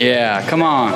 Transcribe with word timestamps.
Yeah, 0.00 0.48
come 0.48 0.62
on. 0.62 0.92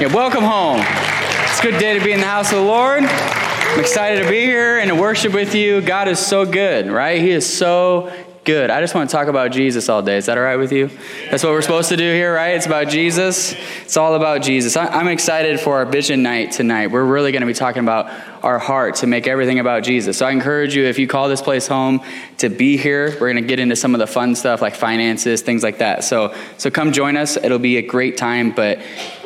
Yeah, 0.00 0.12
welcome 0.12 0.42
home. 0.42 0.80
It's 0.80 1.60
a 1.60 1.62
good 1.62 1.78
day 1.78 1.96
to 1.96 2.04
be 2.04 2.10
in 2.10 2.18
the 2.18 2.26
house 2.26 2.50
of 2.50 2.58
the 2.58 2.64
Lord. 2.64 3.04
I'm 3.04 3.78
excited 3.78 4.24
to 4.24 4.28
be 4.28 4.40
here 4.40 4.80
and 4.80 4.88
to 4.88 4.96
worship 4.96 5.32
with 5.32 5.54
you. 5.54 5.80
God 5.80 6.08
is 6.08 6.18
so 6.18 6.44
good, 6.44 6.90
right? 6.90 7.20
He 7.20 7.30
is 7.30 7.46
so 7.46 8.12
good. 8.44 8.70
I 8.70 8.80
just 8.80 8.94
want 8.94 9.08
to 9.08 9.16
talk 9.16 9.28
about 9.28 9.52
Jesus 9.52 9.88
all 9.88 10.02
day. 10.02 10.18
Is 10.18 10.26
that 10.26 10.36
all 10.36 10.44
right 10.44 10.56
with 10.56 10.70
you? 10.70 10.90
That's 11.30 11.42
what 11.42 11.52
we're 11.52 11.62
supposed 11.62 11.88
to 11.88 11.96
do 11.96 12.12
here, 12.12 12.34
right? 12.34 12.54
It's 12.54 12.66
about 12.66 12.88
Jesus. 12.88 13.54
It's 13.82 13.96
all 13.96 14.14
about 14.14 14.42
Jesus. 14.42 14.76
I'm 14.76 15.08
excited 15.08 15.58
for 15.60 15.76
our 15.76 15.86
vision 15.86 16.22
night 16.22 16.52
tonight. 16.52 16.88
We're 16.88 17.04
really 17.04 17.32
going 17.32 17.40
to 17.40 17.46
be 17.46 17.54
talking 17.54 17.82
about 17.82 18.10
our 18.44 18.58
heart 18.58 18.96
to 18.96 19.06
make 19.06 19.26
everything 19.26 19.58
about 19.58 19.82
Jesus. 19.82 20.18
So 20.18 20.26
I 20.26 20.30
encourage 20.30 20.76
you, 20.76 20.84
if 20.84 20.98
you 20.98 21.08
call 21.08 21.28
this 21.28 21.40
place 21.40 21.66
home, 21.66 22.02
to 22.38 22.50
be 22.50 22.76
here. 22.76 23.10
We're 23.12 23.32
going 23.32 23.42
to 23.42 23.48
get 23.48 23.58
into 23.58 23.76
some 23.76 23.94
of 23.94 23.98
the 23.98 24.06
fun 24.06 24.34
stuff 24.34 24.60
like 24.60 24.74
finances, 24.74 25.40
things 25.40 25.62
like 25.62 25.78
that. 25.78 26.04
So, 26.04 26.34
so 26.58 26.70
come 26.70 26.92
join 26.92 27.16
us. 27.16 27.38
It'll 27.38 27.58
be 27.58 27.78
a 27.78 27.82
great 27.82 28.18
time. 28.18 28.52
But 28.52 28.80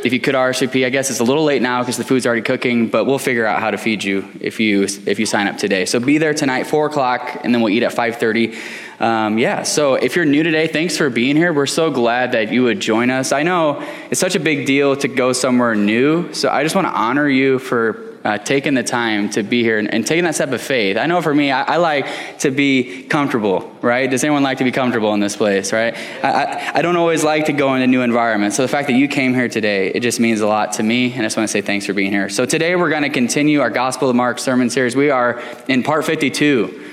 if 0.05 0.13
you 0.13 0.21
could 0.21 0.37
RSVP, 0.37 0.87
I 0.87 0.91
guess 0.91 1.11
it's 1.11 1.19
a 1.19 1.25
little 1.25 1.45
late 1.45 1.63
now 1.63 1.81
because 1.81 1.97
the 1.97 2.05
food's 2.05 2.27
already 2.27 2.43
cooking. 2.43 2.89
But 2.89 3.07
we'll 3.07 3.19
figure 3.19 3.45
out 3.45 3.61
how 3.61 3.73
to 3.73 3.79
feed 3.79 4.05
you 4.05 4.29
if 4.41 4.61
you 4.61 4.85
if 4.85 5.19
you 5.19 5.27
sign 5.27 5.49
up 5.49 5.57
today. 5.59 5.85
So 5.85 5.99
be 5.99 6.19
there 6.19 6.35
tonight, 6.35 6.69
four 6.69 6.87
o'clock, 6.87 7.41
and 7.43 7.53
then 7.53 7.61
we'll 7.61 7.73
eat 7.73 7.83
at 7.83 7.93
five 7.93 8.17
thirty. 8.17 8.57
Um, 9.01 9.39
yeah, 9.39 9.63
so 9.63 9.95
if 9.95 10.17
you're 10.17 10.25
new 10.25 10.43
today, 10.43 10.67
thanks 10.67 10.97
for 10.97 11.09
being 11.09 11.37
here. 11.37 11.53
We're 11.53 11.67
so 11.67 11.91
glad 11.91 12.33
that 12.33 12.51
you 12.51 12.65
would 12.65 12.81
join 12.81 13.11
us. 13.11 13.31
I 13.31 13.45
know 13.45 13.81
it's 14.11 14.21
such 14.21 14.35
a 14.35 14.41
big 14.41 14.67
deal 14.67 14.97
to 14.97 15.07
go 15.07 15.33
somewhere 15.33 15.77
new, 15.77 16.33
so 16.33 16.49
I 16.49 16.65
just 16.65 16.75
want 16.75 16.89
to 16.89 16.93
honor 16.93 17.29
you 17.29 17.61
for 17.61 18.09
uh, 18.25 18.37
taking 18.37 18.75
the 18.75 18.83
time 18.83 19.31
to 19.31 19.45
be 19.45 19.63
here 19.63 19.79
and, 19.79 19.93
and, 19.95 20.05
taking 20.05 20.25
that 20.25 20.35
step 20.35 20.51
of 20.51 20.61
faith. 20.61 20.97
I 20.97 21.07
know 21.07 21.23
for 21.23 21.33
me, 21.33 21.53
I, 21.53 21.63
I, 21.63 21.77
like 21.77 22.41
to 22.41 22.51
be 22.51 23.05
comfortable, 23.05 23.73
right? 23.81 24.11
Does 24.11 24.25
anyone 24.25 24.43
like 24.43 24.59
to 24.59 24.65
be 24.65 24.73
comfortable 24.73 25.15
in 25.15 25.21
this 25.21 25.37
place, 25.37 25.73
right? 25.73 25.97
I, 26.23 26.29
I, 26.29 26.73
I, 26.75 26.83
don't 26.83 26.97
always 26.97 27.23
like 27.23 27.47
to 27.47 27.53
go 27.53 27.75
into 27.75 27.87
new 27.87 28.03
environments. 28.03 28.57
So 28.57 28.63
the 28.63 28.69
fact 28.69 28.89
that 28.89 28.95
you 28.95 29.07
came 29.07 29.35
here 29.35 29.49
today, 29.49 29.93
it 29.95 30.01
just 30.01 30.19
means 30.19 30.41
a 30.41 30.49
lot 30.49 30.73
to 30.75 30.83
me. 30.83 31.13
And 31.13 31.23
I 31.23 31.27
just 31.27 31.37
want 31.37 31.49
to 31.49 31.53
say 31.53 31.61
thanks 31.61 31.87
for 31.87 31.93
being 31.93 32.11
here. 32.11 32.29
So 32.29 32.45
today 32.45 32.75
we're 32.75 32.91
going 32.91 33.05
to 33.05 33.09
continue 33.09 33.61
our 33.61 33.71
Gospel 33.71 34.11
of 34.11 34.17
Mark 34.17 34.41
sermon 34.41 34.69
series. 34.69 34.97
We 34.97 35.11
are 35.11 35.41
in 35.69 35.85
part 35.85 36.05
52. 36.05 36.88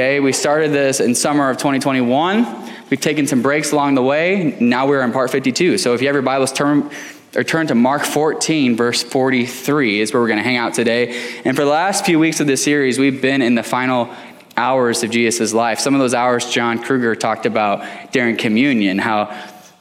Okay, 0.00 0.18
we 0.18 0.32
started 0.32 0.72
this 0.72 0.98
in 0.98 1.14
summer 1.14 1.50
of 1.50 1.58
2021. 1.58 2.70
We've 2.88 2.98
taken 2.98 3.26
some 3.26 3.42
breaks 3.42 3.72
along 3.72 3.96
the 3.96 4.02
way. 4.02 4.56
Now 4.58 4.86
we're 4.86 5.02
in 5.02 5.12
part 5.12 5.30
52. 5.30 5.76
So 5.76 5.92
if 5.92 6.00
you 6.00 6.06
have 6.06 6.14
your 6.14 6.22
Bibles, 6.22 6.54
turn 6.54 6.90
or 7.36 7.44
turn 7.44 7.66
to 7.66 7.74
Mark 7.74 8.04
14, 8.04 8.76
verse 8.76 9.02
43 9.02 10.00
is 10.00 10.14
where 10.14 10.22
we're 10.22 10.28
going 10.28 10.38
to 10.38 10.42
hang 10.42 10.56
out 10.56 10.72
today. 10.72 11.42
And 11.44 11.54
for 11.54 11.66
the 11.66 11.70
last 11.70 12.06
few 12.06 12.18
weeks 12.18 12.40
of 12.40 12.46
this 12.46 12.64
series, 12.64 12.98
we've 12.98 13.20
been 13.20 13.42
in 13.42 13.56
the 13.56 13.62
final 13.62 14.08
hours 14.56 15.02
of 15.02 15.10
Jesus' 15.10 15.52
life. 15.52 15.80
Some 15.80 15.92
of 15.92 16.00
those 16.00 16.14
hours 16.14 16.50
John 16.50 16.82
Kruger 16.82 17.14
talked 17.14 17.44
about 17.44 18.10
during 18.10 18.38
communion, 18.38 18.96
how, 18.96 19.26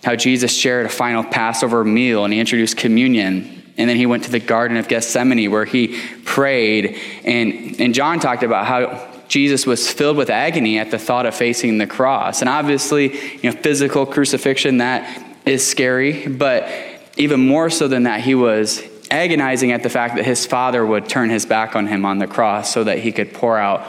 how 0.04 0.18
Jesus 0.18 0.54
shared 0.54 0.86
a 0.86 0.90
final 0.90 1.24
Passover 1.24 1.86
meal 1.86 2.26
and 2.26 2.34
he 2.34 2.42
introduced 2.42 2.76
communion. 2.76 3.64
And 3.78 3.90
then 3.90 3.96
he 3.96 4.06
went 4.06 4.26
to 4.26 4.32
the 4.32 4.42
Garden 4.42 4.76
of 4.76 4.90
Gethsemane 4.90 5.50
where 5.50 5.64
he 5.64 5.98
prayed. 6.26 7.00
And, 7.24 7.80
and 7.80 7.94
John 7.94 8.20
talked 8.20 8.44
about 8.44 8.66
how 8.66 9.09
Jesus 9.30 9.66
was 9.66 9.90
filled 9.90 10.18
with 10.18 10.30
agony 10.30 10.80
at 10.80 10.92
the 10.92 11.00
thought 11.00 11.26
of 11.26 11.36
facing 11.36 11.78
the 11.78 11.88
cross. 11.88 12.42
And 12.42 12.50
obviously, 12.50 13.36
you 13.38 13.50
know, 13.50 13.56
physical 13.56 14.06
crucifixion, 14.06 14.80
that 14.80 15.26
is 15.46 15.66
scary, 15.66 16.28
but 16.28 16.68
even 17.16 17.40
more 17.40 17.70
so 17.70 17.88
than 17.88 18.04
that, 18.04 18.22
he 18.22 18.36
was 18.36 18.84
agonizing 19.12 19.72
at 19.72 19.84
the 19.84 19.90
fact 19.90 20.16
that 20.16 20.26
his 20.26 20.46
father 20.46 20.86
would 20.86 21.08
turn 21.08 21.30
his 21.30 21.46
back 21.46 21.76
on 21.76 21.88
him 21.88 22.06
on 22.06 22.18
the 22.18 22.28
cross 22.28 22.74
so 22.74 22.84
that 22.84 23.00
he 23.00 23.12
could 23.12 23.34
pour 23.34 23.58
out 23.58 23.86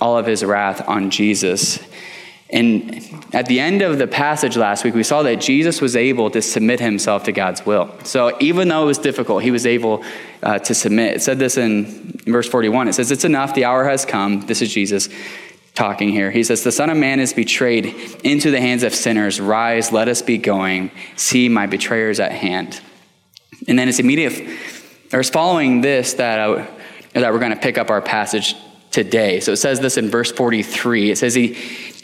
all 0.00 0.16
of 0.16 0.26
his 0.26 0.44
wrath 0.44 0.86
on 0.88 1.10
Jesus. 1.10 1.78
And 2.50 3.04
at 3.34 3.46
the 3.46 3.60
end 3.60 3.82
of 3.82 3.98
the 3.98 4.06
passage 4.06 4.56
last 4.56 4.82
week, 4.82 4.94
we 4.94 5.02
saw 5.02 5.22
that 5.22 5.36
Jesus 5.36 5.82
was 5.82 5.94
able 5.94 6.30
to 6.30 6.40
submit 6.40 6.80
himself 6.80 7.24
to 7.24 7.32
God's 7.32 7.66
will. 7.66 7.94
So 8.04 8.36
even 8.40 8.68
though 8.68 8.84
it 8.84 8.86
was 8.86 8.98
difficult, 8.98 9.42
he 9.42 9.50
was 9.50 9.66
able 9.66 10.02
uh, 10.42 10.58
to 10.60 10.74
submit. 10.74 11.16
It 11.16 11.22
said 11.22 11.38
this 11.38 11.58
in 11.58 12.20
verse 12.26 12.48
41. 12.48 12.88
It 12.88 12.94
says, 12.94 13.10
It's 13.10 13.24
enough, 13.24 13.54
the 13.54 13.66
hour 13.66 13.84
has 13.84 14.06
come. 14.06 14.40
This 14.46 14.62
is 14.62 14.72
Jesus 14.72 15.10
talking 15.74 16.08
here. 16.08 16.30
He 16.30 16.42
says, 16.42 16.64
The 16.64 16.72
Son 16.72 16.88
of 16.88 16.96
Man 16.96 17.20
is 17.20 17.34
betrayed 17.34 17.94
into 18.24 18.50
the 18.50 18.60
hands 18.60 18.82
of 18.82 18.94
sinners. 18.94 19.40
Rise, 19.40 19.92
let 19.92 20.08
us 20.08 20.22
be 20.22 20.38
going. 20.38 20.90
See, 21.16 21.50
my 21.50 21.66
betrayers 21.66 22.18
at 22.18 22.32
hand. 22.32 22.80
And 23.66 23.78
then 23.78 23.90
it's 23.90 23.98
immediate, 23.98 24.58
or 25.12 25.20
it's 25.20 25.30
following 25.30 25.82
this 25.82 26.14
that, 26.14 26.38
uh, 26.38 26.66
that 27.12 27.30
we're 27.30 27.40
going 27.40 27.52
to 27.52 27.60
pick 27.60 27.76
up 27.76 27.90
our 27.90 28.00
passage 28.00 28.54
today. 28.90 29.40
So 29.40 29.52
it 29.52 29.58
says 29.58 29.80
this 29.80 29.98
in 29.98 30.08
verse 30.08 30.32
43. 30.32 31.10
It 31.10 31.18
says, 31.18 31.34
He 31.34 31.54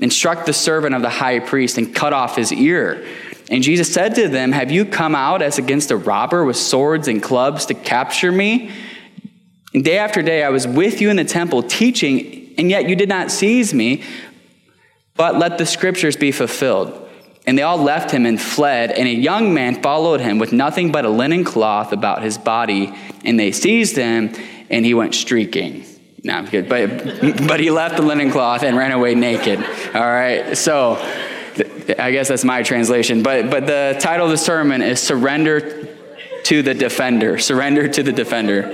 and 0.00 0.12
struck 0.12 0.46
the 0.46 0.52
servant 0.52 0.94
of 0.94 1.02
the 1.02 1.10
high 1.10 1.40
priest 1.40 1.78
and 1.78 1.94
cut 1.94 2.12
off 2.12 2.36
his 2.36 2.52
ear. 2.52 3.06
And 3.50 3.62
Jesus 3.62 3.92
said 3.92 4.14
to 4.16 4.28
them, 4.28 4.52
Have 4.52 4.70
you 4.70 4.84
come 4.84 5.14
out 5.14 5.42
as 5.42 5.58
against 5.58 5.90
a 5.90 5.96
robber 5.96 6.44
with 6.44 6.56
swords 6.56 7.08
and 7.08 7.22
clubs 7.22 7.66
to 7.66 7.74
capture 7.74 8.30
me? 8.30 8.70
And 9.72 9.84
day 9.84 9.98
after 9.98 10.22
day 10.22 10.44
I 10.44 10.50
was 10.50 10.66
with 10.66 11.00
you 11.00 11.10
in 11.10 11.16
the 11.16 11.24
temple 11.24 11.62
teaching, 11.62 12.54
and 12.58 12.70
yet 12.70 12.88
you 12.88 12.96
did 12.96 13.08
not 13.08 13.30
seize 13.30 13.72
me. 13.72 14.02
But 15.14 15.36
let 15.36 15.58
the 15.58 15.66
scriptures 15.66 16.16
be 16.16 16.30
fulfilled. 16.30 17.06
And 17.46 17.56
they 17.56 17.62
all 17.62 17.78
left 17.78 18.10
him 18.10 18.26
and 18.26 18.40
fled, 18.40 18.90
and 18.92 19.08
a 19.08 19.12
young 19.12 19.54
man 19.54 19.82
followed 19.82 20.20
him 20.20 20.38
with 20.38 20.52
nothing 20.52 20.92
but 20.92 21.06
a 21.06 21.08
linen 21.08 21.44
cloth 21.44 21.92
about 21.92 22.22
his 22.22 22.36
body. 22.36 22.94
And 23.24 23.40
they 23.40 23.52
seized 23.52 23.96
him, 23.96 24.34
and 24.68 24.84
he 24.84 24.92
went 24.92 25.14
streaking. 25.14 25.84
No, 26.28 26.34
I'm 26.34 26.44
good. 26.44 26.68
But, 26.68 27.48
but 27.48 27.58
he 27.58 27.70
left 27.70 27.96
the 27.96 28.02
linen 28.02 28.30
cloth 28.30 28.62
and 28.62 28.76
ran 28.76 28.92
away 28.92 29.14
naked. 29.14 29.58
All 29.94 30.02
right. 30.02 30.54
So 30.58 30.96
I 31.98 32.12
guess 32.12 32.28
that's 32.28 32.44
my 32.44 32.62
translation. 32.62 33.22
But, 33.22 33.50
but 33.50 33.66
the 33.66 33.96
title 33.98 34.26
of 34.26 34.32
the 34.32 34.36
sermon 34.36 34.82
is 34.82 35.00
Surrender 35.00 35.87
to 36.48 36.62
the 36.62 36.72
Defender. 36.72 37.36
Surrender 37.36 37.88
to 37.88 38.02
the 38.02 38.10
Defender. 38.10 38.64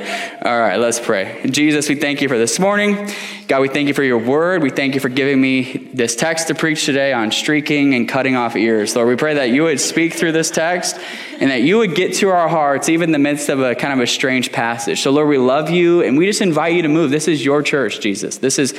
All 0.43 0.61
right, 0.61 0.77
let's 0.77 1.01
pray. 1.01 1.45
Jesus, 1.51 1.89
we 1.89 1.97
thank 1.97 2.23
you 2.23 2.29
for 2.29 2.39
this 2.39 2.61
morning. 2.61 3.11
God, 3.49 3.62
we 3.62 3.69
thank 3.69 3.89
you 3.89 3.95
for 3.95 4.05
your 4.05 4.19
word. 4.19 4.62
We 4.62 4.71
thank 4.71 4.95
you 4.95 5.01
for 5.01 5.09
giving 5.09 5.41
me 5.41 5.91
this 5.93 6.15
text 6.15 6.47
to 6.47 6.55
preach 6.55 6.87
today 6.87 7.12
on 7.12 7.33
streaking 7.33 7.97
and 7.97 8.09
cutting 8.09 8.37
off 8.37 8.55
ears. 8.55 8.95
Lord, 8.95 9.09
we 9.09 9.17
pray 9.17 9.35
that 9.35 9.51
you 9.51 9.65
would 9.65 9.81
speak 9.81 10.12
through 10.12 10.31
this 10.31 10.53
text 10.53 10.97
and 11.41 11.51
that 11.51 11.62
you 11.62 11.79
would 11.79 11.97
get 11.97 12.15
to 12.15 12.29
our 12.29 12.49
hearts, 12.49 12.89
even 12.89 13.09
in 13.09 13.12
the 13.12 13.19
midst 13.19 13.49
of 13.49 13.61
a 13.61 13.75
kind 13.75 13.93
of 13.93 13.99
a 13.99 14.06
strange 14.06 14.53
passage. 14.53 15.01
So, 15.01 15.11
Lord, 15.11 15.27
we 15.27 15.39
love 15.39 15.69
you 15.69 16.01
and 16.01 16.17
we 16.17 16.27
just 16.27 16.43
invite 16.43 16.75
you 16.75 16.83
to 16.83 16.89
move. 16.89 17.11
This 17.11 17.27
is 17.27 17.45
your 17.45 17.61
church, 17.61 17.99
Jesus. 17.99 18.39
This 18.39 18.61
is 18.61 18.73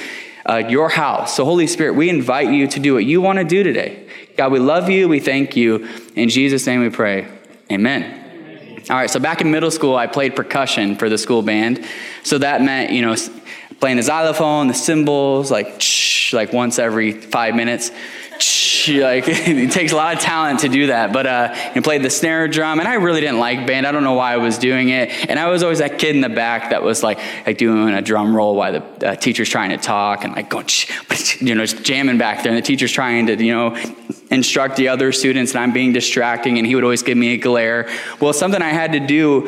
uh, 0.45 0.63
your 0.69 0.88
house. 0.88 1.35
So, 1.35 1.44
Holy 1.44 1.67
Spirit, 1.67 1.95
we 1.95 2.09
invite 2.09 2.50
you 2.50 2.66
to 2.69 2.79
do 2.79 2.94
what 2.94 3.03
you 3.03 3.19
want 3.19 3.39
to 3.39 3.44
do 3.44 3.62
today. 3.62 4.07
God, 4.38 4.53
we 4.53 4.59
love 4.59 4.89
you. 4.89 5.09
We 5.09 5.19
thank 5.19 5.57
you. 5.57 5.85
In 6.16 6.29
Jesus' 6.29 6.66
name 6.66 6.79
we 6.79 6.89
pray. 6.89 7.27
Amen. 7.69 8.25
All 8.88 8.96
right, 8.96 9.09
so 9.09 9.19
back 9.19 9.41
in 9.41 9.50
middle 9.50 9.72
school, 9.72 9.96
I 9.96 10.06
played 10.06 10.35
percussion 10.35 10.96
for 10.96 11.09
the 11.09 11.18
school 11.18 11.41
band. 11.41 11.84
So 12.23 12.38
that 12.38 12.62
meant, 12.62 12.91
you 12.91 13.01
know, 13.01 13.16
playing 13.79 13.97
the 13.97 14.03
xylophone, 14.03 14.68
the 14.68 14.75
cymbals, 14.75 15.50
like 15.50 15.81
like 16.34 16.53
once 16.53 16.78
every 16.78 17.12
five 17.13 17.56
minutes. 17.56 17.91
Like 18.88 19.23
it 19.28 19.72
takes 19.72 19.91
a 19.91 19.96
lot 19.96 20.16
of 20.16 20.22
talent 20.22 20.59
to 20.62 20.69
do 20.69 20.88
that. 20.88 21.12
But 21.13 21.25
uh, 21.25 21.50
I 21.53 21.79
played 21.79 22.03
the 22.03 22.09
snare 22.09 22.47
drum, 22.47 22.79
and 22.79 22.88
I 22.88 22.96
really 22.96 23.22
didn't 23.22 23.40
like 23.40 23.66
band. 23.66 23.88
I 23.88 23.91
don't 23.91 24.03
know 24.03 24.13
why 24.13 24.34
I 24.34 24.38
was 24.38 24.57
doing 24.57 24.90
it. 24.90 25.09
And 25.29 25.40
I 25.40 25.47
was 25.47 25.63
always 25.63 25.79
that 25.79 26.00
kid 26.00 26.15
in 26.15 26.21
the 26.21 26.30
back 26.30 26.69
that 26.69 26.83
was 26.83 27.04
like 27.04 27.19
like 27.45 27.57
doing 27.57 27.94
a 27.94 28.01
drum 28.01 28.36
roll 28.36 28.56
while 28.56 28.74
the 28.74 29.09
uh, 29.09 29.15
teacher's 29.15 29.50
trying 29.50 29.71
to 29.71 29.77
talk, 29.77 30.24
and 30.24 30.36
like 30.36 30.50
going, 30.50 30.68
you 31.39 31.56
know, 31.56 31.65
just 31.65 31.83
jamming 31.83 32.18
back 32.18 32.44
there, 32.44 32.51
and 32.51 32.57
the 32.57 32.65
teacher's 32.65 32.92
trying 32.92 33.27
to, 33.27 33.44
you 33.44 33.54
know, 33.54 33.75
instruct 34.30 34.75
the 34.75 34.89
other 34.89 35.12
students, 35.12 35.54
and 35.54 35.62
I'm 35.62 35.74
being 35.74 35.94
distracting, 35.94 36.57
and 36.57 36.68
he 36.68 36.75
would 36.75 36.83
always 36.83 37.04
give 37.04 37.18
me 37.18 37.33
a 37.33 37.38
glare. 37.38 37.89
Well, 38.19 38.33
something 38.33 38.62
I 38.62 38.69
had 38.69 38.94
to 38.94 39.00
do 39.00 39.48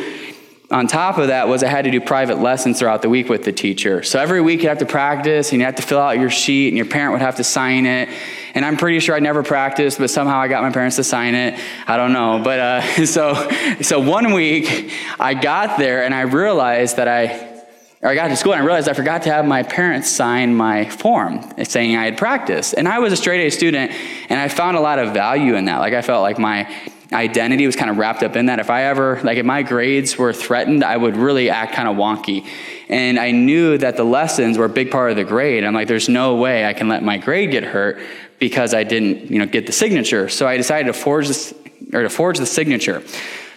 on 0.69 0.85
top 0.85 1.17
of 1.17 1.27
that 1.27 1.47
was 1.47 1.63
I 1.63 1.69
had 1.69 1.85
to 1.85 1.91
do 1.91 2.01
private 2.01 2.39
lessons 2.39 2.79
throughout 2.79 3.01
the 3.01 3.07
week 3.07 3.29
with 3.29 3.45
the 3.45 3.53
teacher. 3.53 4.03
So 4.03 4.19
every 4.19 4.41
week 4.41 4.63
you 4.63 4.69
have 4.69 4.79
to 4.79 4.85
practice 4.85 5.51
and 5.53 5.61
you 5.61 5.65
have 5.65 5.75
to 5.75 5.81
fill 5.81 5.99
out 5.99 6.19
your 6.19 6.29
sheet 6.29 6.67
and 6.67 6.77
your 6.77 6.85
parent 6.85 7.13
would 7.13 7.21
have 7.21 7.37
to 7.37 7.43
sign 7.43 7.85
it. 7.85 8.09
And 8.53 8.65
I'm 8.65 8.75
pretty 8.75 8.99
sure 8.99 9.15
I 9.15 9.19
never 9.19 9.43
practiced, 9.43 9.97
but 9.97 10.09
somehow 10.09 10.39
I 10.39 10.49
got 10.49 10.63
my 10.63 10.71
parents 10.71 10.97
to 10.97 11.05
sign 11.05 11.35
it. 11.35 11.57
I 11.87 11.95
don't 11.95 12.11
know. 12.11 12.41
But 12.43 12.59
uh, 12.59 13.05
so, 13.05 13.49
so 13.81 14.01
one 14.01 14.33
week 14.33 14.91
I 15.19 15.35
got 15.35 15.77
there 15.77 16.03
and 16.03 16.13
I 16.13 16.21
realized 16.21 16.97
that 16.97 17.07
I, 17.07 17.53
or 18.01 18.09
I 18.09 18.15
got 18.15 18.27
to 18.27 18.35
school 18.35 18.51
and 18.51 18.61
I 18.61 18.65
realized 18.65 18.89
I 18.89 18.93
forgot 18.93 19.23
to 19.23 19.31
have 19.31 19.45
my 19.45 19.63
parents 19.63 20.09
sign 20.09 20.53
my 20.53 20.89
form 20.89 21.45
saying 21.63 21.95
I 21.95 22.03
had 22.03 22.17
practiced. 22.17 22.73
And 22.73 22.89
I 22.89 22.99
was 22.99 23.13
a 23.13 23.17
straight 23.17 23.47
A 23.47 23.49
student 23.51 23.91
and 24.29 24.37
I 24.37 24.49
found 24.49 24.75
a 24.75 24.81
lot 24.81 24.99
of 24.99 25.13
value 25.13 25.55
in 25.55 25.63
that. 25.65 25.79
Like 25.79 25.93
I 25.93 26.01
felt 26.01 26.23
like 26.23 26.37
my 26.37 26.69
identity 27.13 27.65
was 27.65 27.75
kind 27.75 27.89
of 27.89 27.97
wrapped 27.97 28.23
up 28.23 28.35
in 28.35 28.47
that. 28.47 28.59
If 28.59 28.69
I 28.69 28.83
ever, 28.83 29.21
like, 29.23 29.37
if 29.37 29.45
my 29.45 29.63
grades 29.63 30.17
were 30.17 30.33
threatened, 30.33 30.83
I 30.83 30.97
would 30.97 31.15
really 31.15 31.49
act 31.49 31.73
kind 31.73 31.87
of 31.87 31.95
wonky. 31.95 32.45
And 32.89 33.19
I 33.19 33.31
knew 33.31 33.77
that 33.77 33.97
the 33.97 34.03
lessons 34.03 34.57
were 34.57 34.65
a 34.65 34.69
big 34.69 34.91
part 34.91 35.11
of 35.11 35.17
the 35.17 35.23
grade. 35.23 35.63
I'm 35.63 35.73
like, 35.73 35.87
there's 35.87 36.09
no 36.09 36.35
way 36.35 36.65
I 36.65 36.73
can 36.73 36.87
let 36.87 37.03
my 37.03 37.17
grade 37.17 37.51
get 37.51 37.63
hurt 37.63 37.99
because 38.39 38.73
I 38.73 38.83
didn't, 38.83 39.31
you 39.31 39.39
know, 39.39 39.45
get 39.45 39.65
the 39.65 39.71
signature. 39.71 40.29
So 40.29 40.47
I 40.47 40.57
decided 40.57 40.87
to 40.87 40.93
forge 40.93 41.27
this, 41.27 41.53
or 41.93 42.03
to 42.03 42.09
forge 42.09 42.37
the 42.37 42.45
signature. 42.45 43.03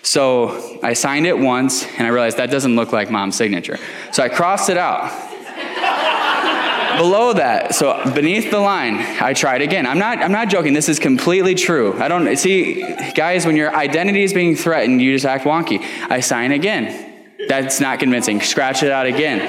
So 0.02 0.81
I 0.82 0.94
signed 0.94 1.26
it 1.26 1.38
once, 1.38 1.85
and 1.99 2.06
I 2.06 2.11
realized 2.11 2.38
that 2.38 2.50
doesn't 2.50 2.75
look 2.75 2.93
like 2.93 3.11
mom's 3.11 3.37
signature. 3.37 3.79
So 4.12 4.23
I 4.23 4.29
crossed 4.29 4.70
it 4.70 4.79
out 4.79 5.29
below 7.00 7.32
that, 7.32 7.75
so 7.75 8.12
beneath 8.12 8.50
the 8.50 8.58
line, 8.58 8.97
I 8.99 9.32
tried 9.32 9.62
again. 9.62 9.87
I'm 9.87 9.99
not, 9.99 10.19
I'm 10.19 10.32
not 10.32 10.50
joking. 10.50 10.75
This 10.75 10.87
is 10.87 10.99
completely 10.99 11.55
true. 11.55 11.99
I 11.99 12.08
don't 12.08 12.37
see, 12.37 12.82
guys, 13.14 13.47
when 13.47 13.56
your 13.56 13.75
identity 13.75 14.23
is 14.23 14.35
being 14.35 14.55
threatened, 14.55 15.00
you 15.00 15.14
just 15.14 15.25
act 15.25 15.44
wonky. 15.44 15.81
I 16.11 16.20
sign 16.20 16.52
again. 16.52 17.25
That's 17.49 17.81
not 17.81 18.00
convincing. 18.00 18.43
Scratch 18.43 18.82
it 18.82 18.93
out 18.93 19.06
again. 19.06 19.41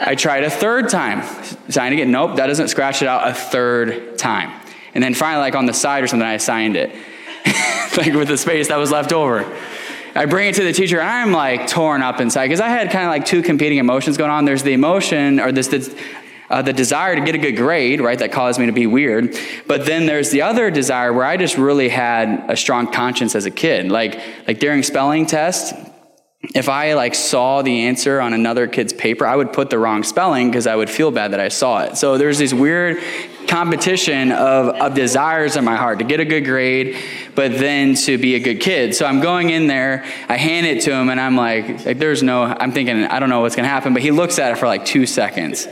I 0.00 0.14
tried 0.14 0.44
a 0.44 0.48
third 0.50 0.88
time. 0.88 1.20
Sign 1.68 1.92
again. 1.92 2.10
Nope, 2.10 2.36
that 2.36 2.46
doesn't 2.46 2.68
scratch 2.68 3.02
it 3.02 3.08
out 3.08 3.28
a 3.28 3.34
third 3.34 4.16
time. 4.16 4.58
And 4.94 5.04
then 5.04 5.12
finally, 5.12 5.42
like 5.42 5.54
on 5.54 5.66
the 5.66 5.74
side 5.74 6.02
or 6.02 6.06
something, 6.06 6.26
I 6.26 6.38
signed 6.38 6.76
it. 6.76 6.88
like 7.98 8.14
with 8.14 8.28
the 8.28 8.38
space 8.38 8.68
that 8.68 8.78
was 8.78 8.90
left 8.90 9.12
over. 9.12 9.44
I 10.14 10.24
bring 10.24 10.48
it 10.48 10.54
to 10.54 10.64
the 10.64 10.72
teacher, 10.72 10.98
and 10.98 11.08
I'm 11.10 11.30
like 11.30 11.68
torn 11.68 12.00
up 12.00 12.20
inside 12.20 12.46
because 12.46 12.60
I 12.60 12.68
had 12.68 12.90
kind 12.90 13.04
of 13.04 13.10
like 13.10 13.26
two 13.26 13.42
competing 13.42 13.76
emotions 13.76 14.16
going 14.16 14.30
on. 14.30 14.46
There's 14.46 14.62
the 14.62 14.72
emotion 14.72 15.40
or 15.40 15.52
this, 15.52 15.68
this 15.68 15.94
uh, 16.50 16.62
the 16.62 16.72
desire 16.72 17.14
to 17.14 17.20
get 17.20 17.34
a 17.34 17.38
good 17.38 17.56
grade, 17.56 18.00
right, 18.00 18.18
that 18.18 18.32
caused 18.32 18.58
me 18.58 18.66
to 18.66 18.72
be 18.72 18.86
weird. 18.86 19.36
But 19.66 19.86
then 19.86 20.06
there's 20.06 20.30
the 20.30 20.42
other 20.42 20.70
desire 20.70 21.12
where 21.12 21.24
I 21.24 21.36
just 21.36 21.56
really 21.56 21.88
had 21.88 22.50
a 22.50 22.56
strong 22.56 22.90
conscience 22.90 23.34
as 23.34 23.46
a 23.46 23.50
kid. 23.50 23.90
Like, 23.90 24.20
like 24.46 24.58
during 24.58 24.82
spelling 24.82 25.26
tests, 25.26 25.72
if 26.54 26.68
I 26.68 26.94
like 26.94 27.14
saw 27.14 27.62
the 27.62 27.86
answer 27.86 28.20
on 28.20 28.32
another 28.32 28.68
kid's 28.68 28.92
paper, 28.92 29.26
I 29.26 29.34
would 29.34 29.52
put 29.52 29.70
the 29.70 29.78
wrong 29.78 30.04
spelling 30.04 30.48
because 30.48 30.66
I 30.66 30.76
would 30.76 30.88
feel 30.88 31.10
bad 31.10 31.32
that 31.32 31.40
I 31.40 31.48
saw 31.48 31.82
it. 31.82 31.96
So 31.96 32.16
there's 32.16 32.38
this 32.38 32.54
weird 32.54 33.02
competition 33.48 34.30
of, 34.30 34.68
of 34.68 34.94
desires 34.94 35.56
in 35.56 35.64
my 35.64 35.74
heart 35.74 35.98
to 35.98 36.04
get 36.04 36.20
a 36.20 36.24
good 36.24 36.44
grade, 36.44 36.96
but 37.34 37.58
then 37.58 37.94
to 37.94 38.18
be 38.18 38.34
a 38.36 38.40
good 38.40 38.60
kid. 38.60 38.94
So 38.94 39.04
I'm 39.04 39.20
going 39.20 39.50
in 39.50 39.66
there, 39.66 40.04
I 40.28 40.36
hand 40.36 40.66
it 40.66 40.82
to 40.82 40.92
him, 40.92 41.08
and 41.08 41.20
I'm 41.20 41.34
like, 41.34 41.84
like 41.84 41.98
there's 41.98 42.22
no, 42.22 42.44
I'm 42.44 42.72
thinking, 42.72 43.04
I 43.04 43.18
don't 43.18 43.30
know 43.30 43.40
what's 43.40 43.56
gonna 43.56 43.68
happen, 43.68 43.92
but 43.92 44.02
he 44.02 44.10
looks 44.10 44.38
at 44.38 44.52
it 44.52 44.58
for 44.58 44.66
like 44.66 44.84
two 44.84 45.06
seconds. 45.06 45.66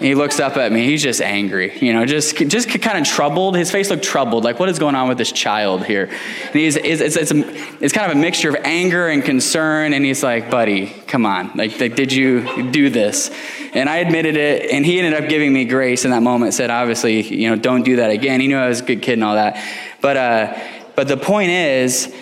He 0.00 0.14
looks 0.14 0.40
up 0.40 0.56
at 0.56 0.72
me. 0.72 0.86
He's 0.86 1.02
just 1.02 1.20
angry, 1.20 1.78
you 1.78 1.92
know, 1.92 2.06
just 2.06 2.34
just 2.36 2.68
kind 2.80 2.98
of 2.98 3.04
troubled. 3.04 3.54
His 3.54 3.70
face 3.70 3.90
looked 3.90 4.02
troubled. 4.02 4.44
Like, 4.44 4.58
what 4.58 4.70
is 4.70 4.78
going 4.78 4.94
on 4.94 5.08
with 5.08 5.18
this 5.18 5.30
child 5.30 5.84
here? 5.84 6.04
And 6.46 6.54
he's 6.54 6.76
it's, 6.76 7.02
it's, 7.02 7.16
it's, 7.16 7.30
a, 7.30 7.84
it's 7.84 7.92
kind 7.92 8.10
of 8.10 8.16
a 8.16 8.20
mixture 8.20 8.48
of 8.48 8.56
anger 8.64 9.08
and 9.08 9.22
concern. 9.22 9.92
And 9.92 10.02
he's 10.02 10.22
like, 10.22 10.50
buddy, 10.50 10.86
come 11.06 11.26
on. 11.26 11.52
Like, 11.54 11.78
like, 11.78 11.96
did 11.96 12.12
you 12.12 12.70
do 12.70 12.88
this? 12.88 13.30
And 13.74 13.90
I 13.90 13.98
admitted 13.98 14.36
it. 14.36 14.70
And 14.70 14.86
he 14.86 14.98
ended 14.98 15.22
up 15.22 15.28
giving 15.28 15.52
me 15.52 15.66
grace 15.66 16.06
in 16.06 16.12
that 16.12 16.22
moment. 16.22 16.54
Said, 16.54 16.70
obviously, 16.70 17.20
you 17.20 17.50
know, 17.50 17.56
don't 17.56 17.82
do 17.82 17.96
that 17.96 18.10
again. 18.10 18.40
He 18.40 18.48
knew 18.48 18.56
I 18.56 18.68
was 18.68 18.80
a 18.80 18.84
good 18.84 19.02
kid 19.02 19.14
and 19.14 19.24
all 19.24 19.34
that. 19.34 19.62
But 20.00 20.16
uh, 20.16 20.58
but 20.96 21.08
the 21.08 21.18
point 21.18 21.50
is, 21.50 22.14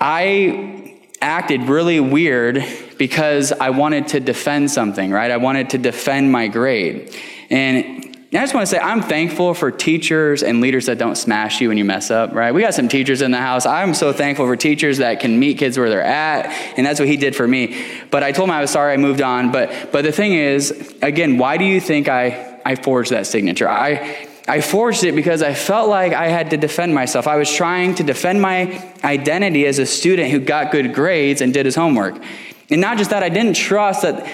I 0.00 0.96
acted 1.20 1.64
really 1.64 2.00
weird 2.00 2.64
because 2.98 3.52
I 3.52 3.70
wanted 3.70 4.08
to 4.08 4.20
defend 4.20 4.70
something, 4.70 5.10
right? 5.10 5.30
I 5.30 5.36
wanted 5.36 5.70
to 5.70 5.78
defend 5.78 6.32
my 6.32 6.48
grade. 6.48 7.14
And 7.50 8.16
I 8.32 8.40
just 8.40 8.54
want 8.54 8.66
to 8.66 8.70
say 8.70 8.78
I'm 8.78 9.02
thankful 9.02 9.54
for 9.54 9.70
teachers 9.70 10.42
and 10.42 10.60
leaders 10.60 10.86
that 10.86 10.98
don't 10.98 11.14
smash 11.16 11.60
you 11.60 11.68
when 11.68 11.78
you 11.78 11.84
mess 11.84 12.10
up, 12.10 12.32
right? 12.32 12.52
We 12.52 12.60
got 12.60 12.74
some 12.74 12.88
teachers 12.88 13.22
in 13.22 13.30
the 13.30 13.38
house. 13.38 13.66
I'm 13.66 13.94
so 13.94 14.12
thankful 14.12 14.46
for 14.46 14.56
teachers 14.56 14.98
that 14.98 15.20
can 15.20 15.38
meet 15.38 15.58
kids 15.58 15.78
where 15.78 15.88
they're 15.88 16.02
at, 16.02 16.46
and 16.76 16.84
that's 16.84 16.98
what 16.98 17.08
he 17.08 17.16
did 17.16 17.36
for 17.36 17.46
me. 17.46 17.82
But 18.10 18.24
I 18.24 18.32
told 18.32 18.48
him 18.48 18.54
I 18.54 18.60
was 18.60 18.70
sorry, 18.70 18.92
I 18.92 18.96
moved 18.96 19.22
on. 19.22 19.52
But 19.52 19.92
but 19.92 20.02
the 20.02 20.12
thing 20.12 20.34
is, 20.34 20.96
again, 21.02 21.38
why 21.38 21.56
do 21.56 21.64
you 21.64 21.80
think 21.80 22.08
I 22.08 22.60
I 22.64 22.74
forged 22.74 23.12
that 23.12 23.26
signature? 23.26 23.68
I 23.68 24.28
I 24.48 24.60
forged 24.60 25.04
it 25.04 25.14
because 25.14 25.42
I 25.42 25.54
felt 25.54 25.88
like 25.88 26.12
I 26.12 26.28
had 26.28 26.50
to 26.50 26.56
defend 26.56 26.94
myself. 26.94 27.26
I 27.26 27.36
was 27.36 27.52
trying 27.52 27.94
to 27.96 28.02
defend 28.02 28.42
my 28.42 28.92
identity 29.02 29.66
as 29.66 29.78
a 29.78 29.86
student 29.86 30.30
who 30.30 30.40
got 30.40 30.72
good 30.72 30.94
grades 30.94 31.40
and 31.40 31.54
did 31.54 31.64
his 31.64 31.74
homework. 31.74 32.20
And 32.70 32.80
not 32.80 32.98
just 32.98 33.10
that, 33.10 33.22
I 33.22 33.28
didn't 33.28 33.54
trust 33.54 34.02
that, 34.02 34.26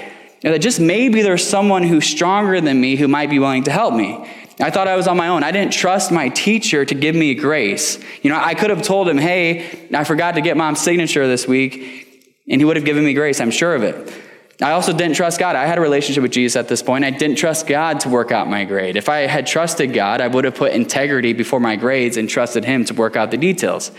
that 0.43 0.59
just 0.59 0.81
maybe 0.81 1.23
there's 1.23 1.47
someone 1.47 1.83
who's 1.83 2.07
stronger 2.07 2.61
than 2.61 2.81
me 2.81 2.97
who 2.97 3.09
might 3.09 3.31
be 3.31 3.39
willing 3.39 3.65
to 3.65 3.73
help 3.73 3.95
me. 3.95 4.29
I 4.61 4.71
thought 4.71 4.87
I 4.87 4.97
was 4.97 5.07
on 5.07 5.17
my 5.17 5.29
own. 5.29 5.43
I 5.43 5.51
didn't 5.51 5.73
trust 5.73 6.13
my 6.13 6.29
teacher 6.29 6.85
to 6.85 6.95
give 6.95 7.15
me 7.15 7.35
grace. 7.35 7.99
You 8.23 8.31
know, 8.31 8.41
I 8.41 8.55
could 8.55 8.71
have 8.71 8.83
told 8.83 9.09
him, 9.09 9.19
hey, 9.19 9.89
I 9.95 10.05
forgot 10.05 10.37
to 10.37 10.41
get 10.41 10.57
mom's 10.57 10.81
signature 10.81 11.27
this 11.27 11.49
week, 11.49 12.35
and 12.49 12.61
he 12.61 12.65
would 12.65 12.77
have 12.77 12.85
given 12.85 13.05
me 13.05 13.15
grace, 13.15 13.41
I'm 13.41 13.51
sure 13.51 13.75
of 13.75 13.83
it. 13.83 14.15
I 14.61 14.73
also 14.73 14.93
didn't 14.93 15.17
trust 15.17 15.41
God. 15.41 15.57
I 15.57 15.67
had 15.67 15.79
a 15.79 15.81
relationship 15.81 16.23
with 16.23 16.31
Jesus 16.31 16.57
at 16.57 16.69
this 16.69 16.83
point. 16.83 17.05
I 17.05 17.11
didn't 17.11 17.37
trust 17.37 17.67
God 17.67 18.01
to 18.01 18.09
work 18.09 18.31
out 18.31 18.49
my 18.49 18.65
grade. 18.65 18.97
If 18.97 19.09
I 19.09 19.21
had 19.21 19.47
trusted 19.47 19.93
God, 19.93 20.21
I 20.21 20.29
would 20.29 20.45
have 20.45 20.55
put 20.55 20.73
integrity 20.73 21.33
before 21.33 21.59
my 21.59 21.75
grades 21.75 22.17
and 22.17 22.29
trusted 22.29 22.65
Him 22.65 22.85
to 22.85 22.95
work 22.95 23.17
out 23.17 23.33
the 23.33 23.37
details. 23.37 23.91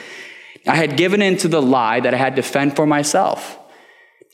I 0.66 0.76
had 0.76 0.96
given 0.96 1.22
in 1.22 1.36
to 1.38 1.50
the 1.50 1.62
lie 1.62 2.00
that 2.00 2.14
I 2.14 2.18
had 2.18 2.38
to 2.38 2.42
fend 2.42 2.78
for 2.78 2.86
myself. 2.86 3.60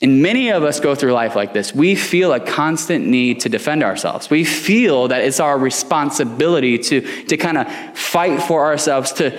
And 0.02 0.22
many 0.22 0.50
of 0.50 0.64
us 0.64 0.80
go 0.80 0.96
through 0.96 1.12
life 1.12 1.36
like 1.36 1.54
this. 1.54 1.76
We 1.76 1.96
feel 1.96 2.32
a 2.32 2.40
constant 2.40 3.06
need 3.06 3.42
to 3.42 3.50
defend 3.50 3.84
ourselves. 3.84 4.30
We 4.30 4.46
feel 4.46 5.10
that 5.10 5.22
it's 5.22 5.42
our 5.42 5.58
responsibility 5.58 6.78
to, 6.78 7.26
to 7.26 7.36
kind 7.36 7.58
of 7.58 7.98
fight 7.98 8.42
for 8.42 8.66
ourselves, 8.66 9.12
to, 9.14 9.38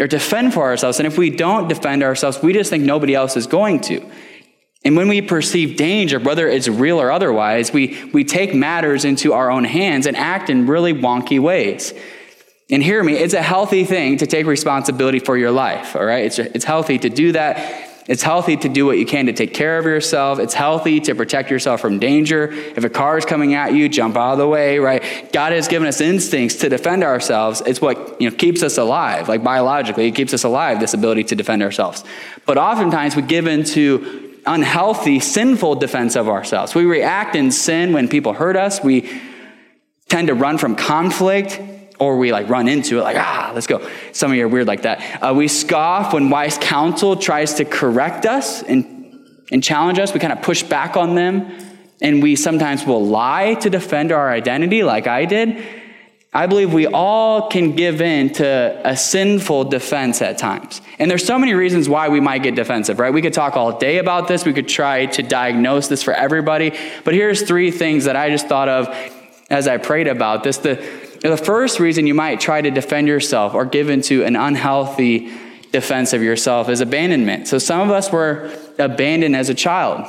or 0.00 0.08
defend 0.08 0.52
for 0.52 0.64
ourselves. 0.64 0.98
And 0.98 1.06
if 1.06 1.16
we 1.16 1.30
don't 1.30 1.68
defend 1.68 2.02
ourselves, 2.02 2.42
we 2.42 2.52
just 2.52 2.70
think 2.70 2.82
nobody 2.82 3.14
else 3.14 3.36
is 3.36 3.46
going 3.46 3.80
to. 3.82 4.04
And 4.84 4.96
when 4.96 5.08
we 5.08 5.20
perceive 5.20 5.76
danger, 5.76 6.18
whether 6.18 6.48
it's 6.48 6.66
real 6.66 7.00
or 7.00 7.12
otherwise, 7.12 7.72
we, 7.72 8.02
we 8.12 8.24
take 8.24 8.52
matters 8.52 9.04
into 9.04 9.32
our 9.32 9.50
own 9.50 9.64
hands 9.64 10.06
and 10.06 10.16
act 10.16 10.50
in 10.50 10.66
really 10.66 10.94
wonky 10.94 11.38
ways. 11.38 11.94
And 12.70 12.82
hear 12.82 13.02
me, 13.04 13.14
it's 13.14 13.34
a 13.34 13.42
healthy 13.42 13.84
thing 13.84 14.16
to 14.18 14.26
take 14.26 14.46
responsibility 14.46 15.18
for 15.18 15.36
your 15.36 15.50
life, 15.50 15.94
all 15.94 16.04
right? 16.04 16.24
It's, 16.24 16.38
it's 16.38 16.64
healthy 16.64 16.98
to 16.98 17.10
do 17.10 17.32
that. 17.32 17.89
It's 18.10 18.24
healthy 18.24 18.56
to 18.56 18.68
do 18.68 18.86
what 18.86 18.98
you 18.98 19.06
can 19.06 19.26
to 19.26 19.32
take 19.32 19.54
care 19.54 19.78
of 19.78 19.84
yourself. 19.84 20.40
It's 20.40 20.52
healthy 20.52 20.98
to 21.02 21.14
protect 21.14 21.48
yourself 21.48 21.80
from 21.80 22.00
danger. 22.00 22.50
If 22.50 22.82
a 22.82 22.90
car 22.90 23.16
is 23.16 23.24
coming 23.24 23.54
at 23.54 23.72
you, 23.72 23.88
jump 23.88 24.16
out 24.16 24.32
of 24.32 24.38
the 24.38 24.48
way, 24.48 24.80
right? 24.80 25.32
God 25.32 25.52
has 25.52 25.68
given 25.68 25.86
us 25.86 26.00
instincts 26.00 26.56
to 26.56 26.68
defend 26.68 27.04
ourselves. 27.04 27.62
It's 27.64 27.80
what 27.80 28.20
you 28.20 28.28
know, 28.28 28.34
keeps 28.34 28.64
us 28.64 28.78
alive, 28.78 29.28
like 29.28 29.44
biologically, 29.44 30.08
it 30.08 30.16
keeps 30.16 30.34
us 30.34 30.42
alive, 30.42 30.80
this 30.80 30.92
ability 30.92 31.22
to 31.22 31.36
defend 31.36 31.62
ourselves. 31.62 32.02
But 32.46 32.58
oftentimes 32.58 33.14
we 33.14 33.22
give 33.22 33.46
into 33.46 34.40
unhealthy, 34.44 35.20
sinful 35.20 35.76
defense 35.76 36.16
of 36.16 36.28
ourselves. 36.28 36.74
We 36.74 36.86
react 36.86 37.36
in 37.36 37.52
sin 37.52 37.92
when 37.92 38.08
people 38.08 38.32
hurt 38.32 38.56
us. 38.56 38.82
We 38.82 39.08
tend 40.08 40.26
to 40.26 40.34
run 40.34 40.58
from 40.58 40.74
conflict 40.74 41.60
or 42.00 42.16
we 42.16 42.32
like 42.32 42.48
run 42.48 42.66
into 42.66 42.98
it 42.98 43.02
like 43.02 43.16
ah 43.16 43.52
let's 43.54 43.66
go. 43.66 43.88
Some 44.12 44.32
of 44.32 44.36
you 44.36 44.44
are 44.46 44.48
weird 44.48 44.66
like 44.66 44.82
that. 44.82 45.22
Uh, 45.22 45.34
we 45.34 45.46
scoff 45.46 46.12
when 46.12 46.30
wise 46.30 46.58
counsel 46.58 47.14
tries 47.14 47.54
to 47.54 47.64
correct 47.64 48.26
us 48.26 48.62
and, 48.62 49.18
and 49.52 49.62
challenge 49.62 49.98
us. 49.98 50.12
We 50.12 50.18
kind 50.18 50.32
of 50.32 50.42
push 50.42 50.62
back 50.62 50.96
on 50.96 51.14
them 51.14 51.52
and 52.00 52.22
we 52.22 52.34
sometimes 52.34 52.84
will 52.84 53.04
lie 53.04 53.54
to 53.54 53.70
defend 53.70 54.10
our 54.10 54.30
identity 54.30 54.82
like 54.82 55.06
i 55.06 55.24
did. 55.26 55.62
I 56.32 56.46
believe 56.46 56.72
we 56.72 56.86
all 56.86 57.48
can 57.48 57.74
give 57.74 58.00
in 58.00 58.32
to 58.34 58.80
a 58.84 58.96
sinful 58.96 59.64
defense 59.64 60.22
at 60.22 60.38
times. 60.38 60.80
And 61.00 61.10
there's 61.10 61.24
so 61.24 61.40
many 61.40 61.54
reasons 61.54 61.88
why 61.88 62.08
we 62.08 62.20
might 62.20 62.44
get 62.44 62.54
defensive 62.54 63.00
right? 63.00 63.12
We 63.12 63.20
could 63.20 63.32
talk 63.32 63.56
all 63.56 63.78
day 63.78 63.98
about 63.98 64.28
this. 64.28 64.44
We 64.44 64.52
could 64.52 64.68
try 64.68 65.06
to 65.06 65.22
diagnose 65.22 65.88
this 65.88 66.04
for 66.04 66.14
everybody. 66.14 66.72
But 67.04 67.14
here's 67.14 67.42
three 67.42 67.70
things 67.72 68.04
that 68.04 68.16
i 68.16 68.30
just 68.30 68.46
thought 68.46 68.68
of 68.68 68.88
as 69.50 69.66
i 69.66 69.76
prayed 69.76 70.06
about 70.06 70.44
this. 70.44 70.58
The 70.58 70.76
the 71.22 71.36
first 71.36 71.78
reason 71.78 72.06
you 72.06 72.14
might 72.14 72.40
try 72.40 72.62
to 72.62 72.70
defend 72.70 73.08
yourself 73.08 73.54
or 73.54 73.64
give 73.64 73.90
into 73.90 74.24
an 74.24 74.36
unhealthy 74.36 75.30
defense 75.70 76.12
of 76.12 76.22
yourself 76.22 76.68
is 76.68 76.80
abandonment. 76.80 77.46
So 77.46 77.58
some 77.58 77.80
of 77.80 77.90
us 77.90 78.10
were 78.10 78.52
abandoned 78.78 79.36
as 79.36 79.48
a 79.48 79.54
child. 79.54 80.06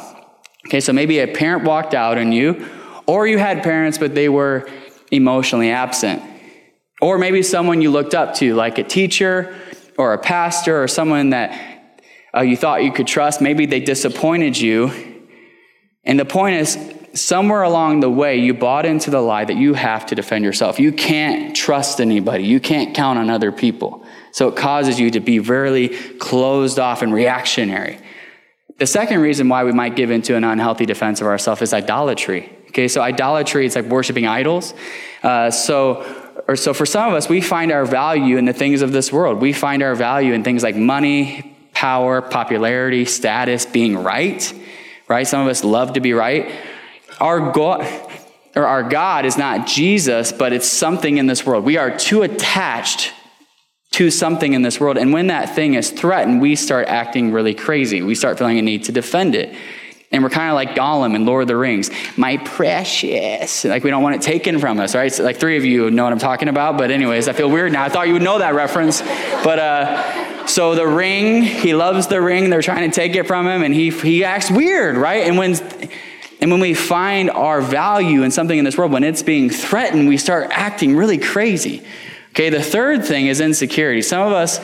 Okay, 0.68 0.80
so 0.80 0.94
maybe 0.94 1.20
a 1.20 1.28
parent 1.28 1.64
walked 1.64 1.94
out 1.94 2.18
on 2.18 2.32
you, 2.32 2.68
or 3.08 3.28
you 3.28 3.38
had 3.38 3.64
parents, 3.64 3.98
but 3.98 4.16
they 4.16 4.30
were 4.30 4.70
emotionally 5.12 5.72
absent. 5.72 6.22
Or 7.02 7.18
maybe 7.18 7.44
someone 7.44 7.82
you 7.82 7.92
looked 7.92 8.14
up 8.14 8.36
to, 8.36 8.54
like 8.54 8.78
a 8.78 8.84
teacher 8.84 9.56
or 9.98 10.14
a 10.14 10.20
pastor 10.20 10.82
or 10.82 10.88
someone 10.88 11.32
that 11.32 11.82
uh, 12.34 12.42
you 12.42 12.56
thought 12.56 12.84
you 12.84 12.92
could 12.92 13.08
trust. 13.08 13.42
Maybe 13.42 13.66
they 13.66 13.80
disappointed 13.80 14.58
you. 14.58 14.92
And 16.04 16.20
the 16.20 16.26
point 16.26 16.56
is, 16.56 16.78
somewhere 17.14 17.64
along 17.64 18.00
the 18.00 18.10
way, 18.10 18.38
you 18.38 18.54
bought 18.54 18.86
into 18.86 19.10
the 19.10 19.22
lie 19.22 19.46
that 19.46 19.58
you 19.58 19.74
have 19.74 20.06
to 20.08 20.16
defend 20.16 20.46
yourself. 20.46 20.80
You 20.80 20.92
can't 20.92 21.56
trust 21.56 22.00
anybody, 22.00 22.44
you 22.44 22.60
can't 22.60 22.96
count 22.96 23.20
on 23.20 23.30
other 23.30 23.52
people. 23.52 24.06
So 24.32 24.48
it 24.48 24.56
causes 24.56 25.00
you 25.00 25.12
to 25.12 25.20
be 25.20 25.38
very 25.38 25.90
closed 26.20 26.80
off 26.80 27.02
and 27.02 27.14
reactionary. 27.14 28.00
The 28.78 28.88
second 28.88 29.22
reason 29.22 29.50
why 29.50 29.64
we 29.64 29.74
might 29.74 29.96
give 29.96 30.10
into 30.10 30.36
an 30.36 30.44
unhealthy 30.44 30.86
defense 30.86 31.22
of 31.22 31.28
ourselves 31.28 31.62
is 31.62 31.74
idolatry. 31.74 32.58
Okay, 32.70 32.88
so 32.88 33.02
idolatry, 33.02 33.66
it's 33.66 33.76
like 33.76 33.86
worshiping 33.86 34.26
idols. 34.26 34.74
Uh, 35.22 35.52
so 35.52 36.04
or 36.48 36.56
so 36.56 36.74
for 36.74 36.86
some 36.86 37.10
of 37.10 37.16
us, 37.16 37.30
we 37.30 37.42
find 37.42 37.72
our 37.72 37.86
value 37.86 38.38
in 38.38 38.46
the 38.46 38.54
things 38.54 38.82
of 38.82 38.92
this 38.92 39.12
world. 39.12 39.42
We 39.42 39.54
find 39.54 39.84
our 39.84 39.96
value 39.96 40.34
in 40.34 40.44
things 40.44 40.64
like 40.64 40.76
money, 40.76 41.56
power, 41.74 42.22
popularity, 42.22 43.06
status, 43.06 43.66
being 43.66 43.98
right, 43.98 44.54
right? 45.08 45.28
Some 45.28 45.42
of 45.42 45.48
us 45.48 45.64
love 45.64 45.94
to 45.94 46.00
be 46.00 46.14
right. 46.14 46.52
Our 47.22 47.52
God, 47.52 47.88
or 48.56 48.66
our 48.66 48.84
God 48.84 49.26
is 49.26 49.38
not 49.38 49.68
Jesus, 49.68 50.32
but 50.32 50.54
it's 50.54 50.68
something 50.68 51.18
in 51.18 51.28
this 51.28 51.46
world. 51.46 51.64
We 51.64 51.78
are 51.78 51.96
too 51.96 52.24
attached 52.24 53.14
to 53.92 54.10
something 54.10 54.54
in 54.54 54.64
this 54.64 54.80
world. 54.80 54.98
And 54.98 55.14
when 55.14 55.28
that 55.28 55.54
thing 55.54 55.76
is 55.76 55.92
threatened, 55.92 56.42
we 56.42 56.56
start 56.56 56.88
acting 56.88 57.32
really 57.32 57.54
crazy. 57.54 58.02
We 58.02 58.16
start 58.16 58.40
feeling 58.40 58.58
a 58.58 58.62
need 58.62 58.86
to 58.86 58.92
defend 58.92 59.36
it. 59.36 59.56
And 60.12 60.24
we're 60.24 60.30
kind 60.30 60.50
of 60.50 60.56
like 60.56 60.72
Gollum 60.72 61.16
in 61.16 61.26
Lord 61.26 61.44
of 61.44 61.48
the 61.48 61.56
Rings. 61.56 61.90
My 62.18 62.38
precious. 62.38 63.64
Like 63.64 63.84
we 63.84 63.92
don't 63.92 64.04
want 64.04 64.16
it 64.16 64.22
taken 64.22 64.60
from 64.60 64.80
us, 64.80 64.96
right? 64.96 65.12
So 65.12 65.24
like 65.24 65.38
three 65.38 65.58
of 65.58 65.64
you 65.64 65.92
know 65.92 66.04
what 66.04 66.12
I'm 66.12 66.20
talking 66.20 66.50
about. 66.50 66.78
But 66.78 66.92
anyways, 66.92 67.28
I 67.28 67.34
feel 67.34 67.50
weird 67.50 67.72
now. 67.72 67.84
I 67.84 67.90
thought 67.90 68.08
you 68.08 68.14
would 68.14 68.22
know 68.22 68.40
that 68.40 68.56
reference. 68.56 69.02
But 69.02 69.60
uh, 69.60 70.48
so 70.48 70.76
the 70.76 70.88
ring, 70.88 71.44
he 71.44 71.74
loves 71.76 72.08
the 72.08 72.22
ring. 72.22 72.50
They're 72.50 72.62
trying 72.62 72.90
to 72.90 72.94
take 72.94 73.16
it 73.16 73.28
from 73.28 73.48
him, 73.48 73.64
and 73.64 73.74
he 73.74 73.90
he 73.90 74.26
acts 74.26 74.52
weird, 74.52 74.98
right? 74.98 75.28
And 75.28 75.38
when 75.38 75.56
and 76.42 76.50
when 76.50 76.60
we 76.60 76.74
find 76.74 77.30
our 77.30 77.62
value 77.62 78.24
in 78.24 78.32
something 78.32 78.58
in 78.58 78.66
this 78.66 78.76
world, 78.76 78.92
when 78.92 79.04
it's 79.04 79.22
being 79.22 79.52
threatened, 79.52 80.08
we 80.08 80.18
start 80.18 80.50
acting 80.52 80.96
really 80.96 81.20
crazy. 81.20 81.84
Okay, 82.32 82.50
the 82.50 82.64
third 82.64 83.06
thing 83.06 83.28
is 83.28 83.40
insecurity. 83.40 84.02
Some 84.02 84.26
of 84.26 84.34
us, 84.34 84.60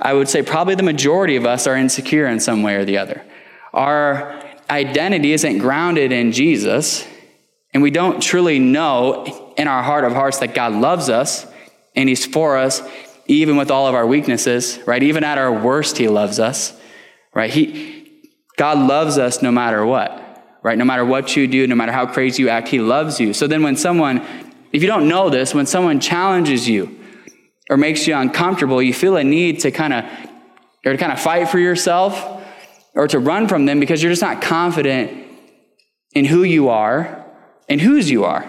I 0.00 0.14
would 0.14 0.28
say 0.28 0.42
probably 0.42 0.74
the 0.74 0.82
majority 0.82 1.36
of 1.36 1.46
us, 1.46 1.68
are 1.68 1.76
insecure 1.76 2.26
in 2.26 2.40
some 2.40 2.64
way 2.64 2.74
or 2.74 2.84
the 2.84 2.98
other. 2.98 3.22
Our 3.72 4.42
identity 4.68 5.32
isn't 5.32 5.58
grounded 5.58 6.10
in 6.10 6.32
Jesus, 6.32 7.06
and 7.72 7.82
we 7.82 7.92
don't 7.92 8.20
truly 8.20 8.58
know 8.58 9.54
in 9.56 9.68
our 9.68 9.82
heart 9.82 10.04
of 10.04 10.12
hearts 10.12 10.38
that 10.38 10.54
God 10.54 10.72
loves 10.72 11.08
us 11.08 11.46
and 11.94 12.08
He's 12.08 12.26
for 12.26 12.56
us, 12.56 12.82
even 13.26 13.56
with 13.56 13.70
all 13.70 13.86
of 13.86 13.94
our 13.94 14.06
weaknesses, 14.06 14.78
right? 14.86 15.02
Even 15.02 15.22
at 15.22 15.38
our 15.38 15.52
worst, 15.52 15.98
He 15.98 16.08
loves 16.08 16.40
us, 16.40 16.76
right? 17.34 17.50
He, 17.50 18.30
God 18.56 18.78
loves 18.78 19.18
us 19.18 19.42
no 19.42 19.52
matter 19.52 19.84
what, 19.84 20.31
right? 20.62 20.78
No 20.78 20.84
matter 20.84 21.04
what 21.04 21.36
you 21.36 21.46
do, 21.46 21.66
no 21.66 21.74
matter 21.74 21.92
how 21.92 22.06
crazy 22.06 22.42
you 22.42 22.48
act, 22.48 22.68
He 22.68 22.78
loves 22.78 23.20
you. 23.20 23.32
So 23.32 23.46
then 23.46 23.62
when 23.62 23.76
someone, 23.76 24.22
if 24.72 24.82
you 24.82 24.88
don't 24.88 25.08
know 25.08 25.30
this, 25.30 25.54
when 25.54 25.66
someone 25.66 26.00
challenges 26.00 26.68
you 26.68 26.98
or 27.68 27.76
makes 27.76 28.06
you 28.06 28.14
uncomfortable, 28.16 28.82
you 28.82 28.94
feel 28.94 29.16
a 29.16 29.24
need 29.24 29.60
to 29.60 29.70
kind 29.70 29.92
of, 29.92 30.04
or 30.84 30.92
to 30.92 30.98
kind 30.98 31.12
of 31.12 31.20
fight 31.20 31.48
for 31.48 31.58
yourself 31.58 32.42
or 32.94 33.08
to 33.08 33.18
run 33.18 33.48
from 33.48 33.66
them 33.66 33.80
because 33.80 34.02
you're 34.02 34.12
just 34.12 34.22
not 34.22 34.42
confident 34.42 35.26
in 36.14 36.24
who 36.24 36.42
you 36.42 36.68
are 36.68 37.24
and 37.68 37.80
whose 37.80 38.10
you 38.10 38.24
are. 38.24 38.48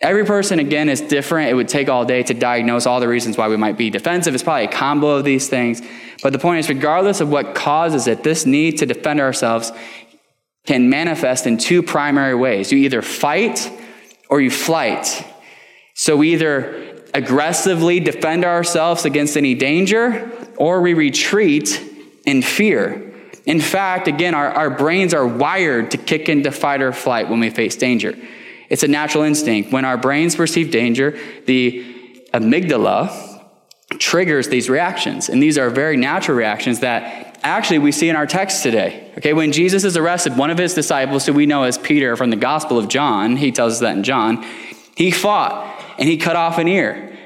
Every 0.00 0.24
person, 0.24 0.58
again, 0.58 0.88
is 0.88 1.02
different. 1.02 1.50
It 1.50 1.54
would 1.54 1.68
take 1.68 1.90
all 1.90 2.06
day 2.06 2.22
to 2.22 2.32
diagnose 2.32 2.86
all 2.86 3.00
the 3.00 3.08
reasons 3.08 3.36
why 3.36 3.48
we 3.48 3.58
might 3.58 3.76
be 3.76 3.90
defensive. 3.90 4.32
It's 4.32 4.42
probably 4.42 4.64
a 4.64 4.70
combo 4.70 5.08
of 5.08 5.24
these 5.24 5.48
things. 5.48 5.82
But 6.22 6.32
the 6.32 6.38
point 6.38 6.60
is, 6.60 6.70
regardless 6.70 7.20
of 7.20 7.28
what 7.28 7.54
causes 7.54 8.06
it, 8.06 8.22
this 8.22 8.46
need 8.46 8.78
to 8.78 8.86
defend 8.86 9.20
ourselves 9.20 9.72
can 10.66 10.90
manifest 10.90 11.46
in 11.46 11.58
two 11.58 11.82
primary 11.82 12.34
ways. 12.34 12.70
You 12.70 12.78
either 12.78 13.02
fight 13.02 13.70
or 14.28 14.40
you 14.40 14.50
flight. 14.50 15.24
So 15.94 16.16
we 16.16 16.32
either 16.32 17.02
aggressively 17.12 18.00
defend 18.00 18.44
ourselves 18.44 19.04
against 19.04 19.36
any 19.36 19.54
danger 19.54 20.30
or 20.56 20.80
we 20.80 20.94
retreat 20.94 21.82
in 22.24 22.42
fear. 22.42 23.12
In 23.46 23.60
fact, 23.60 24.06
again, 24.06 24.34
our, 24.34 24.50
our 24.52 24.70
brains 24.70 25.14
are 25.14 25.26
wired 25.26 25.90
to 25.92 25.98
kick 25.98 26.28
into 26.28 26.52
fight 26.52 26.82
or 26.82 26.92
flight 26.92 27.28
when 27.28 27.40
we 27.40 27.50
face 27.50 27.74
danger. 27.76 28.14
It's 28.68 28.82
a 28.82 28.88
natural 28.88 29.24
instinct. 29.24 29.72
When 29.72 29.84
our 29.84 29.96
brains 29.96 30.36
perceive 30.36 30.70
danger, 30.70 31.18
the 31.46 31.84
amygdala 32.32 33.40
triggers 33.98 34.48
these 34.48 34.70
reactions. 34.70 35.28
And 35.28 35.42
these 35.42 35.58
are 35.58 35.70
very 35.70 35.96
natural 35.96 36.36
reactions 36.36 36.80
that 36.80 37.29
actually 37.42 37.78
we 37.78 37.92
see 37.92 38.08
in 38.08 38.16
our 38.16 38.26
text 38.26 38.62
today. 38.62 39.12
Okay, 39.18 39.32
when 39.32 39.52
Jesus 39.52 39.84
is 39.84 39.96
arrested, 39.96 40.36
one 40.36 40.50
of 40.50 40.58
his 40.58 40.74
disciples, 40.74 41.26
who 41.26 41.32
we 41.32 41.46
know 41.46 41.64
as 41.64 41.78
Peter 41.78 42.16
from 42.16 42.30
the 42.30 42.36
Gospel 42.36 42.78
of 42.78 42.88
John, 42.88 43.36
he 43.36 43.52
tells 43.52 43.74
us 43.74 43.80
that 43.80 43.96
in 43.96 44.02
John, 44.02 44.44
he 44.96 45.10
fought 45.10 45.82
and 45.98 46.08
he 46.08 46.16
cut 46.16 46.36
off 46.36 46.58
an 46.58 46.68
ear. 46.68 47.18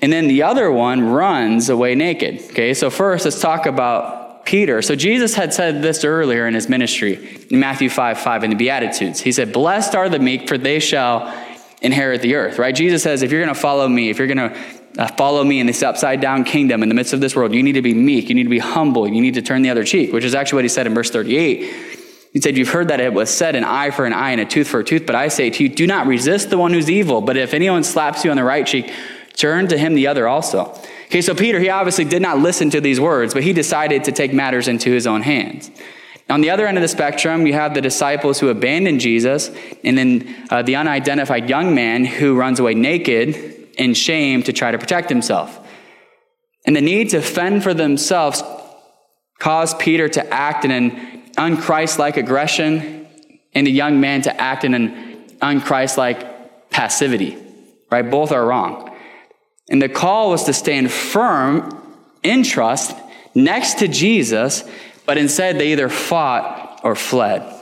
And 0.00 0.12
then 0.12 0.28
the 0.28 0.42
other 0.42 0.70
one 0.70 1.08
runs 1.08 1.68
away 1.68 1.94
naked. 1.94 2.40
Okay, 2.50 2.74
so 2.74 2.90
first 2.90 3.24
let's 3.24 3.40
talk 3.40 3.66
about 3.66 4.44
Peter. 4.44 4.82
So 4.82 4.94
Jesus 4.94 5.34
had 5.34 5.52
said 5.54 5.82
this 5.82 6.04
earlier 6.04 6.46
in 6.46 6.54
his 6.54 6.68
ministry 6.68 7.46
in 7.50 7.58
Matthew 7.58 7.88
5 7.88 8.18
5 8.18 8.44
in 8.44 8.50
the 8.50 8.56
Beatitudes. 8.56 9.20
He 9.20 9.32
said, 9.32 9.52
Blessed 9.52 9.94
are 9.94 10.08
the 10.08 10.18
meek, 10.18 10.48
for 10.48 10.58
they 10.58 10.78
shall 10.78 11.34
inherit 11.82 12.22
the 12.22 12.34
earth, 12.34 12.58
right? 12.58 12.74
Jesus 12.74 13.02
says, 13.02 13.22
if 13.22 13.30
you're 13.30 13.42
going 13.42 13.54
to 13.54 13.60
follow 13.60 13.88
me, 13.88 14.10
if 14.10 14.18
you're 14.18 14.26
going 14.26 14.50
to 14.50 14.58
uh, 14.98 15.08
follow 15.08 15.44
me 15.44 15.60
in 15.60 15.66
this 15.66 15.82
upside 15.82 16.20
down 16.20 16.44
kingdom 16.44 16.82
in 16.82 16.88
the 16.88 16.94
midst 16.94 17.12
of 17.12 17.20
this 17.20 17.36
world, 17.36 17.54
you 17.54 17.62
need 17.62 17.72
to 17.72 17.82
be 17.82 17.94
meek, 17.94 18.28
you 18.28 18.34
need 18.34 18.44
to 18.44 18.50
be 18.50 18.58
humble, 18.58 19.06
you 19.06 19.20
need 19.20 19.34
to 19.34 19.42
turn 19.42 19.62
the 19.62 19.70
other 19.70 19.84
cheek, 19.84 20.12
which 20.12 20.24
is 20.24 20.34
actually 20.34 20.56
what 20.56 20.64
he 20.64 20.68
said 20.68 20.86
in 20.86 20.94
verse 20.94 21.10
38. 21.10 21.96
He 22.32 22.40
said, 22.40 22.56
You've 22.56 22.68
heard 22.68 22.88
that 22.88 23.00
it 23.00 23.12
was 23.12 23.30
said, 23.30 23.56
an 23.56 23.64
eye 23.64 23.90
for 23.90 24.04
an 24.04 24.12
eye 24.12 24.32
and 24.32 24.40
a 24.40 24.44
tooth 24.44 24.68
for 24.68 24.80
a 24.80 24.84
tooth, 24.84 25.06
but 25.06 25.14
I 25.14 25.28
say 25.28 25.50
to 25.50 25.62
you, 25.62 25.68
do 25.68 25.86
not 25.86 26.06
resist 26.06 26.50
the 26.50 26.58
one 26.58 26.72
who's 26.72 26.90
evil, 26.90 27.20
but 27.20 27.36
if 27.36 27.54
anyone 27.54 27.84
slaps 27.84 28.24
you 28.24 28.30
on 28.30 28.36
the 28.36 28.44
right 28.44 28.66
cheek, 28.66 28.92
turn 29.34 29.68
to 29.68 29.78
him 29.78 29.94
the 29.94 30.06
other 30.06 30.28
also. 30.28 30.72
Okay, 31.06 31.22
so 31.22 31.34
Peter, 31.34 31.60
he 31.60 31.68
obviously 31.68 32.04
did 32.04 32.22
not 32.22 32.38
listen 32.38 32.68
to 32.70 32.80
these 32.80 33.00
words, 33.00 33.32
but 33.32 33.42
he 33.42 33.52
decided 33.52 34.04
to 34.04 34.12
take 34.12 34.32
matters 34.32 34.66
into 34.66 34.90
his 34.90 35.06
own 35.06 35.22
hands. 35.22 35.70
On 36.28 36.40
the 36.40 36.50
other 36.50 36.66
end 36.66 36.76
of 36.76 36.82
the 36.82 36.88
spectrum, 36.88 37.46
you 37.46 37.52
have 37.52 37.74
the 37.74 37.80
disciples 37.80 38.40
who 38.40 38.48
abandon 38.48 38.98
Jesus, 38.98 39.50
and 39.84 39.96
then 39.96 40.36
uh, 40.50 40.62
the 40.62 40.74
unidentified 40.74 41.48
young 41.48 41.74
man 41.74 42.04
who 42.04 42.36
runs 42.36 42.58
away 42.58 42.74
naked 42.74 43.65
in 43.76 43.94
shame 43.94 44.42
to 44.44 44.52
try 44.52 44.70
to 44.70 44.78
protect 44.78 45.08
himself. 45.08 45.58
And 46.64 46.74
the 46.74 46.80
need 46.80 47.10
to 47.10 47.22
fend 47.22 47.62
for 47.62 47.74
themselves 47.74 48.42
caused 49.38 49.78
Peter 49.78 50.08
to 50.08 50.26
act 50.32 50.64
in 50.64 50.70
an 50.70 51.22
unchristlike 51.34 52.16
aggression, 52.16 53.06
and 53.54 53.66
the 53.66 53.70
young 53.70 54.00
man 54.00 54.22
to 54.22 54.40
act 54.40 54.64
in 54.64 54.74
an 54.74 55.28
unchristlike 55.40 56.70
passivity. 56.70 57.36
Right? 57.90 58.10
Both 58.10 58.32
are 58.32 58.44
wrong. 58.44 58.94
And 59.68 59.80
the 59.80 59.88
call 59.88 60.30
was 60.30 60.44
to 60.44 60.52
stand 60.52 60.90
firm 60.90 61.82
in 62.22 62.42
trust 62.42 62.96
next 63.34 63.78
to 63.78 63.88
Jesus, 63.88 64.64
but 65.04 65.18
instead 65.18 65.58
they 65.58 65.72
either 65.72 65.88
fought 65.88 66.80
or 66.82 66.94
fled. 66.94 67.52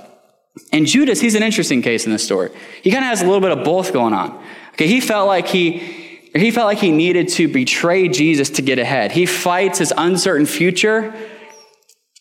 And 0.72 0.86
Judas, 0.86 1.20
he's 1.20 1.34
an 1.34 1.42
interesting 1.42 1.82
case 1.82 2.06
in 2.06 2.12
this 2.12 2.24
story. 2.24 2.50
He 2.82 2.90
kind 2.90 3.04
of 3.04 3.08
has 3.08 3.22
a 3.22 3.24
little 3.24 3.40
bit 3.40 3.50
of 3.50 3.64
both 3.64 3.92
going 3.92 4.14
on. 4.14 4.40
Okay, 4.74 4.86
he 4.86 5.00
felt 5.00 5.26
like 5.26 5.48
he 5.48 6.03
he 6.42 6.50
felt 6.50 6.66
like 6.66 6.78
he 6.78 6.90
needed 6.90 7.28
to 7.28 7.46
betray 7.48 8.08
Jesus 8.08 8.50
to 8.50 8.62
get 8.62 8.78
ahead. 8.78 9.12
He 9.12 9.26
fights 9.26 9.78
his 9.78 9.92
uncertain 9.96 10.46
future 10.46 11.14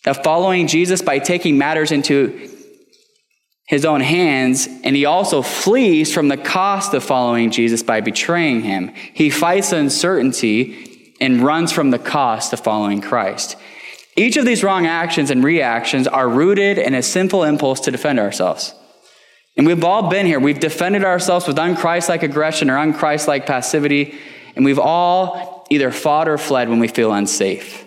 of 0.05 0.23
following 0.23 0.67
Jesus 0.67 1.01
by 1.01 1.19
taking 1.19 1.57
matters 1.57 1.91
into 1.91 2.49
his 3.65 3.85
own 3.85 4.01
hands, 4.01 4.67
and 4.83 4.95
he 4.95 5.05
also 5.05 5.41
flees 5.41 6.13
from 6.13 6.27
the 6.27 6.37
cost 6.37 6.93
of 6.93 7.03
following 7.03 7.49
Jesus 7.49 7.81
by 7.81 8.01
betraying 8.01 8.61
him. 8.61 8.91
He 9.13 9.29
fights 9.29 9.71
uncertainty 9.71 11.15
and 11.19 11.41
runs 11.41 11.71
from 11.71 11.89
the 11.89 11.99
cost 11.99 12.53
of 12.53 12.59
following 12.59 13.01
Christ. 13.01 13.55
Each 14.15 14.37
of 14.37 14.45
these 14.45 14.63
wrong 14.63 14.85
actions 14.85 15.31
and 15.31 15.43
reactions 15.43 16.07
are 16.07 16.29
rooted 16.29 16.77
in 16.77 16.93
a 16.93 17.01
simple 17.01 17.43
impulse 17.43 17.79
to 17.81 17.91
defend 17.91 18.19
ourselves. 18.19 18.75
And 19.55 19.67
we've 19.67 19.83
all 19.83 20.09
been 20.09 20.25
here. 20.25 20.39
We've 20.39 20.59
defended 20.59 21.03
ourselves 21.03 21.47
with 21.47 21.57
unchristlike 21.57 22.23
aggression 22.23 22.69
or 22.69 22.77
unchristlike 22.77 23.45
passivity, 23.45 24.17
and 24.55 24.65
we've 24.65 24.79
all 24.79 25.65
either 25.69 25.91
fought 25.91 26.27
or 26.27 26.37
fled 26.37 26.69
when 26.69 26.79
we 26.79 26.87
feel 26.87 27.13
unsafe. 27.13 27.85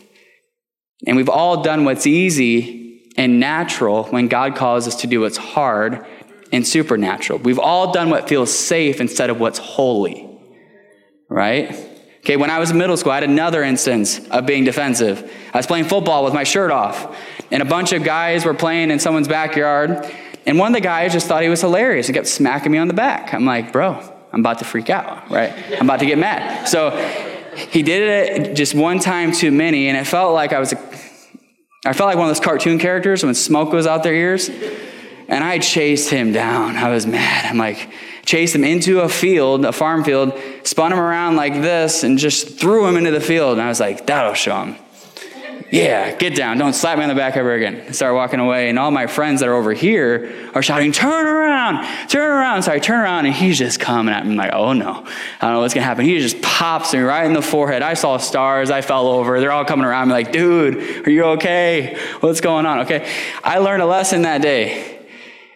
And 1.07 1.17
we've 1.17 1.29
all 1.29 1.63
done 1.63 1.85
what's 1.85 2.07
easy 2.07 3.13
and 3.17 3.41
natural 3.41 4.05
when 4.05 4.29
God 4.29 4.57
calls 4.57 4.87
us 4.87 4.97
to 4.97 5.07
do 5.07 5.21
what's 5.21 5.37
hard 5.37 6.07
and 6.53 6.67
supernatural. 6.67 7.39
We've 7.41 7.59
all 7.59 7.93
done 7.93 8.11
what 8.11 8.29
feels 8.29 8.57
safe 8.57 9.01
instead 9.01 9.31
of 9.31 9.41
what's 9.41 9.59
holy, 9.59 10.29
right? 11.29 11.75
Okay, 12.21 12.37
when 12.37 12.51
I 12.51 12.59
was 12.59 12.71
in 12.71 12.79
middle 12.79 12.97
school, 12.97 13.13
I 13.13 13.17
had 13.17 13.25
another 13.25 13.63
instance 13.63 14.27
of 14.29 14.47
being 14.47 14.65
defensive. 14.65 15.33
I 15.55 15.59
was 15.59 15.67
playing 15.67 15.85
football 15.85 16.25
with 16.25 16.35
my 16.35 16.45
shirt 16.45 16.71
off, 16.71 17.17
and 17.53 17.63
a 17.63 17.67
bunch 17.67 17.93
of 17.93 18.03
guys 18.03 18.45
were 18.45 18.55
playing 18.55 18.91
in 18.91 18.99
someone's 18.99 19.29
backyard, 19.29 20.05
and 20.47 20.59
one 20.59 20.69
of 20.69 20.75
the 20.75 20.81
guys 20.81 21.13
just 21.13 21.27
thought 21.27 21.43
he 21.43 21.49
was 21.49 21.61
hilarious 21.61 22.09
and 22.09 22.15
kept 22.15 22.29
smacking 22.29 22.73
me 22.73 22.79
on 22.79 22.89
the 22.89 22.95
back. 22.95 23.35
I'm 23.35 23.45
like, 23.45 23.73
bro, 23.73 24.01
I'm 24.33 24.41
about 24.41 24.61
to 24.61 24.65
freak 24.65 24.91
out, 24.91 25.31
right? 25.31 25.53
I'm 25.75 25.87
about 25.87 26.01
to 26.01 26.07
get 26.07 26.19
mad. 26.19 26.67
So 26.69 26.91
he 27.57 27.83
did 27.83 28.41
it 28.41 28.55
just 28.55 28.75
one 28.75 28.99
time 29.01 29.33
too 29.33 29.51
many, 29.51 29.89
and 29.89 29.97
it 29.97 30.07
felt 30.07 30.33
like 30.35 30.53
I 30.53 30.61
was 30.61 30.73
I 31.85 31.93
felt 31.93 32.09
like 32.09 32.17
one 32.17 32.29
of 32.29 32.35
those 32.35 32.45
cartoon 32.45 32.79
characters 32.79 33.23
when 33.23 33.35
smoke 33.35 33.71
goes 33.71 33.87
out 33.87 34.03
their 34.03 34.15
ears. 34.15 34.49
And 35.29 35.43
I 35.43 35.59
chased 35.59 36.11
him 36.11 36.33
down. 36.33 36.77
I 36.77 36.91
was 36.91 37.05
mad. 37.07 37.47
I'm 37.47 37.59
like, 37.59 37.91
chased 38.25 38.55
him 38.55 38.63
into 38.65 39.01
a 39.01 39.09
field, 39.09 39.65
a 39.65 39.73
farm 39.73 40.05
field, 40.05 40.39
spun 40.63 40.93
him 40.93 41.01
around 41.01 41.37
like 41.37 41.55
this, 41.55 42.05
and 42.05 42.19
just 42.19 42.61
threw 42.61 42.87
him 42.87 42.97
into 42.97 43.11
the 43.11 43.21
field. 43.21 43.53
And 43.53 43.63
I 43.63 43.69
was 43.69 43.81
like, 43.81 44.07
that'll 44.07 44.35
show 44.35 44.65
him. 44.65 44.77
Yeah, 45.71 46.15
get 46.17 46.37
down. 46.37 46.59
Don't 46.59 46.75
slap 46.75 46.99
me 46.99 47.05
on 47.05 47.09
the 47.09 47.15
back 47.15 47.37
ever 47.37 47.53
again. 47.55 47.85
I 47.89 47.91
start 47.91 48.15
walking 48.15 48.41
away, 48.41 48.69
and 48.69 48.79
all 48.79 48.91
my 48.91 49.07
friends 49.07 49.41
that 49.41 49.49
are 49.49 49.55
over 49.55 49.73
here 49.73 50.51
are 50.55 50.63
shouting, 50.63 50.93
turn 50.93 51.27
around, 51.27 52.09
turn 52.09 52.31
around. 52.31 52.63
So 52.63 52.73
I 52.73 52.79
turn 52.79 53.01
around, 53.01 53.27
and 53.27 53.35
he's 53.35 53.59
just 53.59 53.81
coming 53.81 54.15
at 54.15 54.25
me. 54.25 54.33
I'm 54.33 54.37
like, 54.37 54.53
oh 54.53 54.73
no, 54.73 54.91
I 54.91 55.39
don't 55.41 55.53
know 55.53 55.61
what's 55.61 55.75
going 55.75 55.83
to 55.83 55.89
happen. 55.89 56.05
He 56.05 56.19
just 56.19 56.41
pops 56.41 56.93
me 56.93 57.01
right 57.01 57.27
in 57.27 57.33
the 57.33 57.43
forehead. 57.43 57.83
I 57.83 57.95
saw 57.95 58.17
stars. 58.17 58.71
I 58.71 58.81
fell 58.81 59.09
over. 59.09 59.41
They're 59.41 59.53
all 59.53 59.65
coming 59.65 59.85
around 59.87 60.09
me 60.09 60.15
like, 60.15 60.33
dude, 60.33 61.07
are 61.07 61.11
you 61.11 61.25
okay? 61.25 61.99
What's 62.21 62.41
going 62.41 62.67
on? 62.67 62.81
Okay. 62.81 63.11
I 63.43 63.59
learned 63.59 63.83
a 63.83 63.87
lesson 63.87 64.23
that 64.23 64.43
day. 64.43 64.96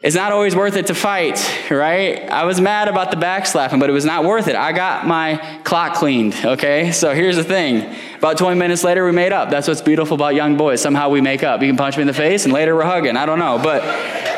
It's 0.02 0.16
not 0.16 0.33
always 0.33 0.57
worth 0.57 0.76
it 0.76 0.87
to 0.87 0.95
fight, 0.95 1.38
right? 1.71 2.26
I 2.30 2.45
was 2.45 2.59
mad 2.59 2.88
about 2.88 3.11
the 3.11 3.19
backslapping, 3.19 3.80
but 3.80 3.90
it 3.90 3.92
was 3.92 4.07
not 4.07 4.25
worth 4.25 4.49
it. 4.49 4.57
I 4.57 4.73
got 4.73 5.07
my 5.07 5.61
clock 5.62 5.92
cleaned, 5.92 6.35
okay? 6.42 6.90
So 6.90 7.14
here's 7.14 7.37
the 7.37 7.45
thing. 7.45 7.95
About 8.16 8.38
20 8.38 8.59
minutes 8.59 8.83
later, 8.83 9.04
we 9.04 9.12
made 9.12 9.35
up. 9.35 9.50
That's 9.50 9.69
what's 9.69 9.83
beautiful 9.83 10.14
about 10.14 10.35
young 10.35 10.57
boys. 10.57 10.80
Somehow 10.80 11.11
we 11.11 11.21
make 11.21 11.42
up. 11.42 11.61
You 11.61 11.69
can 11.69 11.76
punch 11.76 11.99
me 11.99 12.00
in 12.00 12.07
the 12.07 12.14
face, 12.14 12.45
and 12.45 12.54
later 12.54 12.75
we're 12.75 12.85
hugging. 12.85 13.19
I 13.19 13.26
don't 13.26 13.38
know. 13.38 13.61
But, 13.62 13.83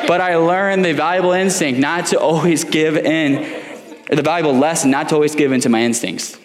but 0.08 0.20
I 0.20 0.34
learned 0.34 0.84
the 0.84 0.94
valuable 0.94 1.30
instinct 1.30 1.78
not 1.78 2.06
to 2.06 2.18
always 2.18 2.64
give 2.64 2.96
in, 2.96 3.42
the 4.10 4.22
valuable 4.22 4.58
lesson 4.58 4.90
not 4.90 5.10
to 5.10 5.14
always 5.14 5.36
give 5.36 5.52
in 5.52 5.60
to 5.60 5.68
my 5.68 5.82
instincts. 5.82 6.40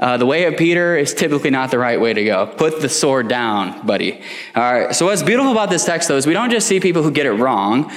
Uh, 0.00 0.16
the 0.16 0.26
way 0.26 0.44
of 0.44 0.56
Peter 0.56 0.96
is 0.96 1.12
typically 1.12 1.50
not 1.50 1.72
the 1.72 1.78
right 1.78 2.00
way 2.00 2.14
to 2.14 2.24
go. 2.24 2.46
Put 2.46 2.80
the 2.80 2.88
sword 2.88 3.26
down, 3.26 3.84
buddy. 3.84 4.22
All 4.54 4.62
right. 4.62 4.94
So 4.94 5.06
what's 5.06 5.24
beautiful 5.24 5.50
about 5.50 5.70
this 5.70 5.84
text, 5.84 6.06
though, 6.06 6.16
is 6.16 6.26
we 6.26 6.34
don't 6.34 6.50
just 6.50 6.68
see 6.68 6.78
people 6.78 7.02
who 7.02 7.10
get 7.10 7.26
it 7.26 7.32
wrong, 7.32 7.92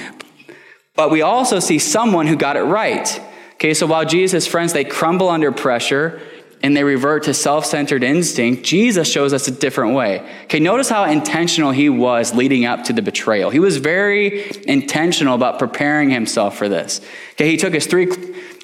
but 0.96 1.12
we 1.12 1.22
also 1.22 1.60
see 1.60 1.78
someone 1.78 2.26
who 2.26 2.36
got 2.36 2.56
it 2.56 2.62
right. 2.62 3.20
Okay. 3.54 3.72
So 3.72 3.86
while 3.86 4.04
Jesus' 4.04 4.48
friends 4.48 4.72
they 4.72 4.82
crumble 4.82 5.28
under 5.28 5.52
pressure 5.52 6.20
and 6.64 6.76
they 6.76 6.82
revert 6.82 7.24
to 7.24 7.34
self-centered 7.34 8.02
instinct, 8.02 8.64
Jesus 8.64 9.08
shows 9.08 9.32
us 9.32 9.46
a 9.46 9.52
different 9.52 9.94
way. 9.94 10.28
Okay. 10.44 10.58
Notice 10.58 10.88
how 10.88 11.04
intentional 11.04 11.70
he 11.70 11.88
was 11.88 12.34
leading 12.34 12.64
up 12.64 12.82
to 12.84 12.92
the 12.92 13.02
betrayal. 13.02 13.50
He 13.50 13.60
was 13.60 13.76
very 13.76 14.50
intentional 14.66 15.36
about 15.36 15.60
preparing 15.60 16.10
himself 16.10 16.58
for 16.58 16.68
this. 16.68 17.00
Okay. 17.34 17.48
He 17.48 17.56
took 17.56 17.74
his 17.74 17.86
three 17.86 18.08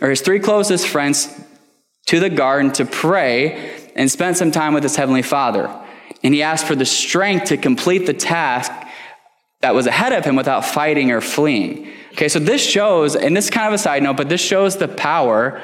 or 0.01 0.11
his 0.11 0.23
three 0.23 0.41
closest 0.41 0.89
friends 0.89 1.45
to 2.09 2.21
the 2.21 2.31
garden 2.31 2.73
to 2.73 2.87
pray 2.87 3.77
and 3.95 4.11
spend 4.11 4.35
some 4.35 4.51
time 4.51 4.73
with 4.73 4.83
his 4.83 4.97
heavenly 4.97 5.21
father. 5.21 5.71
And 6.23 6.33
he 6.33 6.43
asked 6.43 6.67
for 6.67 6.75
the 6.75 6.87
strength 6.87 7.47
to 7.47 7.59
complete 7.59 8.07
the 8.07 8.15
task 8.15 8.73
that 9.61 9.75
was 9.75 9.87
ahead 9.87 10.15
of 10.15 10.25
him 10.25 10.35
without 10.35 10.65
fighting 10.65 11.11
or 11.11 11.21
fleeing. 11.21 11.93
Okay, 12.13 12.29
so 12.29 12.39
this 12.39 12.65
shows, 12.65 13.15
and 13.15 13.37
this 13.37 13.45
is 13.45 13.51
kind 13.51 13.69
of 13.69 13.75
a 13.75 13.79
side 13.79 14.03
note, 14.03 14.17
but 14.17 14.31
this 14.31 14.41
shows 14.41 14.79
the 14.79 14.89
power 14.89 15.61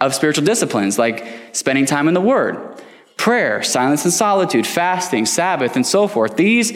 of 0.00 0.12
spiritual 0.14 0.44
disciplines 0.44 0.98
like 0.98 1.24
spending 1.52 1.86
time 1.86 2.08
in 2.08 2.14
the 2.14 2.20
Word, 2.20 2.82
prayer, 3.16 3.62
silence 3.62 4.04
and 4.04 4.12
solitude, 4.12 4.66
fasting, 4.66 5.26
Sabbath, 5.26 5.76
and 5.76 5.86
so 5.86 6.08
forth. 6.08 6.36
These 6.36 6.72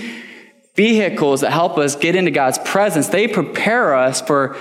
vehicles 0.77 1.41
that 1.41 1.51
help 1.51 1.77
us 1.77 1.97
get 1.97 2.15
into 2.15 2.31
God's 2.31 2.59
presence, 2.59 3.09
they 3.09 3.27
prepare 3.27 3.97
us 3.97 4.21
for 4.21 4.57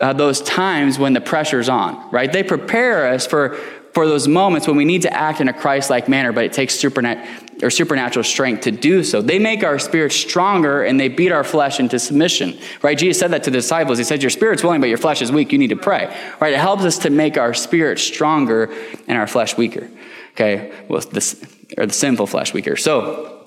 uh, 0.00 0.12
those 0.14 0.40
times 0.40 0.98
when 0.98 1.12
the 1.12 1.20
pressure's 1.20 1.68
on, 1.68 2.10
right? 2.10 2.32
They 2.32 2.42
prepare 2.42 3.06
us 3.12 3.24
for 3.24 3.56
for 3.92 4.06
those 4.06 4.28
moments 4.28 4.66
when 4.66 4.76
we 4.76 4.84
need 4.84 5.02
to 5.02 5.12
act 5.12 5.40
in 5.40 5.48
a 5.48 5.52
Christ-like 5.52 6.08
manner, 6.08 6.32
but 6.32 6.44
it 6.44 6.52
takes 6.52 6.76
supernat- 6.76 7.62
or 7.62 7.70
supernatural 7.70 8.24
strength 8.24 8.62
to 8.62 8.70
do 8.70 9.02
so. 9.04 9.20
They 9.20 9.38
make 9.38 9.64
our 9.64 9.78
spirit 9.78 10.12
stronger 10.12 10.82
and 10.82 10.98
they 10.98 11.08
beat 11.08 11.32
our 11.32 11.44
flesh 11.44 11.80
into 11.80 11.98
submission. 11.98 12.58
Right? 12.82 12.96
Jesus 12.96 13.18
said 13.18 13.32
that 13.32 13.44
to 13.44 13.50
the 13.50 13.58
disciples. 13.58 13.98
He 13.98 14.04
said, 14.04 14.22
Your 14.22 14.30
spirit's 14.30 14.62
willing, 14.62 14.80
but 14.80 14.88
your 14.88 14.98
flesh 14.98 15.20
is 15.22 15.30
weak. 15.30 15.52
You 15.52 15.58
need 15.58 15.68
to 15.68 15.76
pray. 15.76 16.14
Right? 16.40 16.52
It 16.52 16.60
helps 16.60 16.84
us 16.84 16.98
to 16.98 17.10
make 17.10 17.36
our 17.36 17.52
spirit 17.52 17.98
stronger 17.98 18.72
and 19.08 19.18
our 19.18 19.26
flesh 19.26 19.56
weaker. 19.56 19.88
Okay, 20.32 20.72
well, 20.88 21.00
this 21.00 21.44
or 21.76 21.86
the 21.86 21.92
sinful 21.92 22.26
flesh 22.26 22.54
weaker. 22.54 22.76
So 22.76 23.46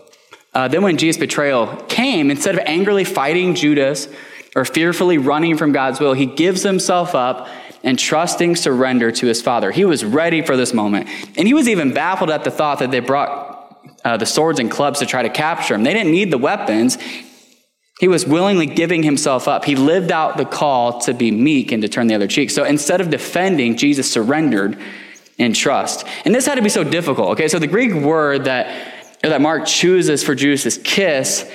uh, 0.53 0.67
then 0.67 0.83
when 0.83 0.97
Jesus' 0.97 1.19
betrayal 1.19 1.67
came, 1.87 2.29
instead 2.29 2.55
of 2.55 2.61
angrily 2.65 3.03
fighting 3.03 3.55
Judas 3.55 4.07
or 4.55 4.65
fearfully 4.65 5.17
running 5.17 5.57
from 5.57 5.71
God's 5.71 5.99
will, 5.99 6.13
he 6.13 6.27
gives 6.27 6.61
himself 6.61 7.15
up 7.15 7.47
and 7.83 7.99
trusting 7.99 8.55
surrender 8.55 9.11
to 9.11 9.27
his 9.27 9.41
father. 9.41 9.71
He 9.71 9.85
was 9.85 10.05
ready 10.05 10.41
for 10.41 10.55
this 10.55 10.73
moment. 10.73 11.09
And 11.37 11.47
he 11.47 11.53
was 11.53 11.67
even 11.67 11.93
baffled 11.93 12.29
at 12.29 12.43
the 12.43 12.51
thought 12.51 12.79
that 12.79 12.91
they 12.91 12.99
brought 12.99 13.51
uh, 14.05 14.17
the 14.17 14.25
swords 14.25 14.59
and 14.59 14.71
clubs 14.71 14.99
to 14.99 15.05
try 15.05 15.23
to 15.23 15.29
capture 15.29 15.75
him. 15.75 15.83
They 15.83 15.93
didn't 15.93 16.11
need 16.11 16.31
the 16.31 16.37
weapons. 16.37 16.97
He 17.99 18.07
was 18.07 18.25
willingly 18.25 18.65
giving 18.65 19.03
himself 19.03 19.47
up. 19.47 19.65
He 19.65 19.75
lived 19.75 20.11
out 20.11 20.37
the 20.37 20.45
call 20.45 20.99
to 21.01 21.13
be 21.13 21.31
meek 21.31 21.71
and 21.71 21.81
to 21.83 21.89
turn 21.89 22.07
the 22.07 22.15
other 22.15 22.27
cheek. 22.27 22.49
So 22.49 22.63
instead 22.63 23.01
of 23.01 23.09
defending, 23.09 23.77
Jesus 23.77 24.11
surrendered 24.11 24.77
in 25.37 25.53
trust. 25.53 26.05
And 26.25 26.33
this 26.33 26.45
had 26.45 26.55
to 26.55 26.61
be 26.61 26.69
so 26.69 26.83
difficult. 26.83 27.31
Okay, 27.31 27.47
so 27.47 27.59
the 27.59 27.67
Greek 27.67 27.93
word 27.93 28.45
that 28.45 28.93
that 29.21 29.41
Mark 29.41 29.65
chooses 29.65 30.21
for 30.21 30.35
Judas' 30.35 30.77
kiss 30.77 31.49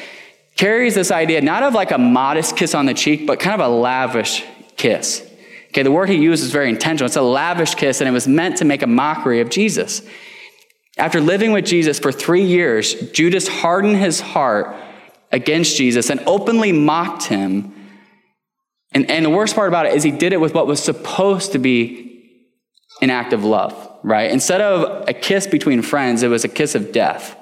carries 0.56 0.94
this 0.94 1.10
idea 1.10 1.40
not 1.42 1.62
of 1.62 1.74
like 1.74 1.90
a 1.90 1.98
modest 1.98 2.56
kiss 2.56 2.74
on 2.74 2.86
the 2.86 2.94
cheek, 2.94 3.26
but 3.26 3.38
kind 3.38 3.60
of 3.60 3.66
a 3.66 3.72
lavish 3.72 4.42
kiss. 4.76 5.27
Okay, 5.68 5.82
the 5.82 5.92
word 5.92 6.08
he 6.08 6.16
used 6.16 6.42
is 6.42 6.50
very 6.50 6.68
intentional. 6.68 7.06
It's 7.06 7.16
a 7.16 7.22
lavish 7.22 7.74
kiss, 7.74 8.00
and 8.00 8.08
it 8.08 8.12
was 8.12 8.26
meant 8.26 8.56
to 8.58 8.64
make 8.64 8.82
a 8.82 8.86
mockery 8.86 9.40
of 9.40 9.50
Jesus. 9.50 10.02
After 10.96 11.20
living 11.20 11.52
with 11.52 11.64
Jesus 11.64 11.98
for 11.98 12.10
three 12.10 12.44
years, 12.44 12.94
Judas 13.12 13.46
hardened 13.46 13.96
his 13.96 14.20
heart 14.20 14.74
against 15.30 15.76
Jesus 15.76 16.10
and 16.10 16.20
openly 16.26 16.72
mocked 16.72 17.24
him. 17.24 17.72
And, 18.92 19.10
and 19.10 19.24
the 19.24 19.30
worst 19.30 19.54
part 19.54 19.68
about 19.68 19.86
it 19.86 19.94
is 19.94 20.02
he 20.02 20.10
did 20.10 20.32
it 20.32 20.40
with 20.40 20.54
what 20.54 20.66
was 20.66 20.82
supposed 20.82 21.52
to 21.52 21.58
be 21.58 22.08
an 23.00 23.10
act 23.10 23.32
of 23.32 23.44
love, 23.44 23.98
right? 24.02 24.30
Instead 24.30 24.60
of 24.60 25.08
a 25.08 25.12
kiss 25.12 25.46
between 25.46 25.82
friends, 25.82 26.22
it 26.22 26.28
was 26.28 26.44
a 26.44 26.48
kiss 26.48 26.74
of 26.74 26.90
death. 26.90 27.36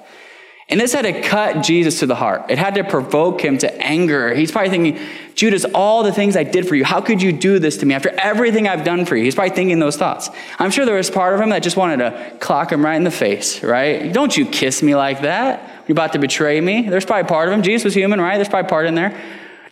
And 0.69 0.79
this 0.79 0.93
had 0.93 1.03
to 1.03 1.21
cut 1.21 1.63
Jesus 1.63 1.99
to 1.99 2.05
the 2.05 2.15
heart. 2.15 2.45
It 2.49 2.57
had 2.57 2.75
to 2.75 2.83
provoke 2.83 3.41
him 3.41 3.57
to 3.59 3.73
anger. 3.81 4.35
He's 4.35 4.51
probably 4.51 4.69
thinking, 4.69 5.07
Judas, 5.37 5.65
all 5.75 6.01
the 6.01 6.11
things 6.11 6.35
I 6.35 6.43
did 6.43 6.67
for 6.67 6.73
you, 6.73 6.83
how 6.83 6.99
could 6.99 7.21
you 7.21 7.31
do 7.31 7.59
this 7.59 7.77
to 7.77 7.85
me 7.85 7.93
after 7.93 8.09
everything 8.09 8.67
I've 8.67 8.83
done 8.83 9.05
for 9.05 9.15
you? 9.15 9.23
He's 9.23 9.35
probably 9.35 9.55
thinking 9.55 9.77
those 9.77 9.95
thoughts. 9.95 10.31
I'm 10.57 10.71
sure 10.71 10.83
there 10.83 10.95
was 10.95 11.11
part 11.11 11.35
of 11.35 11.39
him 11.39 11.51
that 11.51 11.61
just 11.61 11.77
wanted 11.77 11.97
to 11.97 12.37
clock 12.39 12.71
him 12.71 12.83
right 12.83 12.95
in 12.95 13.03
the 13.03 13.11
face, 13.11 13.63
right? 13.63 14.11
Don't 14.11 14.35
you 14.35 14.47
kiss 14.47 14.81
me 14.81 14.95
like 14.95 15.21
that. 15.21 15.83
You're 15.87 15.93
about 15.93 16.13
to 16.13 16.19
betray 16.19 16.59
me. 16.59 16.89
There's 16.89 17.05
probably 17.05 17.29
part 17.29 17.49
of 17.49 17.53
him. 17.53 17.61
Jesus 17.61 17.85
was 17.85 17.93
human, 17.93 18.19
right? 18.19 18.37
There's 18.37 18.49
probably 18.49 18.67
part 18.67 18.87
in 18.87 18.95
there. 18.95 19.15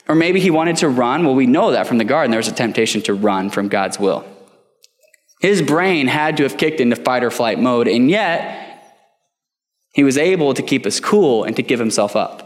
Or 0.07 0.13
maybe 0.13 0.39
he 0.39 0.51
wanted 0.51 0.77
to 0.77 0.87
run. 0.87 1.25
Well, 1.25 1.33
we 1.33 1.47
know 1.47 1.71
that 1.71 1.87
from 1.87 1.97
the 1.97 2.05
garden. 2.05 2.29
There 2.29 2.37
was 2.37 2.47
a 2.47 2.53
temptation 2.53 3.01
to 3.01 3.15
run 3.15 3.49
from 3.49 3.67
God's 3.67 3.99
will. 3.99 4.23
His 5.41 5.63
brain 5.63 6.05
had 6.05 6.37
to 6.37 6.43
have 6.43 6.57
kicked 6.57 6.79
into 6.79 6.95
fight 6.95 7.23
or 7.23 7.31
flight 7.31 7.59
mode, 7.59 7.87
and 7.87 8.07
yet 8.07 9.01
he 9.95 10.03
was 10.03 10.15
able 10.15 10.53
to 10.53 10.61
keep 10.61 10.85
his 10.85 10.99
cool 10.99 11.43
and 11.43 11.55
to 11.55 11.63
give 11.63 11.79
himself 11.79 12.15
up. 12.15 12.44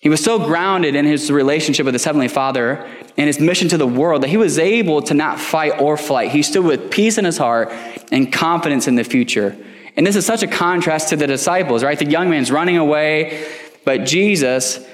He 0.00 0.08
was 0.08 0.22
so 0.22 0.38
grounded 0.38 0.94
in 0.94 1.04
his 1.04 1.30
relationship 1.30 1.84
with 1.84 1.94
his 1.94 2.04
heavenly 2.04 2.28
father 2.28 2.86
and 3.16 3.26
his 3.26 3.40
mission 3.40 3.68
to 3.70 3.76
the 3.76 3.86
world 3.86 4.22
that 4.22 4.28
he 4.28 4.36
was 4.36 4.58
able 4.58 5.02
to 5.02 5.14
not 5.14 5.40
fight 5.40 5.80
or 5.80 5.96
flight. 5.96 6.30
He 6.30 6.42
stood 6.42 6.64
with 6.64 6.90
peace 6.90 7.18
in 7.18 7.24
his 7.24 7.36
heart 7.36 7.72
and 8.12 8.32
confidence 8.32 8.86
in 8.86 8.94
the 8.94 9.02
future. 9.02 9.56
And 9.96 10.06
this 10.06 10.14
is 10.14 10.24
such 10.24 10.44
a 10.44 10.46
contrast 10.46 11.08
to 11.08 11.16
the 11.16 11.26
disciples, 11.26 11.82
right? 11.82 11.98
The 11.98 12.06
young 12.06 12.30
man's 12.30 12.52
running 12.52 12.76
away, 12.76 13.44
but 13.84 14.04
Jesus, 14.04 14.86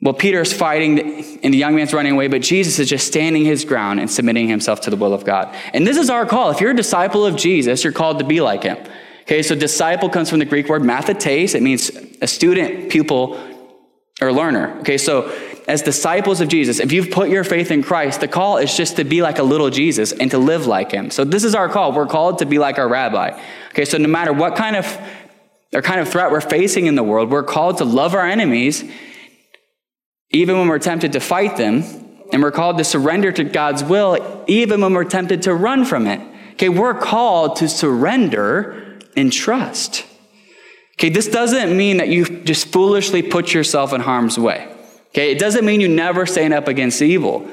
well, 0.00 0.14
Peter's 0.14 0.50
fighting 0.50 1.38
and 1.42 1.52
the 1.52 1.58
young 1.58 1.74
man's 1.74 1.92
running 1.92 2.12
away, 2.12 2.28
but 2.28 2.40
Jesus 2.40 2.78
is 2.78 2.88
just 2.88 3.06
standing 3.06 3.44
his 3.44 3.66
ground 3.66 4.00
and 4.00 4.10
submitting 4.10 4.48
himself 4.48 4.80
to 4.82 4.90
the 4.90 4.96
will 4.96 5.12
of 5.12 5.26
God. 5.26 5.54
And 5.74 5.86
this 5.86 5.98
is 5.98 6.08
our 6.08 6.24
call. 6.24 6.50
If 6.50 6.62
you're 6.62 6.70
a 6.70 6.76
disciple 6.76 7.26
of 7.26 7.36
Jesus, 7.36 7.84
you're 7.84 7.92
called 7.92 8.20
to 8.20 8.24
be 8.24 8.40
like 8.40 8.62
him. 8.62 8.78
Okay, 9.24 9.42
so 9.42 9.54
disciple 9.54 10.08
comes 10.08 10.30
from 10.30 10.38
the 10.38 10.46
Greek 10.46 10.68
word 10.70 10.80
mathetes. 10.80 11.54
It 11.54 11.62
means 11.62 11.90
a 12.22 12.26
student, 12.26 12.90
pupil, 12.90 13.38
or 14.20 14.32
learner. 14.32 14.78
Okay, 14.80 14.98
so 14.98 15.32
as 15.66 15.82
disciples 15.82 16.40
of 16.40 16.48
Jesus, 16.48 16.80
if 16.80 16.92
you've 16.92 17.10
put 17.10 17.30
your 17.30 17.44
faith 17.44 17.70
in 17.70 17.82
Christ, 17.82 18.20
the 18.20 18.28
call 18.28 18.58
is 18.58 18.76
just 18.76 18.96
to 18.96 19.04
be 19.04 19.22
like 19.22 19.38
a 19.38 19.42
little 19.42 19.70
Jesus 19.70 20.12
and 20.12 20.30
to 20.30 20.38
live 20.38 20.66
like 20.66 20.92
him. 20.92 21.10
So 21.10 21.24
this 21.24 21.44
is 21.44 21.54
our 21.54 21.68
call. 21.68 21.92
We're 21.92 22.06
called 22.06 22.38
to 22.38 22.46
be 22.46 22.58
like 22.58 22.78
our 22.78 22.88
rabbi. 22.88 23.40
Okay, 23.70 23.84
so 23.84 23.98
no 23.98 24.08
matter 24.08 24.32
what 24.32 24.56
kind 24.56 24.76
of 24.76 25.00
or 25.72 25.82
kind 25.82 26.00
of 26.00 26.08
threat 26.08 26.32
we're 26.32 26.40
facing 26.40 26.86
in 26.86 26.96
the 26.96 27.02
world, 27.02 27.30
we're 27.30 27.44
called 27.44 27.78
to 27.78 27.84
love 27.84 28.14
our 28.14 28.26
enemies 28.26 28.84
even 30.30 30.58
when 30.58 30.68
we're 30.68 30.78
tempted 30.78 31.12
to 31.12 31.20
fight 31.20 31.56
them, 31.56 31.82
and 32.32 32.40
we're 32.40 32.52
called 32.52 32.78
to 32.78 32.84
surrender 32.84 33.32
to 33.32 33.42
God's 33.42 33.82
will 33.82 34.44
even 34.46 34.80
when 34.80 34.94
we're 34.94 35.04
tempted 35.04 35.42
to 35.42 35.54
run 35.54 35.84
from 35.84 36.06
it. 36.06 36.20
Okay, 36.52 36.68
we're 36.68 36.94
called 36.94 37.56
to 37.56 37.68
surrender 37.68 38.98
and 39.16 39.32
trust. 39.32 40.06
Okay, 41.00 41.08
this 41.08 41.28
doesn't 41.28 41.74
mean 41.74 41.96
that 41.96 42.08
you 42.08 42.26
just 42.26 42.68
foolishly 42.68 43.22
put 43.22 43.54
yourself 43.54 43.94
in 43.94 44.02
harm's 44.02 44.38
way. 44.38 44.70
Okay, 45.12 45.32
it 45.32 45.38
doesn't 45.38 45.64
mean 45.64 45.80
you 45.80 45.88
never 45.88 46.26
stand 46.26 46.52
up 46.52 46.68
against 46.68 47.00
evil. 47.00 47.48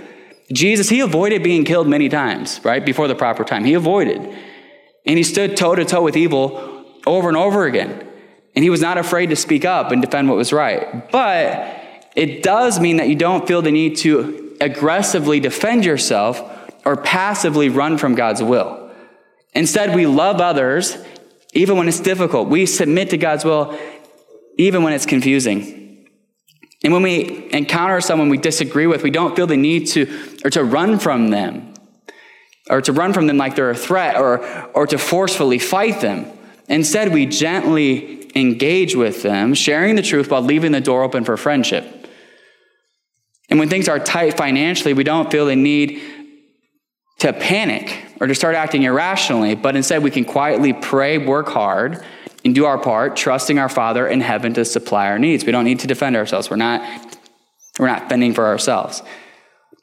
Jesus, 0.51 0.89
he 0.89 0.99
avoided 0.99 1.43
being 1.43 1.63
killed 1.63 1.87
many 1.87 2.09
times, 2.09 2.59
right? 2.65 2.85
Before 2.85 3.07
the 3.07 3.15
proper 3.15 3.45
time. 3.45 3.63
He 3.63 3.73
avoided. 3.73 4.17
And 5.05 5.17
he 5.17 5.23
stood 5.23 5.55
toe 5.55 5.75
to 5.75 5.85
toe 5.85 6.03
with 6.03 6.17
evil 6.17 6.83
over 7.05 7.29
and 7.29 7.37
over 7.37 7.65
again. 7.65 8.05
And 8.53 8.63
he 8.65 8.69
was 8.69 8.81
not 8.81 8.97
afraid 8.97 9.27
to 9.27 9.37
speak 9.37 9.63
up 9.63 9.93
and 9.93 10.01
defend 10.01 10.27
what 10.27 10.35
was 10.35 10.51
right. 10.51 11.09
But 11.09 12.09
it 12.17 12.43
does 12.43 12.81
mean 12.81 12.97
that 12.97 13.07
you 13.07 13.15
don't 13.15 13.47
feel 13.47 13.61
the 13.61 13.71
need 13.71 13.95
to 13.99 14.57
aggressively 14.59 15.39
defend 15.39 15.85
yourself 15.85 16.41
or 16.83 16.97
passively 16.97 17.69
run 17.69 17.97
from 17.97 18.13
God's 18.13 18.43
will. 18.43 18.91
Instead, 19.53 19.95
we 19.95 20.05
love 20.05 20.41
others 20.41 20.97
even 21.53 21.77
when 21.77 21.87
it's 21.87 21.99
difficult. 21.99 22.49
We 22.49 22.65
submit 22.65 23.09
to 23.11 23.17
God's 23.17 23.45
will 23.45 23.77
even 24.57 24.83
when 24.83 24.93
it's 24.93 25.05
confusing. 25.05 26.07
And 26.83 26.93
when 26.93 27.01
we 27.01 27.49
encounter 27.51 28.01
someone 28.01 28.29
we 28.29 28.37
disagree 28.37 28.87
with, 28.87 29.03
we 29.03 29.11
don't 29.11 29.35
feel 29.35 29.47
the 29.47 29.57
need 29.57 29.87
to 29.87 30.39
or 30.43 30.49
to 30.51 30.63
run 30.63 30.99
from 30.99 31.29
them 31.29 31.73
or 32.69 32.81
to 32.81 32.93
run 32.93 33.13
from 33.13 33.27
them 33.27 33.37
like 33.37 33.55
they're 33.55 33.69
a 33.69 33.75
threat 33.75 34.17
or, 34.17 34.45
or 34.73 34.85
to 34.87 34.97
forcefully 34.97 35.59
fight 35.59 36.01
them. 36.01 36.25
Instead, 36.67 37.13
we 37.13 37.25
gently 37.25 38.29
engage 38.35 38.95
with 38.95 39.23
them, 39.23 39.53
sharing 39.53 39.95
the 39.95 40.01
truth 40.01 40.29
while 40.29 40.41
leaving 40.41 40.71
the 40.71 40.81
door 40.81 41.03
open 41.03 41.23
for 41.23 41.37
friendship. 41.37 42.07
And 43.49 43.59
when 43.59 43.69
things 43.69 43.87
are 43.87 43.99
tight 43.99 44.35
financially, 44.35 44.93
we 44.93 45.05
don't 45.05 45.31
feel 45.31 45.45
the 45.45 45.55
need 45.55 46.01
to 47.19 47.33
panic 47.33 48.05
or 48.19 48.27
to 48.27 48.35
start 48.35 48.55
acting 48.55 48.83
irrationally, 48.83 49.55
but 49.55 49.75
instead 49.75 50.03
we 50.03 50.11
can 50.11 50.25
quietly 50.25 50.73
pray, 50.73 51.17
work 51.17 51.49
hard, 51.49 52.03
and 52.45 52.53
do 52.53 52.65
our 52.65 52.77
part, 52.77 53.15
trusting 53.15 53.59
our 53.59 53.69
Father 53.69 54.07
in 54.07 54.21
heaven 54.21 54.53
to 54.53 54.63
supply 54.63 55.07
our 55.07 55.19
needs. 55.19 55.45
We 55.45 55.51
don't 55.51 55.65
need 55.65 55.79
to 55.79 55.87
defend 55.87 56.15
ourselves. 56.15 56.49
We're 56.49 56.57
not, 56.57 56.81
we're 57.79 57.87
not 57.87 58.09
fending 58.09 58.33
for 58.33 58.45
ourselves. 58.45 59.01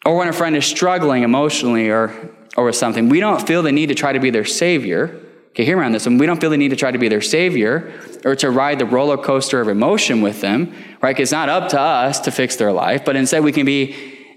Or 0.06 0.16
when 0.16 0.28
a 0.28 0.32
friend 0.32 0.54
is 0.54 0.64
struggling 0.64 1.22
emotionally 1.22 1.90
or, 1.90 2.12
or 2.56 2.64
with 2.64 2.76
something, 2.76 3.08
we 3.08 3.20
don't 3.20 3.46
feel 3.46 3.62
the 3.62 3.72
need 3.72 3.86
to 3.86 3.94
try 3.94 4.12
to 4.12 4.20
be 4.20 4.30
their 4.30 4.44
savior. 4.44 5.20
Okay, 5.50 5.64
hear 5.64 5.76
me 5.76 5.84
on 5.84 5.92
this 5.92 6.06
one. 6.06 6.18
We 6.18 6.26
don't 6.26 6.40
feel 6.40 6.50
the 6.50 6.56
need 6.56 6.70
to 6.70 6.76
try 6.76 6.90
to 6.90 6.98
be 6.98 7.08
their 7.08 7.20
savior 7.20 7.92
or 8.24 8.34
to 8.36 8.50
ride 8.50 8.78
the 8.78 8.86
roller 8.86 9.16
coaster 9.16 9.60
of 9.60 9.68
emotion 9.68 10.20
with 10.20 10.40
them, 10.40 10.72
right? 11.00 11.14
Because 11.14 11.28
It's 11.28 11.32
not 11.32 11.48
up 11.48 11.70
to 11.70 11.80
us 11.80 12.20
to 12.20 12.30
fix 12.30 12.56
their 12.56 12.72
life, 12.72 13.04
but 13.04 13.16
instead 13.16 13.44
we 13.44 13.52
can 13.52 13.64
be 13.64 13.94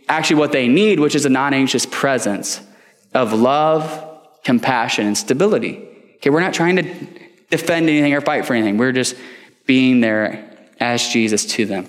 actually 0.07 0.37
what 0.37 0.51
they 0.51 0.67
need, 0.67 0.99
which 0.99 1.15
is 1.15 1.25
a 1.25 1.29
non 1.29 1.53
anxious 1.53 1.85
presence 1.85 2.61
of 3.17 3.33
love, 3.33 4.19
compassion, 4.43 5.07
and 5.07 5.17
stability. 5.17 5.87
Okay, 6.17 6.29
we're 6.29 6.39
not 6.39 6.53
trying 6.53 6.77
to 6.77 6.83
defend 7.49 7.89
anything 7.89 8.13
or 8.13 8.21
fight 8.21 8.45
for 8.45 8.53
anything. 8.53 8.77
We're 8.77 8.91
just 8.91 9.15
being 9.65 9.99
there 9.99 10.57
as 10.79 11.07
Jesus 11.09 11.45
to 11.45 11.65
them. 11.65 11.87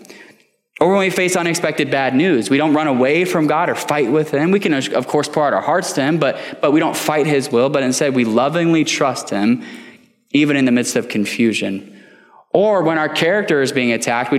Or 0.80 0.90
when 0.90 1.00
we 1.00 1.10
face 1.10 1.34
unexpected 1.34 1.90
bad 1.90 2.14
news, 2.14 2.50
we 2.50 2.56
don't 2.56 2.72
run 2.72 2.86
away 2.86 3.24
from 3.24 3.46
God 3.46 3.68
or 3.68 3.74
fight 3.74 4.10
with 4.10 4.30
Him. 4.30 4.52
We 4.52 4.60
can, 4.60 4.74
of 4.74 5.06
course, 5.08 5.28
pour 5.28 5.44
out 5.44 5.52
our 5.52 5.60
hearts 5.60 5.92
to 5.94 6.02
Him, 6.02 6.18
but, 6.18 6.38
but 6.60 6.72
we 6.72 6.80
don't 6.80 6.96
fight 6.96 7.26
His 7.26 7.50
will, 7.50 7.68
but 7.68 7.82
instead 7.82 8.14
we 8.14 8.24
lovingly 8.24 8.84
trust 8.84 9.30
Him, 9.30 9.64
even 10.30 10.56
in 10.56 10.64
the 10.64 10.72
midst 10.72 10.94
of 10.94 11.08
confusion. 11.08 12.00
Or 12.52 12.82
when 12.82 12.96
our 12.96 13.08
character 13.08 13.60
is 13.60 13.72
being 13.72 13.92
attacked, 13.92 14.30
we, 14.30 14.38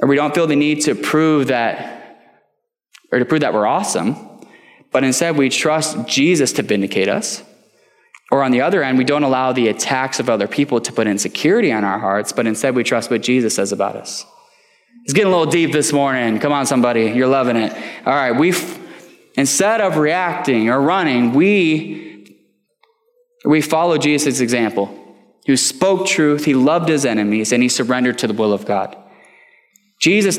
or 0.00 0.08
we 0.08 0.16
don't 0.16 0.34
feel 0.34 0.46
the 0.46 0.56
need 0.56 0.82
to 0.82 0.94
prove 0.94 1.48
that, 1.48 2.16
or 3.10 3.18
to 3.18 3.24
prove 3.24 3.40
that 3.40 3.52
we're 3.52 3.66
awesome, 3.66 4.31
but 4.92 5.02
instead 5.02 5.36
we 5.36 5.48
trust 5.48 6.06
Jesus 6.06 6.52
to 6.52 6.62
vindicate 6.62 7.08
us. 7.08 7.42
Or 8.30 8.42
on 8.42 8.50
the 8.50 8.62
other 8.62 8.82
end, 8.82 8.96
we 8.96 9.04
don't 9.04 9.24
allow 9.24 9.52
the 9.52 9.68
attacks 9.68 10.18
of 10.18 10.30
other 10.30 10.48
people 10.48 10.80
to 10.80 10.92
put 10.92 11.06
insecurity 11.06 11.72
on 11.72 11.84
our 11.84 11.98
hearts, 11.98 12.32
but 12.32 12.46
instead 12.46 12.74
we 12.74 12.84
trust 12.84 13.10
what 13.10 13.22
Jesus 13.22 13.54
says 13.54 13.72
about 13.72 13.96
us. 13.96 14.24
It's 15.04 15.12
getting 15.12 15.32
a 15.32 15.36
little 15.36 15.50
deep 15.50 15.72
this 15.72 15.92
morning. 15.92 16.38
Come 16.38 16.52
on, 16.52 16.64
somebody. 16.64 17.10
You're 17.10 17.26
loving 17.26 17.56
it. 17.56 17.72
All 18.06 18.14
right. 18.14 18.32
We, 18.32 18.54
instead 19.34 19.80
of 19.80 19.96
reacting 19.96 20.70
or 20.70 20.80
running, 20.80 21.32
we, 21.34 22.38
we 23.44 23.60
follow 23.60 23.98
Jesus' 23.98 24.40
example, 24.40 24.96
who 25.46 25.56
spoke 25.56 26.06
truth, 26.06 26.44
he 26.44 26.54
loved 26.54 26.88
his 26.88 27.04
enemies, 27.04 27.52
and 27.52 27.62
he 27.62 27.68
surrendered 27.68 28.18
to 28.18 28.26
the 28.26 28.32
will 28.32 28.52
of 28.52 28.64
God. 28.64 28.96
Jesus, 30.00 30.38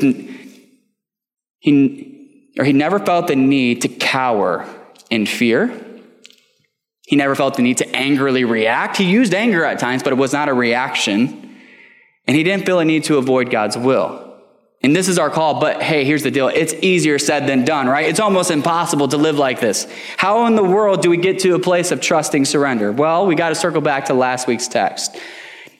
he, 1.60 2.13
or 2.58 2.64
he 2.64 2.72
never 2.72 2.98
felt 2.98 3.28
the 3.28 3.36
need 3.36 3.82
to 3.82 3.88
cower 3.88 4.66
in 5.10 5.26
fear 5.26 5.84
he 7.06 7.16
never 7.16 7.34
felt 7.34 7.54
the 7.54 7.62
need 7.62 7.78
to 7.78 7.96
angrily 7.96 8.44
react. 8.44 8.96
He 8.96 9.04
used 9.04 9.34
anger 9.34 9.64
at 9.64 9.78
times, 9.78 10.02
but 10.02 10.12
it 10.12 10.16
was 10.16 10.32
not 10.32 10.48
a 10.48 10.54
reaction. 10.54 11.58
And 12.26 12.36
he 12.36 12.42
didn't 12.42 12.64
feel 12.64 12.78
a 12.78 12.84
need 12.84 13.04
to 13.04 13.18
avoid 13.18 13.50
God's 13.50 13.76
will. 13.76 14.22
And 14.82 14.94
this 14.94 15.08
is 15.08 15.18
our 15.18 15.30
call, 15.30 15.60
but 15.60 15.82
hey, 15.82 16.04
here's 16.04 16.22
the 16.22 16.30
deal. 16.30 16.48
It's 16.48 16.74
easier 16.74 17.18
said 17.18 17.46
than 17.46 17.64
done, 17.64 17.86
right? 17.88 18.06
It's 18.06 18.20
almost 18.20 18.50
impossible 18.50 19.08
to 19.08 19.16
live 19.16 19.38
like 19.38 19.60
this. 19.60 19.86
How 20.16 20.46
in 20.46 20.56
the 20.56 20.64
world 20.64 21.02
do 21.02 21.10
we 21.10 21.16
get 21.16 21.38
to 21.40 21.54
a 21.54 21.58
place 21.58 21.90
of 21.90 22.00
trusting 22.00 22.44
surrender? 22.44 22.92
Well, 22.92 23.26
we 23.26 23.34
got 23.34 23.50
to 23.50 23.54
circle 23.54 23.80
back 23.80 24.06
to 24.06 24.14
last 24.14 24.46
week's 24.46 24.68
text. 24.68 25.16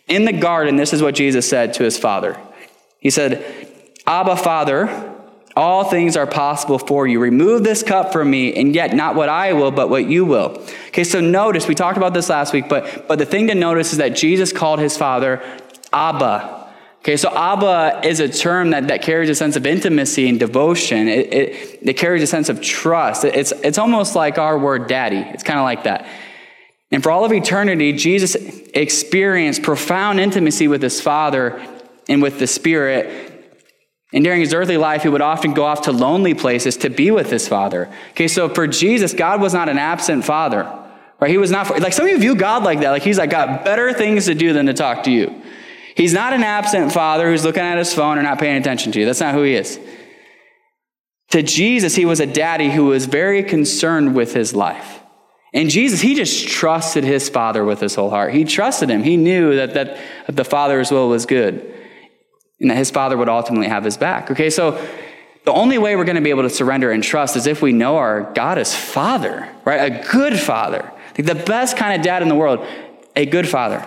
In 0.08 0.24
the 0.24 0.32
garden, 0.32 0.76
this 0.76 0.92
is 0.92 1.02
what 1.02 1.14
Jesus 1.14 1.48
said 1.48 1.74
to 1.74 1.84
his 1.84 1.98
father. 1.98 2.38
He 3.00 3.10
said, 3.10 3.44
Abba, 4.06 4.36
Father, 4.36 5.13
all 5.56 5.84
things 5.84 6.16
are 6.16 6.26
possible 6.26 6.78
for 6.78 7.06
you. 7.06 7.20
Remove 7.20 7.62
this 7.62 7.82
cup 7.82 8.12
from 8.12 8.30
me, 8.30 8.54
and 8.54 8.74
yet 8.74 8.94
not 8.94 9.14
what 9.14 9.28
I 9.28 9.52
will, 9.52 9.70
but 9.70 9.88
what 9.88 10.06
you 10.06 10.24
will. 10.24 10.60
Okay, 10.88 11.04
so 11.04 11.20
notice, 11.20 11.68
we 11.68 11.74
talked 11.74 11.96
about 11.96 12.12
this 12.12 12.28
last 12.28 12.52
week, 12.52 12.68
but, 12.68 13.06
but 13.06 13.18
the 13.18 13.26
thing 13.26 13.46
to 13.46 13.54
notice 13.54 13.92
is 13.92 13.98
that 13.98 14.16
Jesus 14.16 14.52
called 14.52 14.80
his 14.80 14.96
father 14.96 15.42
Abba. 15.92 16.62
Okay, 17.00 17.16
so 17.16 17.28
Abba 17.30 18.00
is 18.04 18.18
a 18.18 18.28
term 18.28 18.70
that, 18.70 18.88
that 18.88 19.02
carries 19.02 19.28
a 19.28 19.34
sense 19.34 19.56
of 19.56 19.66
intimacy 19.66 20.28
and 20.28 20.40
devotion. 20.40 21.06
It, 21.06 21.32
it, 21.32 21.78
it 21.82 21.92
carries 21.94 22.22
a 22.22 22.26
sense 22.26 22.48
of 22.48 22.60
trust. 22.62 23.24
It's, 23.24 23.52
it's 23.52 23.78
almost 23.78 24.16
like 24.16 24.38
our 24.38 24.58
word 24.58 24.86
daddy. 24.88 25.18
It's 25.18 25.42
kind 25.42 25.58
of 25.58 25.64
like 25.64 25.84
that. 25.84 26.08
And 26.90 27.02
for 27.02 27.10
all 27.10 27.24
of 27.24 27.32
eternity, 27.32 27.92
Jesus 27.92 28.36
experienced 28.72 29.62
profound 29.62 30.18
intimacy 30.18 30.66
with 30.66 30.82
his 30.82 31.00
Father 31.00 31.62
and 32.08 32.22
with 32.22 32.38
the 32.38 32.46
Spirit 32.46 33.33
and 34.14 34.22
during 34.22 34.40
his 34.40 34.54
earthly 34.54 34.76
life, 34.76 35.02
he 35.02 35.08
would 35.08 35.20
often 35.20 35.54
go 35.54 35.64
off 35.64 35.82
to 35.82 35.92
lonely 35.92 36.34
places 36.34 36.76
to 36.78 36.88
be 36.88 37.10
with 37.10 37.30
his 37.30 37.48
father. 37.48 37.92
Okay, 38.10 38.28
so 38.28 38.48
for 38.48 38.68
Jesus, 38.68 39.12
God 39.12 39.40
was 39.40 39.52
not 39.52 39.68
an 39.68 39.76
absent 39.76 40.24
father. 40.24 40.72
Right? 41.18 41.32
He 41.32 41.36
was 41.36 41.50
not, 41.50 41.80
like 41.80 41.92
some 41.92 42.06
of 42.06 42.12
you 42.12 42.18
view 42.18 42.36
God 42.36 42.62
like 42.62 42.80
that. 42.80 42.90
Like 42.90 43.02
he's 43.02 43.18
like 43.18 43.30
got 43.30 43.64
better 43.64 43.92
things 43.92 44.26
to 44.26 44.34
do 44.36 44.52
than 44.52 44.66
to 44.66 44.72
talk 44.72 45.02
to 45.04 45.10
you. 45.10 45.42
He's 45.96 46.12
not 46.12 46.32
an 46.32 46.44
absent 46.44 46.92
father 46.92 47.28
who's 47.28 47.44
looking 47.44 47.64
at 47.64 47.76
his 47.76 47.92
phone 47.92 48.16
or 48.16 48.22
not 48.22 48.38
paying 48.38 48.56
attention 48.56 48.92
to 48.92 49.00
you. 49.00 49.04
That's 49.04 49.20
not 49.20 49.34
who 49.34 49.42
he 49.42 49.54
is. 49.56 49.80
To 51.30 51.42
Jesus, 51.42 51.96
he 51.96 52.04
was 52.04 52.20
a 52.20 52.26
daddy 52.26 52.70
who 52.70 52.84
was 52.84 53.06
very 53.06 53.42
concerned 53.42 54.14
with 54.14 54.32
his 54.32 54.54
life. 54.54 55.00
And 55.52 55.70
Jesus, 55.70 56.00
he 56.00 56.14
just 56.14 56.46
trusted 56.46 57.02
his 57.02 57.28
father 57.28 57.64
with 57.64 57.80
his 57.80 57.96
whole 57.96 58.10
heart. 58.10 58.32
He 58.32 58.44
trusted 58.44 58.90
him. 58.90 59.02
He 59.02 59.16
knew 59.16 59.56
that, 59.56 59.74
that 59.74 59.98
the 60.28 60.44
father's 60.44 60.92
will 60.92 61.08
was 61.08 61.26
good 61.26 61.73
and 62.64 62.70
that 62.70 62.78
his 62.78 62.90
father 62.90 63.14
would 63.18 63.28
ultimately 63.28 63.68
have 63.68 63.84
his 63.84 63.98
back. 63.98 64.30
Okay, 64.30 64.48
so 64.48 64.82
the 65.44 65.52
only 65.52 65.76
way 65.76 65.96
we're 65.96 66.04
going 66.04 66.16
to 66.16 66.22
be 66.22 66.30
able 66.30 66.44
to 66.44 66.50
surrender 66.50 66.90
and 66.90 67.04
trust 67.04 67.36
is 67.36 67.46
if 67.46 67.60
we 67.60 67.74
know 67.74 67.98
our 67.98 68.32
God 68.32 68.56
is 68.56 68.74
Father, 68.74 69.46
right? 69.66 69.92
A 69.92 70.10
good 70.10 70.40
Father, 70.40 70.90
like 71.18 71.26
the 71.26 71.34
best 71.34 71.76
kind 71.76 72.00
of 72.00 72.02
dad 72.02 72.22
in 72.22 72.28
the 72.28 72.34
world, 72.34 72.66
a 73.14 73.26
good 73.26 73.46
Father. 73.46 73.86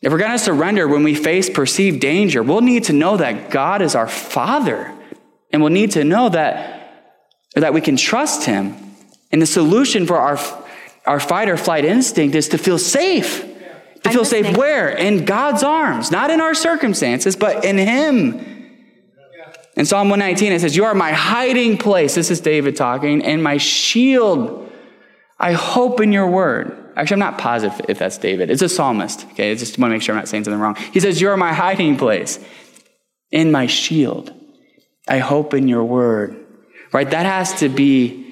If 0.00 0.10
we're 0.10 0.18
going 0.18 0.30
to 0.30 0.38
surrender 0.38 0.88
when 0.88 1.02
we 1.02 1.14
face 1.14 1.50
perceived 1.50 2.00
danger, 2.00 2.42
we'll 2.42 2.62
need 2.62 2.84
to 2.84 2.94
know 2.94 3.18
that 3.18 3.50
God 3.50 3.82
is 3.82 3.94
our 3.94 4.08
Father, 4.08 4.90
and 5.52 5.60
we'll 5.60 5.72
need 5.72 5.90
to 5.90 6.04
know 6.04 6.30
that 6.30 6.78
that 7.54 7.74
we 7.74 7.82
can 7.82 7.96
trust 7.96 8.46
Him. 8.46 8.76
And 9.30 9.42
the 9.42 9.46
solution 9.46 10.06
for 10.06 10.16
our 10.16 10.38
our 11.04 11.20
fight 11.20 11.50
or 11.50 11.58
flight 11.58 11.84
instinct 11.84 12.34
is 12.34 12.48
to 12.48 12.56
feel 12.56 12.78
safe. 12.78 13.44
To 14.04 14.10
feel 14.10 14.24
safe 14.24 14.56
where? 14.56 14.88
In 14.88 15.24
God's 15.24 15.62
arms, 15.62 16.10
not 16.10 16.30
in 16.30 16.40
our 16.40 16.54
circumstances, 16.54 17.36
but 17.36 17.64
in 17.64 17.76
Him. 17.78 18.46
In 19.76 19.86
Psalm 19.86 20.10
119, 20.10 20.52
it 20.52 20.60
says, 20.60 20.76
You 20.76 20.84
are 20.84 20.94
my 20.94 21.12
hiding 21.12 21.78
place. 21.78 22.14
This 22.14 22.30
is 22.30 22.40
David 22.40 22.76
talking, 22.76 23.22
and 23.24 23.42
my 23.42 23.56
shield. 23.56 24.70
I 25.38 25.52
hope 25.52 26.00
in 26.00 26.12
your 26.12 26.28
word. 26.28 26.76
Actually, 26.96 27.14
I'm 27.14 27.30
not 27.30 27.38
positive 27.38 27.86
if 27.88 27.98
that's 27.98 28.18
David. 28.18 28.50
It's 28.50 28.62
a 28.62 28.68
psalmist. 28.68 29.24
Okay, 29.32 29.52
I 29.52 29.54
just 29.54 29.78
want 29.78 29.90
to 29.90 29.94
make 29.94 30.02
sure 30.02 30.14
I'm 30.14 30.18
not 30.18 30.28
saying 30.28 30.44
something 30.44 30.60
wrong. 30.60 30.76
He 30.92 31.00
says, 31.00 31.20
You 31.20 31.30
are 31.30 31.36
my 31.36 31.52
hiding 31.52 31.96
place 31.96 32.38
in 33.30 33.52
my 33.52 33.66
shield. 33.66 34.34
I 35.08 35.18
hope 35.18 35.54
in 35.54 35.66
your 35.66 35.84
word. 35.84 36.36
Right? 36.92 37.10
That 37.10 37.26
has 37.26 37.60
to 37.60 37.68
be 37.68 38.29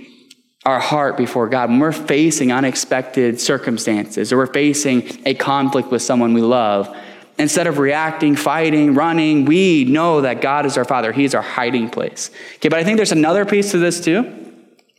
our 0.68 0.78
heart 0.78 1.16
before 1.16 1.48
God, 1.48 1.70
when 1.70 1.78
we're 1.78 1.92
facing 1.92 2.52
unexpected 2.52 3.40
circumstances 3.40 4.33
or 4.33 4.37
we're 4.37 4.52
facing 4.52 5.09
a 5.24 5.33
conflict 5.33 5.90
with 5.90 6.02
someone 6.02 6.35
we 6.35 6.42
love, 6.42 6.94
instead 7.38 7.66
of 7.66 7.78
reacting, 7.78 8.37
fighting, 8.37 8.92
running, 8.92 9.46
we 9.46 9.85
know 9.85 10.20
that 10.20 10.42
God 10.42 10.66
is 10.66 10.76
our 10.76 10.85
Father. 10.85 11.11
He's 11.11 11.35
our 11.35 11.40
hiding 11.40 11.88
place. 11.88 12.31
Okay, 12.57 12.68
but 12.68 12.78
I 12.78 12.85
think 12.85 12.98
there's 12.98 13.12
another 13.12 13.46
piece 13.46 13.70
to 13.70 13.78
this 13.78 13.98
too. 13.98 14.20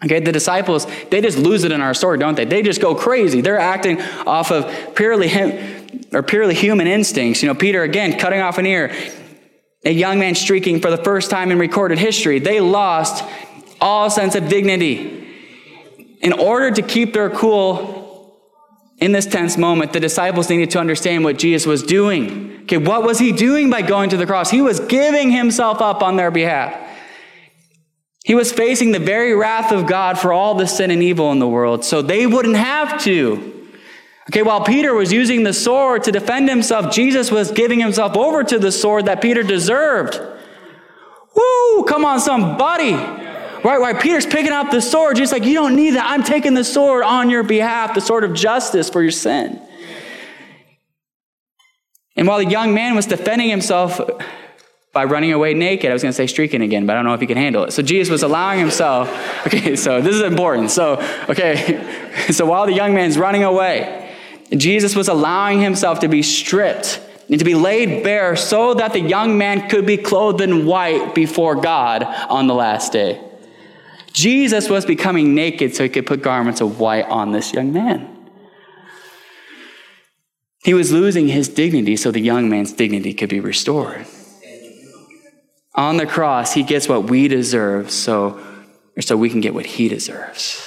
Okay, 0.03 0.19
the 0.19 0.31
disciples, 0.31 0.87
they 1.11 1.21
just 1.21 1.37
lose 1.37 1.63
it 1.63 1.71
in 1.71 1.81
our 1.81 1.93
story, 1.93 2.17
don't 2.17 2.35
they? 2.35 2.45
They 2.45 2.63
just 2.63 2.81
go 2.81 2.95
crazy. 2.95 3.41
They're 3.41 3.59
acting 3.59 4.01
off 4.25 4.51
of 4.51 4.95
purely 4.95 5.29
or 6.11 6.23
purely 6.23 6.55
human 6.55 6.87
instincts. 6.87 7.43
You 7.43 7.49
know, 7.49 7.55
Peter 7.55 7.83
again 7.83 8.17
cutting 8.17 8.39
off 8.41 8.57
an 8.57 8.65
ear, 8.65 8.91
a 9.85 9.91
young 9.91 10.17
man 10.17 10.33
streaking 10.33 10.81
for 10.81 10.89
the 10.89 11.03
first 11.03 11.29
time 11.29 11.51
in 11.51 11.59
recorded 11.59 11.99
history. 11.99 12.39
They 12.39 12.59
lost 12.59 13.23
all 13.79 14.09
sense 14.09 14.33
of 14.33 14.49
dignity 14.49 15.19
in 16.19 16.33
order 16.33 16.71
to 16.71 16.81
keep 16.81 17.13
their 17.13 17.29
cool 17.29 17.99
in 18.99 19.13
this 19.13 19.25
tense 19.25 19.57
moment, 19.57 19.93
the 19.93 19.99
disciples 19.99 20.49
needed 20.49 20.71
to 20.71 20.79
understand 20.79 21.23
what 21.23 21.37
Jesus 21.37 21.65
was 21.65 21.83
doing. 21.83 22.63
Okay, 22.63 22.77
what 22.77 23.03
was 23.03 23.17
he 23.17 23.31
doing 23.31 23.69
by 23.69 23.81
going 23.81 24.09
to 24.09 24.17
the 24.17 24.25
cross? 24.25 24.51
He 24.51 24.61
was 24.61 24.79
giving 24.81 25.31
himself 25.31 25.81
up 25.81 26.03
on 26.03 26.17
their 26.17 26.31
behalf. 26.31 26.87
He 28.25 28.35
was 28.35 28.51
facing 28.51 28.91
the 28.91 28.99
very 28.99 29.33
wrath 29.33 29.71
of 29.71 29.87
God 29.87 30.19
for 30.19 30.33
all 30.33 30.53
the 30.53 30.67
sin 30.67 30.91
and 30.91 31.01
evil 31.01 31.31
in 31.31 31.39
the 31.39 31.47
world, 31.47 31.85
so 31.85 32.01
they 32.01 32.27
wouldn't 32.27 32.57
have 32.57 33.01
to. 33.03 33.67
Okay, 34.29 34.43
while 34.43 34.63
Peter 34.63 34.93
was 34.93 35.11
using 35.11 35.43
the 35.43 35.53
sword 35.53 36.03
to 36.03 36.11
defend 36.11 36.49
himself, 36.49 36.93
Jesus 36.93 37.31
was 37.31 37.49
giving 37.51 37.79
himself 37.79 38.15
over 38.15 38.43
to 38.43 38.59
the 38.59 38.71
sword 38.71 39.05
that 39.05 39.21
Peter 39.21 39.41
deserved. 39.41 40.19
Woo! 41.35 41.83
Come 41.85 42.05
on, 42.05 42.19
somebody. 42.19 42.93
Right, 43.63 43.79
right. 43.79 43.99
Peter's 43.99 44.25
picking 44.25 44.51
up 44.51 44.71
the 44.71 44.81
sword. 44.81 45.17
Just 45.17 45.31
like, 45.31 45.43
you 45.43 45.53
don't 45.53 45.75
need 45.75 45.91
that. 45.91 46.05
I'm 46.05 46.23
taking 46.23 46.53
the 46.53 46.63
sword 46.63 47.03
on 47.03 47.29
your 47.29 47.43
behalf, 47.43 47.93
the 47.93 48.01
sword 48.01 48.23
of 48.23 48.33
justice 48.33 48.89
for 48.89 49.01
your 49.01 49.11
sin. 49.11 49.61
And 52.15 52.27
while 52.27 52.37
the 52.37 52.45
young 52.45 52.73
man 52.73 52.95
was 52.95 53.05
defending 53.05 53.49
himself 53.49 53.99
by 54.91 55.05
running 55.05 55.31
away 55.31 55.53
naked, 55.53 55.89
I 55.89 55.93
was 55.93 56.01
going 56.01 56.11
to 56.11 56.15
say 56.15 56.27
streaking 56.27 56.61
again, 56.61 56.85
but 56.85 56.93
I 56.93 56.95
don't 56.95 57.05
know 57.05 57.13
if 57.13 57.21
he 57.21 57.27
can 57.27 57.37
handle 57.37 57.63
it. 57.63 57.71
So 57.71 57.81
Jesus 57.81 58.09
was 58.09 58.23
allowing 58.23 58.59
himself, 58.59 59.09
okay, 59.47 59.75
so 59.75 60.01
this 60.01 60.15
is 60.15 60.21
important. 60.21 60.71
So, 60.71 61.01
okay, 61.29 62.11
so 62.31 62.45
while 62.45 62.65
the 62.65 62.73
young 62.73 62.93
man's 62.93 63.17
running 63.17 63.43
away, 63.43 64.15
Jesus 64.51 64.95
was 64.95 65.07
allowing 65.07 65.61
himself 65.61 65.99
to 65.99 66.07
be 66.07 66.21
stripped 66.21 67.01
and 67.29 67.37
to 67.37 67.45
be 67.45 67.55
laid 67.55 68.03
bare 68.03 68.35
so 68.35 68.73
that 68.73 68.93
the 68.93 68.99
young 68.99 69.37
man 69.37 69.69
could 69.69 69.85
be 69.85 69.97
clothed 69.97 70.41
in 70.41 70.65
white 70.65 71.13
before 71.13 71.55
God 71.55 72.03
on 72.03 72.47
the 72.47 72.55
last 72.55 72.91
day. 72.91 73.28
Jesus 74.11 74.69
was 74.69 74.85
becoming 74.85 75.35
naked 75.35 75.75
so 75.75 75.83
he 75.83 75.89
could 75.89 76.05
put 76.05 76.21
garments 76.21 76.61
of 76.61 76.79
white 76.79 77.05
on 77.05 77.31
this 77.31 77.53
young 77.53 77.71
man. 77.71 78.15
He 80.63 80.73
was 80.73 80.91
losing 80.91 81.27
his 81.27 81.47
dignity 81.47 81.95
so 81.95 82.11
the 82.11 82.19
young 82.19 82.49
man's 82.49 82.73
dignity 82.73 83.13
could 83.13 83.29
be 83.29 83.39
restored. 83.39 84.05
On 85.75 85.97
the 85.97 86.05
cross, 86.05 86.53
he 86.53 86.63
gets 86.63 86.89
what 86.89 87.09
we 87.09 87.27
deserve 87.27 87.91
so, 87.91 88.39
so 88.99 89.15
we 89.15 89.29
can 89.29 89.39
get 89.39 89.53
what 89.53 89.65
he 89.65 89.87
deserves. 89.87 90.65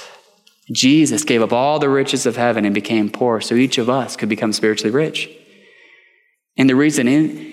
Jesus 0.71 1.23
gave 1.23 1.41
up 1.41 1.53
all 1.53 1.77
the 1.77 1.89
riches 1.89 2.25
of 2.25 2.37
heaven 2.37 2.65
and 2.65 2.73
became 2.73 3.09
poor 3.09 3.41
so 3.41 3.53
each 3.55 3.77
of 3.77 3.89
us 3.89 4.15
could 4.15 4.29
become 4.29 4.53
spiritually 4.53 4.91
rich. 4.91 5.29
And 6.57 6.69
the 6.69 6.75
reason 6.75 7.07
in, 7.07 7.52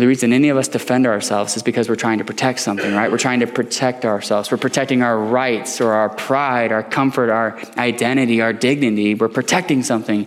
the 0.00 0.08
reason 0.08 0.32
any 0.32 0.48
of 0.48 0.56
us 0.56 0.66
defend 0.66 1.06
ourselves 1.06 1.56
is 1.56 1.62
because 1.62 1.88
we're 1.88 1.94
trying 1.94 2.18
to 2.18 2.24
protect 2.24 2.58
something, 2.58 2.92
right? 2.94 3.12
We're 3.12 3.18
trying 3.18 3.40
to 3.40 3.46
protect 3.46 4.04
ourselves. 4.04 4.50
We're 4.50 4.58
protecting 4.58 5.02
our 5.02 5.16
rights 5.16 5.80
or 5.80 5.92
our 5.92 6.08
pride, 6.08 6.72
our 6.72 6.82
comfort, 6.82 7.30
our 7.30 7.56
identity, 7.78 8.40
our 8.40 8.52
dignity. 8.52 9.14
We're 9.14 9.28
protecting 9.28 9.84
something. 9.84 10.26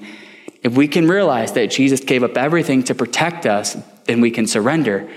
If 0.63 0.77
we 0.77 0.87
can 0.87 1.07
realize 1.07 1.51
that 1.53 1.69
Jesus 1.69 1.99
gave 1.99 2.23
up 2.23 2.37
everything 2.37 2.83
to 2.83 2.95
protect 2.95 3.45
us, 3.45 3.75
then 4.05 4.21
we 4.21 4.31
can 4.31 4.47
surrender. 4.47 5.09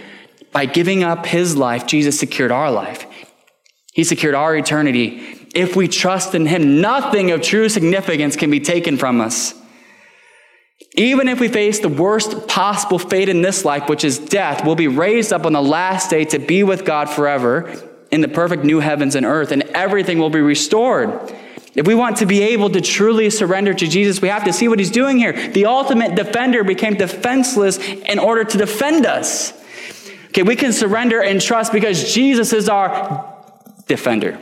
By 0.50 0.66
giving 0.66 1.04
up 1.04 1.26
his 1.26 1.56
life, 1.56 1.86
Jesus 1.86 2.18
secured 2.18 2.50
our 2.50 2.72
life. 2.72 3.06
He 3.92 4.02
secured 4.02 4.34
our 4.34 4.56
eternity. 4.56 5.48
If 5.54 5.76
we 5.76 5.86
trust 5.86 6.34
in 6.34 6.46
him, 6.46 6.80
nothing 6.80 7.30
of 7.30 7.42
true 7.42 7.68
significance 7.68 8.34
can 8.34 8.50
be 8.50 8.60
taken 8.60 8.96
from 8.96 9.20
us. 9.20 9.54
Even 10.94 11.28
if 11.28 11.38
we 11.38 11.48
face 11.48 11.78
the 11.78 11.88
worst 11.88 12.48
possible 12.48 12.98
fate 12.98 13.28
in 13.28 13.42
this 13.42 13.64
life, 13.64 13.88
which 13.88 14.04
is 14.04 14.18
death, 14.18 14.64
we'll 14.64 14.74
be 14.74 14.88
raised 14.88 15.32
up 15.32 15.46
on 15.46 15.52
the 15.52 15.62
last 15.62 16.10
day 16.10 16.24
to 16.26 16.38
be 16.38 16.62
with 16.62 16.84
God 16.84 17.08
forever 17.08 17.72
in 18.10 18.20
the 18.20 18.28
perfect 18.28 18.64
new 18.64 18.80
heavens 18.80 19.14
and 19.14 19.24
earth, 19.24 19.52
and 19.52 19.62
everything 19.62 20.18
will 20.18 20.30
be 20.30 20.40
restored. 20.40 21.32
If 21.76 21.86
we 21.86 21.94
want 21.94 22.16
to 22.16 22.26
be 22.26 22.42
able 22.42 22.70
to 22.70 22.80
truly 22.80 23.30
surrender 23.30 23.72
to 23.72 23.86
Jesus, 23.86 24.20
we 24.20 24.28
have 24.28 24.44
to 24.44 24.52
see 24.52 24.66
what 24.66 24.80
he's 24.80 24.90
doing 24.90 25.18
here. 25.18 25.32
The 25.32 25.66
ultimate 25.66 26.16
defender 26.16 26.64
became 26.64 26.94
defenseless 26.94 27.78
in 27.78 28.18
order 28.18 28.42
to 28.42 28.58
defend 28.58 29.06
us. 29.06 29.52
Okay, 30.28 30.42
we 30.42 30.56
can 30.56 30.72
surrender 30.72 31.22
and 31.22 31.40
trust 31.40 31.72
because 31.72 32.12
Jesus 32.12 32.52
is 32.52 32.68
our 32.68 33.36
defender. 33.86 34.38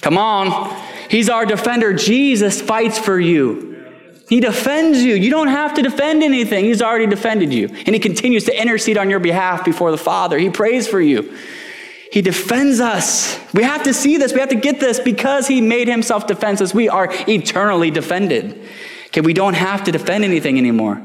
Come 0.00 0.16
on. 0.16 0.74
He's 1.10 1.28
our 1.28 1.44
defender. 1.44 1.92
Jesus 1.92 2.62
fights 2.62 2.98
for 2.98 3.20
you. 3.20 3.75
He 4.28 4.40
defends 4.40 5.02
you. 5.02 5.14
You 5.14 5.30
don't 5.30 5.48
have 5.48 5.74
to 5.74 5.82
defend 5.82 6.22
anything. 6.22 6.64
He's 6.64 6.82
already 6.82 7.06
defended 7.06 7.52
you. 7.52 7.68
And 7.68 7.88
he 7.88 7.98
continues 7.98 8.44
to 8.44 8.60
intercede 8.60 8.98
on 8.98 9.08
your 9.08 9.20
behalf 9.20 9.64
before 9.64 9.90
the 9.90 9.98
Father. 9.98 10.36
He 10.38 10.50
prays 10.50 10.88
for 10.88 11.00
you. 11.00 11.36
He 12.10 12.22
defends 12.22 12.80
us. 12.80 13.38
We 13.52 13.62
have 13.62 13.84
to 13.84 13.94
see 13.94 14.16
this. 14.16 14.32
We 14.32 14.40
have 14.40 14.48
to 14.48 14.56
get 14.56 14.80
this 14.80 14.98
because 14.98 15.46
he 15.46 15.60
made 15.60 15.86
himself 15.86 16.26
defenseless. 16.26 16.74
We 16.74 16.88
are 16.88 17.08
eternally 17.28 17.90
defended. 17.90 18.62
Okay, 19.08 19.20
we 19.20 19.32
don't 19.32 19.54
have 19.54 19.84
to 19.84 19.92
defend 19.92 20.24
anything 20.24 20.58
anymore. 20.58 21.02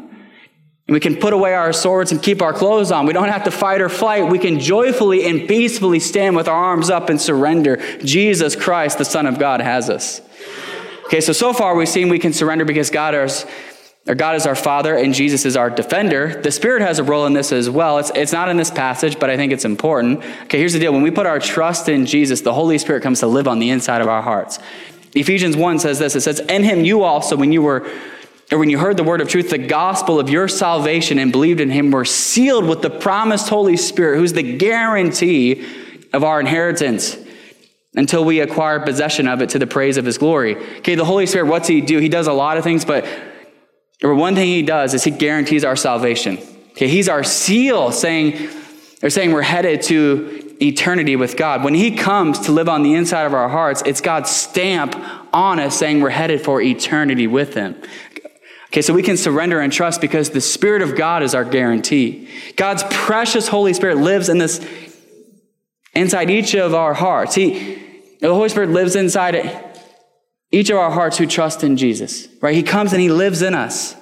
We 0.88 1.00
can 1.00 1.16
put 1.16 1.32
away 1.32 1.54
our 1.54 1.72
swords 1.72 2.12
and 2.12 2.22
keep 2.22 2.42
our 2.42 2.52
clothes 2.52 2.92
on. 2.92 3.06
We 3.06 3.14
don't 3.14 3.30
have 3.30 3.46
to 3.46 3.52
fight 3.52 3.80
or 3.82 3.88
flight. 3.88 4.30
We 4.30 4.40
can 4.40 4.60
joyfully 4.60 5.26
and 5.26 5.48
peacefully 5.48 6.00
stand 6.00 6.36
with 6.36 6.50
our 6.50 6.56
arms 6.56 6.90
up 6.90 7.10
and 7.10 7.22
surrender. 7.22 7.78
Jesus 8.00 8.58
Christ, 8.58 8.98
the 8.98 9.06
Son 9.06 9.26
of 9.26 9.40
God, 9.40 9.62
has 9.62 9.90
us. 9.90 10.22
Okay, 11.12 11.20
so 11.20 11.34
so 11.34 11.52
far 11.52 11.76
we've 11.76 11.90
seen 11.90 12.08
we 12.08 12.20
can 12.20 12.32
surrender 12.32 12.64
because 12.64 12.90
God 12.90 13.14
is, 13.14 13.46
or 14.08 14.16
God 14.16 14.38
is 14.38 14.46
our 14.46 14.56
Father 14.56 14.96
and 14.96 15.14
Jesus 15.14 15.44
is 15.44 15.58
our 15.58 15.70
defender. 15.70 16.42
The 16.42 16.52
Spirit 16.52 16.82
has 16.82 17.00
a 17.00 17.04
role 17.04 17.26
in 17.26 17.34
this 17.34 17.52
as 17.52 17.70
well. 17.70 17.98
It's, 17.98 18.14
it's 18.16 18.32
not 18.32 18.48
in 18.48 18.56
this 18.56 18.72
passage, 18.72 19.20
but 19.20 19.30
I 19.30 19.36
think 19.36 19.52
it's 19.52 19.66
important. 19.66 20.20
Okay, 20.44 20.58
here's 20.58 20.72
the 20.72 20.80
deal. 20.80 20.94
When 20.94 21.02
we 21.02 21.12
put 21.12 21.26
our 21.26 21.38
trust 21.38 21.90
in 21.90 22.06
Jesus, 22.06 22.40
the 22.40 22.54
Holy 22.54 22.78
Spirit 22.78 23.04
comes 23.04 23.20
to 23.20 23.28
live 23.28 23.46
on 23.50 23.60
the 23.60 23.72
inside 23.72 24.00
of 24.00 24.08
our 24.08 24.22
hearts. 24.22 24.58
Ephesians 25.14 25.58
1 25.58 25.80
says 25.80 26.00
this 26.00 26.16
it 26.16 26.22
says, 26.22 26.40
In 26.40 26.64
him 26.64 26.86
you 26.86 27.04
also, 27.04 27.36
when 27.36 27.52
you 27.52 27.62
were 27.62 27.92
or 28.50 28.58
when 28.58 28.70
you 28.70 28.78
heard 28.78 28.96
the 28.96 29.04
word 29.04 29.20
of 29.20 29.28
truth, 29.28 29.50
the 29.50 29.58
gospel 29.58 30.18
of 30.18 30.30
your 30.30 30.48
salvation, 30.48 31.20
and 31.20 31.34
believed 31.34 31.60
in 31.60 31.72
him, 31.72 31.92
were 31.92 32.06
sealed 32.06 32.64
with 32.64 32.82
the 32.82 32.90
promised 32.90 33.50
Holy 33.50 33.76
Spirit, 33.76 34.18
who's 34.18 34.32
the 34.32 34.58
guarantee 34.58 35.68
of 36.14 36.24
our 36.24 36.40
inheritance 36.40 37.18
until 37.96 38.24
we 38.24 38.40
acquire 38.40 38.80
possession 38.80 39.28
of 39.28 39.42
it 39.42 39.50
to 39.50 39.60
the 39.60 39.68
praise 39.68 39.98
of 39.98 40.06
his 40.06 40.18
glory. 40.18 40.56
Okay, 40.78 40.96
the 40.96 41.06
Holy 41.06 41.26
Spirit, 41.26 41.48
what's 41.48 41.68
he 41.68 41.82
do? 41.82 42.00
He 42.00 42.10
does 42.10 42.28
a 42.28 42.34
lot 42.34 42.58
of 42.58 42.64
things, 42.64 42.86
but 42.86 43.06
one 44.02 44.34
thing 44.36 44.48
he 44.48 44.62
does 44.64 44.94
is 44.94 45.04
he 45.04 45.12
guarantees 45.12 45.64
our 45.64 45.76
salvation. 45.76 46.38
Okay, 46.72 46.88
he's 46.88 47.10
our 47.10 47.24
seal 47.24 47.92
saying, 47.92 48.50
they're 49.00 49.10
saying 49.10 49.34
we're 49.34 49.42
headed 49.42 49.82
to 49.84 50.56
eternity 50.62 51.16
with 51.16 51.36
God. 51.36 51.64
When 51.64 51.74
he 51.74 51.96
comes 51.96 52.40
to 52.42 52.52
live 52.52 52.70
on 52.70 52.84
the 52.84 52.94
inside 52.94 53.26
of 53.26 53.34
our 53.34 53.50
hearts, 53.50 53.84
it's 53.86 54.00
God's 54.00 54.30
stamp 54.30 54.96
on 55.34 55.60
us 55.60 55.78
saying 55.78 56.02
we're 56.02 56.12
headed 56.12 56.42
for 56.42 56.62
eternity 56.62 57.28
with 57.28 57.56
him. 57.56 57.76
Okay, 58.68 58.82
so 58.82 58.94
we 58.94 59.04
can 59.04 59.18
surrender 59.18 59.60
and 59.60 59.74
trust 59.74 60.00
because 60.00 60.30
the 60.30 60.40
Spirit 60.40 60.82
of 60.82 60.96
God 60.96 61.24
is 61.24 61.36
our 61.36 61.44
guarantee. 61.44 62.30
God's 62.56 62.84
precious 62.90 63.50
Holy 63.50 63.74
Spirit 63.74 63.98
lives 63.98 64.30
in 64.30 64.38
this 64.38 64.66
inside 65.94 66.30
each 66.30 66.56
of 66.56 66.74
our 66.74 66.94
hearts. 66.94 67.36
He, 67.36 67.82
the 68.20 68.34
Holy 68.34 68.50
Spirit 68.50 68.70
lives 68.70 68.96
inside 68.96 69.36
each 70.52 70.70
of 70.70 70.78
our 70.78 70.92
hearts 70.92 71.18
who 71.18 71.26
trust 71.26 71.64
in 71.64 71.78
Jesus, 71.78 72.28
right? 72.42 72.56
He 72.56 72.64
comes 72.64 72.94
and 72.94 73.02
He 73.02 73.10
lives 73.10 73.42
in 73.42 73.56
us. 73.56 73.96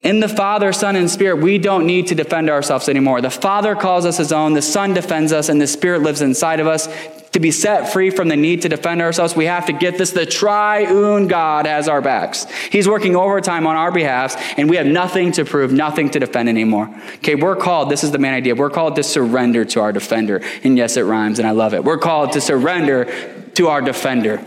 In 0.00 0.18
the 0.18 0.28
Father, 0.28 0.72
Son, 0.72 0.96
and 0.96 1.08
Spirit, 1.08 1.36
we 1.36 1.58
don't 1.58 1.86
need 1.86 2.08
to 2.08 2.14
defend 2.16 2.50
ourselves 2.50 2.88
anymore. 2.88 3.20
The 3.20 3.30
Father 3.30 3.76
calls 3.76 4.04
us 4.04 4.16
His 4.16 4.32
own, 4.32 4.54
the 4.54 4.62
Son 4.62 4.94
defends 4.94 5.32
us, 5.32 5.48
and 5.48 5.60
the 5.60 5.66
Spirit 5.66 6.02
lives 6.02 6.20
inside 6.20 6.58
of 6.58 6.66
us 6.66 6.88
to 7.32 7.40
be 7.40 7.50
set 7.50 7.92
free 7.92 8.10
from 8.10 8.28
the 8.28 8.36
need 8.36 8.62
to 8.62 8.68
defend 8.68 9.00
ourselves, 9.00 9.34
we 9.34 9.46
have 9.46 9.66
to 9.66 9.72
get 9.72 9.96
this. 9.96 10.10
The 10.10 10.26
triune 10.26 11.28
God 11.28 11.66
has 11.66 11.88
our 11.88 12.02
backs. 12.02 12.44
He's 12.70 12.86
working 12.86 13.16
overtime 13.16 13.66
on 13.66 13.74
our 13.74 13.90
behalf, 13.90 14.36
and 14.58 14.68
we 14.68 14.76
have 14.76 14.86
nothing 14.86 15.32
to 15.32 15.44
prove, 15.44 15.72
nothing 15.72 16.10
to 16.10 16.20
defend 16.20 16.48
anymore. 16.50 16.94
Okay, 17.16 17.34
we're 17.34 17.56
called, 17.56 17.90
this 17.90 18.04
is 18.04 18.12
the 18.12 18.18
main 18.18 18.34
idea, 18.34 18.54
we're 18.54 18.70
called 18.70 18.96
to 18.96 19.02
surrender 19.02 19.64
to 19.64 19.80
our 19.80 19.92
defender. 19.92 20.42
And 20.62 20.76
yes, 20.76 20.96
it 20.96 21.02
rhymes, 21.02 21.38
and 21.38 21.48
I 21.48 21.52
love 21.52 21.72
it. 21.72 21.84
We're 21.84 21.98
called 21.98 22.32
to 22.32 22.40
surrender 22.40 23.06
to 23.54 23.68
our 23.68 23.80
defender. 23.80 24.44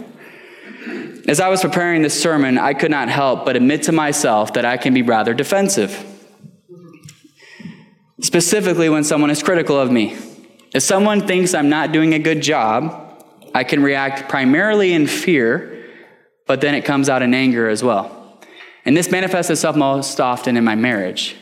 As 1.27 1.39
I 1.39 1.49
was 1.49 1.61
preparing 1.61 2.03
this 2.03 2.19
sermon, 2.19 2.59
I 2.59 2.75
could 2.75 2.91
not 2.91 3.09
help 3.09 3.45
but 3.45 3.55
admit 3.55 3.83
to 3.83 3.91
myself 3.91 4.53
that 4.53 4.63
I 4.63 4.77
can 4.77 4.93
be 4.93 5.01
rather 5.01 5.33
defensive. 5.33 6.11
Specifically, 8.21 8.89
when 8.89 9.03
someone 9.03 9.31
is 9.31 9.41
critical 9.41 9.79
of 9.79 9.91
me. 9.91 10.15
If 10.75 10.83
someone 10.83 11.25
thinks 11.25 11.53
I'm 11.53 11.69
not 11.69 11.93
doing 11.93 12.13
a 12.13 12.19
good 12.19 12.41
job, 12.41 13.23
I 13.53 13.63
can 13.63 13.81
react 13.81 14.27
primarily 14.27 14.91
in 14.91 15.07
fear, 15.07 15.85
but 16.47 16.59
then 16.59 16.75
it 16.75 16.83
comes 16.83 17.07
out 17.07 17.21
in 17.21 17.33
anger 17.33 17.69
as 17.69 17.81
well. 17.81 18.41
And 18.83 18.95
this 18.95 19.09
manifests 19.09 19.49
itself 19.49 19.77
most 19.77 20.19
often 20.19 20.57
in 20.57 20.65
my 20.65 20.75
marriage. 20.75 21.37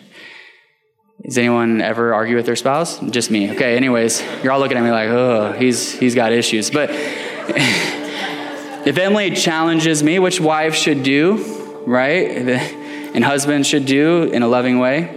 Does 1.23 1.39
anyone 1.39 1.81
ever 1.81 2.13
argue 2.13 2.35
with 2.35 2.45
their 2.45 2.55
spouse? 2.55 2.99
Just 2.99 3.31
me. 3.31 3.51
Okay, 3.53 3.75
anyways, 3.75 4.23
you're 4.43 4.53
all 4.53 4.59
looking 4.59 4.77
at 4.77 4.83
me 4.83 4.91
like, 4.91 5.09
oh, 5.09 5.51
he's, 5.53 5.93
he's 5.93 6.13
got 6.13 6.31
issues. 6.31 6.69
But 6.69 6.91
if 8.85 8.95
Emily 8.99 9.31
challenges 9.31 10.03
me, 10.03 10.19
which 10.19 10.39
wives 10.39 10.77
should 10.77 11.01
do, 11.01 11.83
right? 11.87 12.69
And 13.13 13.23
husbands 13.23 13.67
should 13.67 13.85
do 13.85 14.23
in 14.23 14.41
a 14.41 14.47
loving 14.47 14.79
way, 14.79 15.07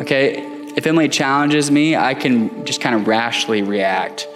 okay? 0.00 0.47
If 0.78 0.86
Emily 0.86 1.08
challenges 1.08 1.72
me, 1.72 1.96
I 1.96 2.14
can 2.14 2.64
just 2.64 2.80
kind 2.80 2.94
of 2.94 3.08
rashly 3.08 3.62
react. 3.62 4.28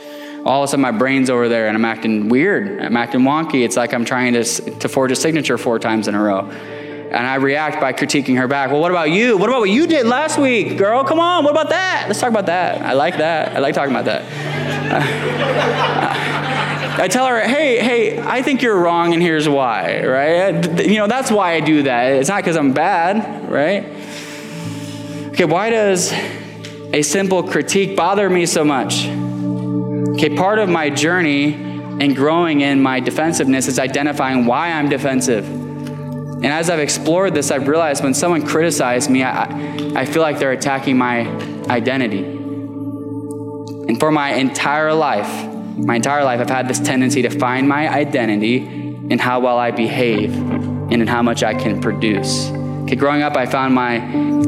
All 0.44 0.60
of 0.60 0.64
a 0.64 0.68
sudden, 0.68 0.80
my 0.80 0.90
brain's 0.90 1.30
over 1.30 1.48
there 1.48 1.68
and 1.68 1.76
I'm 1.76 1.84
acting 1.84 2.28
weird. 2.28 2.82
I'm 2.82 2.96
acting 2.96 3.20
wonky. 3.20 3.64
It's 3.64 3.76
like 3.76 3.94
I'm 3.94 4.04
trying 4.04 4.32
to, 4.32 4.42
to 4.42 4.88
forge 4.88 5.12
a 5.12 5.14
signature 5.14 5.56
four 5.56 5.78
times 5.78 6.08
in 6.08 6.16
a 6.16 6.20
row. 6.20 6.40
And 6.40 7.14
I 7.14 7.36
react 7.36 7.80
by 7.80 7.92
critiquing 7.92 8.36
her 8.38 8.48
back. 8.48 8.72
Well, 8.72 8.80
what 8.80 8.90
about 8.90 9.12
you? 9.12 9.38
What 9.38 9.50
about 9.50 9.60
what 9.60 9.70
you 9.70 9.86
did 9.86 10.04
last 10.04 10.36
week, 10.36 10.78
girl? 10.78 11.04
Come 11.04 11.20
on, 11.20 11.44
what 11.44 11.52
about 11.52 11.68
that? 11.68 12.06
Let's 12.08 12.18
talk 12.18 12.30
about 12.30 12.46
that. 12.46 12.82
I 12.82 12.94
like 12.94 13.18
that. 13.18 13.54
I 13.54 13.60
like 13.60 13.76
talking 13.76 13.94
about 13.94 14.06
that. 14.06 14.24
I 16.98 17.06
tell 17.06 17.28
her, 17.28 17.40
hey, 17.40 17.78
hey, 17.78 18.18
I 18.20 18.42
think 18.42 18.62
you're 18.62 18.80
wrong, 18.80 19.12
and 19.14 19.22
here's 19.22 19.48
why, 19.48 20.04
right? 20.04 20.86
You 20.88 20.96
know, 20.96 21.06
that's 21.06 21.30
why 21.30 21.52
I 21.52 21.60
do 21.60 21.84
that. 21.84 22.14
It's 22.14 22.28
not 22.28 22.38
because 22.38 22.56
I'm 22.56 22.72
bad, 22.72 23.48
right? 23.48 23.86
Okay, 25.32 25.46
why 25.46 25.70
does 25.70 26.12
a 26.92 27.00
simple 27.00 27.42
critique 27.42 27.96
bother 27.96 28.28
me 28.28 28.44
so 28.44 28.66
much? 28.66 29.06
Okay, 29.06 30.36
part 30.36 30.58
of 30.58 30.68
my 30.68 30.90
journey 30.90 31.54
and 31.54 32.14
growing 32.14 32.60
in 32.60 32.82
my 32.82 33.00
defensiveness 33.00 33.66
is 33.66 33.78
identifying 33.78 34.44
why 34.44 34.72
I'm 34.72 34.90
defensive. 34.90 35.48
And 35.48 36.44
as 36.44 36.68
I've 36.68 36.80
explored 36.80 37.32
this, 37.32 37.50
I've 37.50 37.66
realized 37.66 38.04
when 38.04 38.12
someone 38.12 38.46
criticizes 38.46 39.08
me, 39.08 39.22
I, 39.22 39.44
I 39.96 40.04
feel 40.04 40.20
like 40.20 40.38
they're 40.38 40.52
attacking 40.52 40.98
my 40.98 41.20
identity. 41.70 42.24
And 42.24 43.98
for 43.98 44.12
my 44.12 44.34
entire 44.34 44.92
life, 44.92 45.46
my 45.78 45.96
entire 45.96 46.24
life, 46.24 46.40
I've 46.40 46.50
had 46.50 46.68
this 46.68 46.78
tendency 46.78 47.22
to 47.22 47.30
find 47.30 47.66
my 47.66 47.88
identity 47.88 48.58
in 48.58 49.18
how 49.18 49.40
well 49.40 49.56
I 49.56 49.70
behave 49.70 50.34
and 50.36 50.92
in 50.92 51.06
how 51.06 51.22
much 51.22 51.42
I 51.42 51.54
can 51.54 51.80
produce. 51.80 52.52
Okay, 52.92 52.98
growing 52.98 53.22
up, 53.22 53.38
I 53.38 53.46
found 53.46 53.74
my 53.74 54.02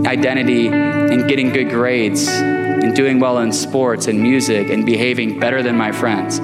identity 0.07 0.67
in 0.67 1.27
getting 1.27 1.51
good 1.51 1.71
grades 1.71 2.29
and 2.29 2.95
doing 2.95 3.19
well 3.19 3.39
in 3.39 3.53
sports 3.53 4.07
and 4.07 4.21
music 4.21 4.69
and 4.69 4.85
behaving 4.85 5.41
better 5.41 5.63
than 5.63 5.79
my 5.79 5.93
friends. 5.93 6.41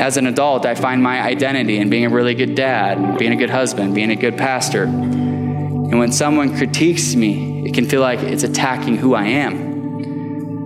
As 0.00 0.16
an 0.16 0.28
adult, 0.28 0.64
I 0.64 0.76
find 0.76 1.02
my 1.02 1.20
identity 1.20 1.78
in 1.78 1.90
being 1.90 2.06
a 2.06 2.08
really 2.08 2.36
good 2.36 2.54
dad, 2.54 3.18
being 3.18 3.32
a 3.32 3.36
good 3.36 3.50
husband, 3.50 3.96
being 3.96 4.12
a 4.12 4.14
good 4.14 4.38
pastor. 4.38 4.84
And 4.84 5.98
when 5.98 6.12
someone 6.12 6.56
critiques 6.56 7.16
me, 7.16 7.66
it 7.66 7.74
can 7.74 7.86
feel 7.86 8.00
like 8.00 8.20
it's 8.20 8.44
attacking 8.44 8.98
who 8.98 9.14
I 9.14 9.24
am. 9.24 9.56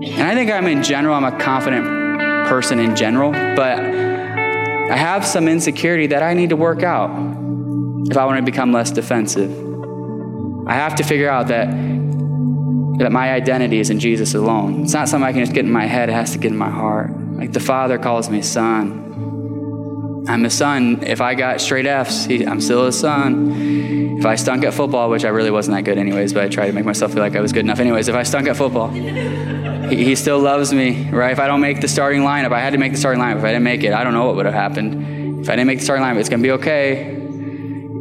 And 0.04 0.22
I 0.22 0.34
think 0.34 0.50
I'm 0.50 0.66
in 0.66 0.82
general, 0.82 1.14
I'm 1.14 1.24
a 1.24 1.38
confident 1.38 1.86
person 2.46 2.78
in 2.78 2.94
general, 2.94 3.32
but 3.32 3.78
I 3.78 4.96
have 4.98 5.24
some 5.24 5.48
insecurity 5.48 6.08
that 6.08 6.22
I 6.22 6.34
need 6.34 6.50
to 6.50 6.56
work 6.56 6.82
out 6.82 7.08
if 8.10 8.18
I 8.18 8.26
want 8.26 8.36
to 8.36 8.44
become 8.44 8.70
less 8.70 8.90
defensive. 8.90 9.71
I 10.66 10.74
have 10.74 10.94
to 10.96 11.02
figure 11.02 11.28
out 11.28 11.48
that 11.48 11.68
that 12.98 13.10
my 13.10 13.32
identity 13.32 13.80
is 13.80 13.90
in 13.90 13.98
Jesus 13.98 14.34
alone. 14.34 14.82
It's 14.84 14.92
not 14.92 15.08
something 15.08 15.26
I 15.26 15.32
can 15.32 15.40
just 15.40 15.52
get 15.52 15.64
in 15.64 15.72
my 15.72 15.86
head, 15.86 16.08
it 16.08 16.12
has 16.12 16.32
to 16.32 16.38
get 16.38 16.52
in 16.52 16.58
my 16.58 16.70
heart. 16.70 17.10
Like 17.32 17.52
the 17.52 17.60
Father 17.60 17.98
calls 17.98 18.28
me 18.28 18.42
son. 18.42 19.00
I'm 20.28 20.44
a 20.44 20.50
son. 20.50 21.02
If 21.02 21.20
I 21.20 21.34
got 21.34 21.60
straight 21.60 21.86
F's, 21.86 22.26
he, 22.26 22.46
I'm 22.46 22.60
still 22.60 22.86
a 22.86 22.92
son. 22.92 24.18
If 24.18 24.26
I 24.26 24.36
stunk 24.36 24.64
at 24.64 24.72
football, 24.72 25.10
which 25.10 25.24
I 25.24 25.28
really 25.30 25.50
wasn't 25.50 25.76
that 25.76 25.82
good 25.82 25.98
anyways, 25.98 26.32
but 26.32 26.44
I 26.44 26.48
tried 26.48 26.68
to 26.68 26.72
make 26.72 26.84
myself 26.84 27.12
feel 27.12 27.22
like 27.22 27.34
I 27.34 27.40
was 27.40 27.52
good 27.52 27.64
enough 27.64 27.80
anyways, 27.80 28.06
if 28.06 28.14
I 28.14 28.22
stunk 28.22 28.46
at 28.46 28.56
football, 28.56 28.88
he, 28.88 30.04
he 30.04 30.14
still 30.14 30.38
loves 30.38 30.72
me, 30.72 31.10
right? 31.10 31.32
If 31.32 31.40
I 31.40 31.48
don't 31.48 31.60
make 31.60 31.80
the 31.80 31.88
starting 31.88 32.22
lineup, 32.22 32.52
I 32.52 32.60
had 32.60 32.70
to 32.70 32.78
make 32.78 32.92
the 32.92 32.98
starting 32.98 33.20
lineup. 33.20 33.38
If 33.38 33.44
I 33.44 33.48
didn't 33.48 33.64
make 33.64 33.82
it, 33.82 33.92
I 33.92 34.04
don't 34.04 34.14
know 34.14 34.26
what 34.26 34.36
would 34.36 34.46
have 34.46 34.54
happened. 34.54 35.40
If 35.40 35.50
I 35.50 35.56
didn't 35.56 35.66
make 35.66 35.80
the 35.80 35.84
starting 35.84 36.04
lineup, 36.04 36.20
it's 36.20 36.28
going 36.28 36.40
to 36.40 36.46
be 36.46 36.52
okay. 36.52 37.21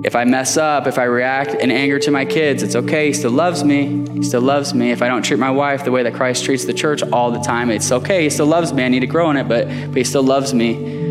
If 0.03 0.15
I 0.15 0.25
mess 0.25 0.57
up, 0.57 0.87
if 0.87 0.97
I 0.97 1.03
react 1.03 1.53
in 1.53 1.69
anger 1.69 1.99
to 1.99 2.11
my 2.11 2.25
kids, 2.25 2.63
it's 2.63 2.75
okay. 2.75 3.07
He 3.07 3.13
still 3.13 3.31
loves 3.31 3.63
me. 3.63 4.09
He 4.09 4.23
still 4.23 4.41
loves 4.41 4.73
me. 4.73 4.91
If 4.91 5.01
I 5.01 5.07
don't 5.07 5.21
treat 5.21 5.39
my 5.39 5.51
wife 5.51 5.83
the 5.83 5.91
way 5.91 6.03
that 6.03 6.15
Christ 6.15 6.43
treats 6.43 6.65
the 6.65 6.73
church 6.73 7.03
all 7.03 7.31
the 7.31 7.39
time, 7.39 7.69
it's 7.69 7.91
okay. 7.91 8.23
He 8.23 8.29
still 8.29 8.47
loves 8.47 8.73
me. 8.73 8.83
I 8.83 8.87
need 8.87 9.01
to 9.01 9.07
grow 9.07 9.29
in 9.29 9.37
it, 9.37 9.47
but, 9.47 9.67
but 9.67 9.97
he 9.97 10.03
still 10.03 10.23
loves 10.23 10.53
me 10.53 11.01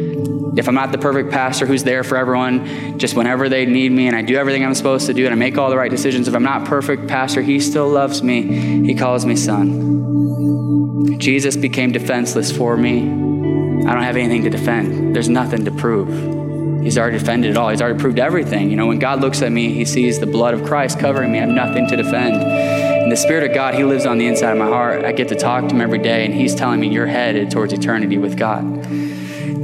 if 0.57 0.69
I'm 0.69 0.75
not 0.75 0.91
the 0.93 0.99
perfect 0.99 1.31
pastor 1.31 1.65
who's 1.65 1.85
there 1.85 2.03
for 2.03 2.17
everyone 2.17 2.99
just 2.99 3.15
whenever 3.15 3.49
they 3.49 3.67
need 3.67 3.93
me 3.93 4.09
and 4.09 4.17
I 4.17 4.23
do 4.23 4.37
everything 4.37 4.65
I'm 4.65 4.75
supposed 4.75 5.07
to 5.07 5.15
do 5.15 5.25
and 5.25 5.33
I 5.33 5.37
make 5.37 5.57
all 5.57 5.71
the 5.71 5.77
right 5.77 5.91
decisions, 5.91 6.27
if 6.29 6.35
I'm 6.35 6.43
not 6.43 6.67
perfect 6.67 7.07
pastor, 7.07 7.41
he 7.41 7.61
still 7.61 7.89
loves 7.89 8.23
me. 8.23 8.85
He 8.85 8.95
calls 8.95 9.25
me 9.25 9.37
son. 9.37 11.19
Jesus 11.19 11.57
became 11.57 11.93
defenseless 11.93 12.51
for 12.55 12.77
me. 12.77 13.03
I 13.03 13.95
don't 13.95 14.03
have 14.03 14.17
anything 14.17 14.43
to 14.43 14.51
defend. 14.51 15.15
There's 15.15 15.29
nothing 15.29 15.65
to 15.67 15.71
prove. 15.71 16.50
He's 16.83 16.97
already 16.97 17.19
defended 17.19 17.51
it 17.51 17.57
all. 17.57 17.69
He's 17.69 17.83
already 17.83 17.99
proved 17.99 18.19
everything. 18.19 18.71
You 18.71 18.77
know, 18.77 18.87
when 18.87 18.99
God 18.99 19.21
looks 19.21 19.43
at 19.43 19.53
me, 19.53 19.73
he 19.73 19.85
sees 19.85 20.19
the 20.19 20.27
blood 20.27 20.55
of 20.55 20.65
Christ 20.65 20.99
covering 20.99 21.33
me. 21.33 21.39
I 21.39 21.43
have 21.43 21.51
nothing 21.51 21.87
to 21.89 21.97
defend. 21.97 22.37
And 22.37 23.11
the 23.11 23.17
Spirit 23.17 23.49
of 23.49 23.55
God, 23.55 23.75
He 23.75 23.83
lives 23.83 24.07
on 24.07 24.19
the 24.19 24.27
inside 24.27 24.53
of 24.53 24.59
my 24.59 24.67
heart. 24.67 25.05
I 25.05 25.13
get 25.13 25.29
to 25.29 25.35
talk 25.35 25.69
to 25.69 25.75
Him 25.75 25.81
every 25.81 25.99
day, 25.99 26.25
and 26.25 26.35
He's 26.35 26.55
telling 26.55 26.81
me 26.81 26.89
you're 26.89 27.07
headed 27.07 27.51
towards 27.51 27.73
eternity 27.73 28.19
with 28.19 28.37
God. 28.37 28.85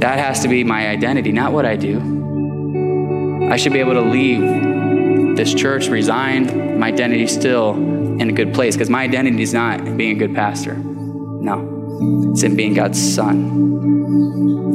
That 0.01 0.19
has 0.19 0.41
to 0.41 0.47
be 0.47 0.63
my 0.63 0.87
identity, 0.87 1.31
not 1.31 1.53
what 1.53 1.65
I 1.65 1.75
do. 1.75 3.47
I 3.49 3.57
should 3.57 3.73
be 3.73 3.79
able 3.79 3.93
to 3.93 4.01
leave 4.01 4.41
this 5.37 5.53
church, 5.53 5.87
resign, 5.87 6.79
my 6.79 6.87
identity 6.87 7.27
still 7.27 7.75
in 8.19 8.29
a 8.29 8.33
good 8.33 8.53
place 8.53 8.75
because 8.75 8.89
my 8.89 9.03
identity 9.03 9.41
is 9.41 9.53
not 9.53 9.97
being 9.97 10.15
a 10.15 10.19
good 10.19 10.35
pastor. 10.35 10.75
No, 10.75 12.31
it's 12.31 12.43
in 12.43 12.55
being 12.55 12.73
God's 12.73 12.99
son. 13.15 13.96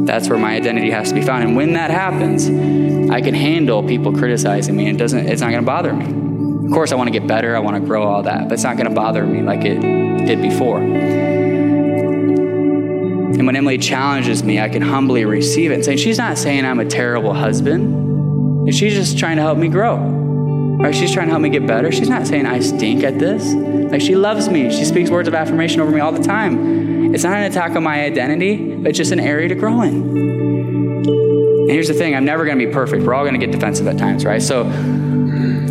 That's 0.04 0.28
where 0.28 0.38
my 0.38 0.54
identity 0.54 0.90
has 0.90 1.08
to 1.08 1.14
be 1.14 1.22
found. 1.22 1.44
And 1.44 1.56
when 1.56 1.72
that 1.72 1.90
happens, 1.90 2.48
I 3.10 3.20
can 3.20 3.34
handle 3.34 3.82
people 3.82 4.12
criticizing 4.12 4.76
me. 4.76 4.88
It 4.88 4.98
doesn't, 4.98 5.26
it's 5.26 5.40
not 5.40 5.50
going 5.50 5.62
to 5.62 5.66
bother 5.66 5.92
me. 5.92 6.66
Of 6.66 6.72
course, 6.72 6.92
I 6.92 6.96
want 6.96 7.12
to 7.12 7.18
get 7.18 7.26
better, 7.26 7.56
I 7.56 7.58
want 7.60 7.76
to 7.76 7.86
grow 7.86 8.02
all 8.02 8.22
that, 8.24 8.48
but 8.48 8.54
it's 8.54 8.62
not 8.62 8.76
going 8.76 8.88
to 8.88 8.94
bother 8.94 9.24
me 9.24 9.42
like 9.42 9.64
it 9.64 9.80
did 10.26 10.42
before. 10.42 10.78
And 13.32 13.46
when 13.46 13.56
Emily 13.56 13.78
challenges 13.78 14.44
me, 14.44 14.60
I 14.60 14.68
can 14.68 14.82
humbly 14.82 15.24
receive 15.24 15.70
it 15.70 15.74
and 15.74 15.84
say, 15.84 15.96
she's 15.96 16.18
not 16.18 16.36
saying 16.38 16.64
I'm 16.64 16.78
a 16.80 16.84
terrible 16.84 17.32
husband. 17.32 18.72
She's 18.72 18.94
just 18.94 19.18
trying 19.18 19.36
to 19.36 19.42
help 19.42 19.58
me 19.58 19.68
grow. 19.68 19.96
Right? 19.96 20.94
She's 20.94 21.12
trying 21.12 21.26
to 21.26 21.30
help 21.30 21.42
me 21.42 21.48
get 21.48 21.66
better. 21.66 21.90
She's 21.90 22.08
not 22.08 22.26
saying 22.26 22.46
I 22.46 22.60
stink 22.60 23.02
at 23.02 23.18
this. 23.18 23.52
Like 23.90 24.00
she 24.00 24.14
loves 24.16 24.48
me. 24.48 24.70
She 24.70 24.84
speaks 24.84 25.10
words 25.10 25.28
of 25.28 25.34
affirmation 25.34 25.80
over 25.80 25.90
me 25.90 26.00
all 26.00 26.12
the 26.12 26.22
time. 26.22 27.14
It's 27.14 27.24
not 27.24 27.36
an 27.36 27.44
attack 27.44 27.72
on 27.76 27.82
my 27.82 28.04
identity, 28.04 28.71
but 28.82 28.94
just 28.94 29.12
an 29.12 29.20
area 29.20 29.48
to 29.48 29.54
grow 29.54 29.82
in. 29.82 30.16
And 31.62 31.70
here's 31.70 31.88
the 31.88 31.94
thing, 31.94 32.14
I'm 32.14 32.24
never 32.24 32.44
going 32.44 32.58
to 32.58 32.66
be 32.66 32.72
perfect. 32.72 33.04
We're 33.04 33.14
all 33.14 33.24
going 33.24 33.38
to 33.38 33.44
get 33.44 33.52
defensive 33.52 33.86
at 33.86 33.98
times, 33.98 34.24
right? 34.24 34.42
So 34.42 34.64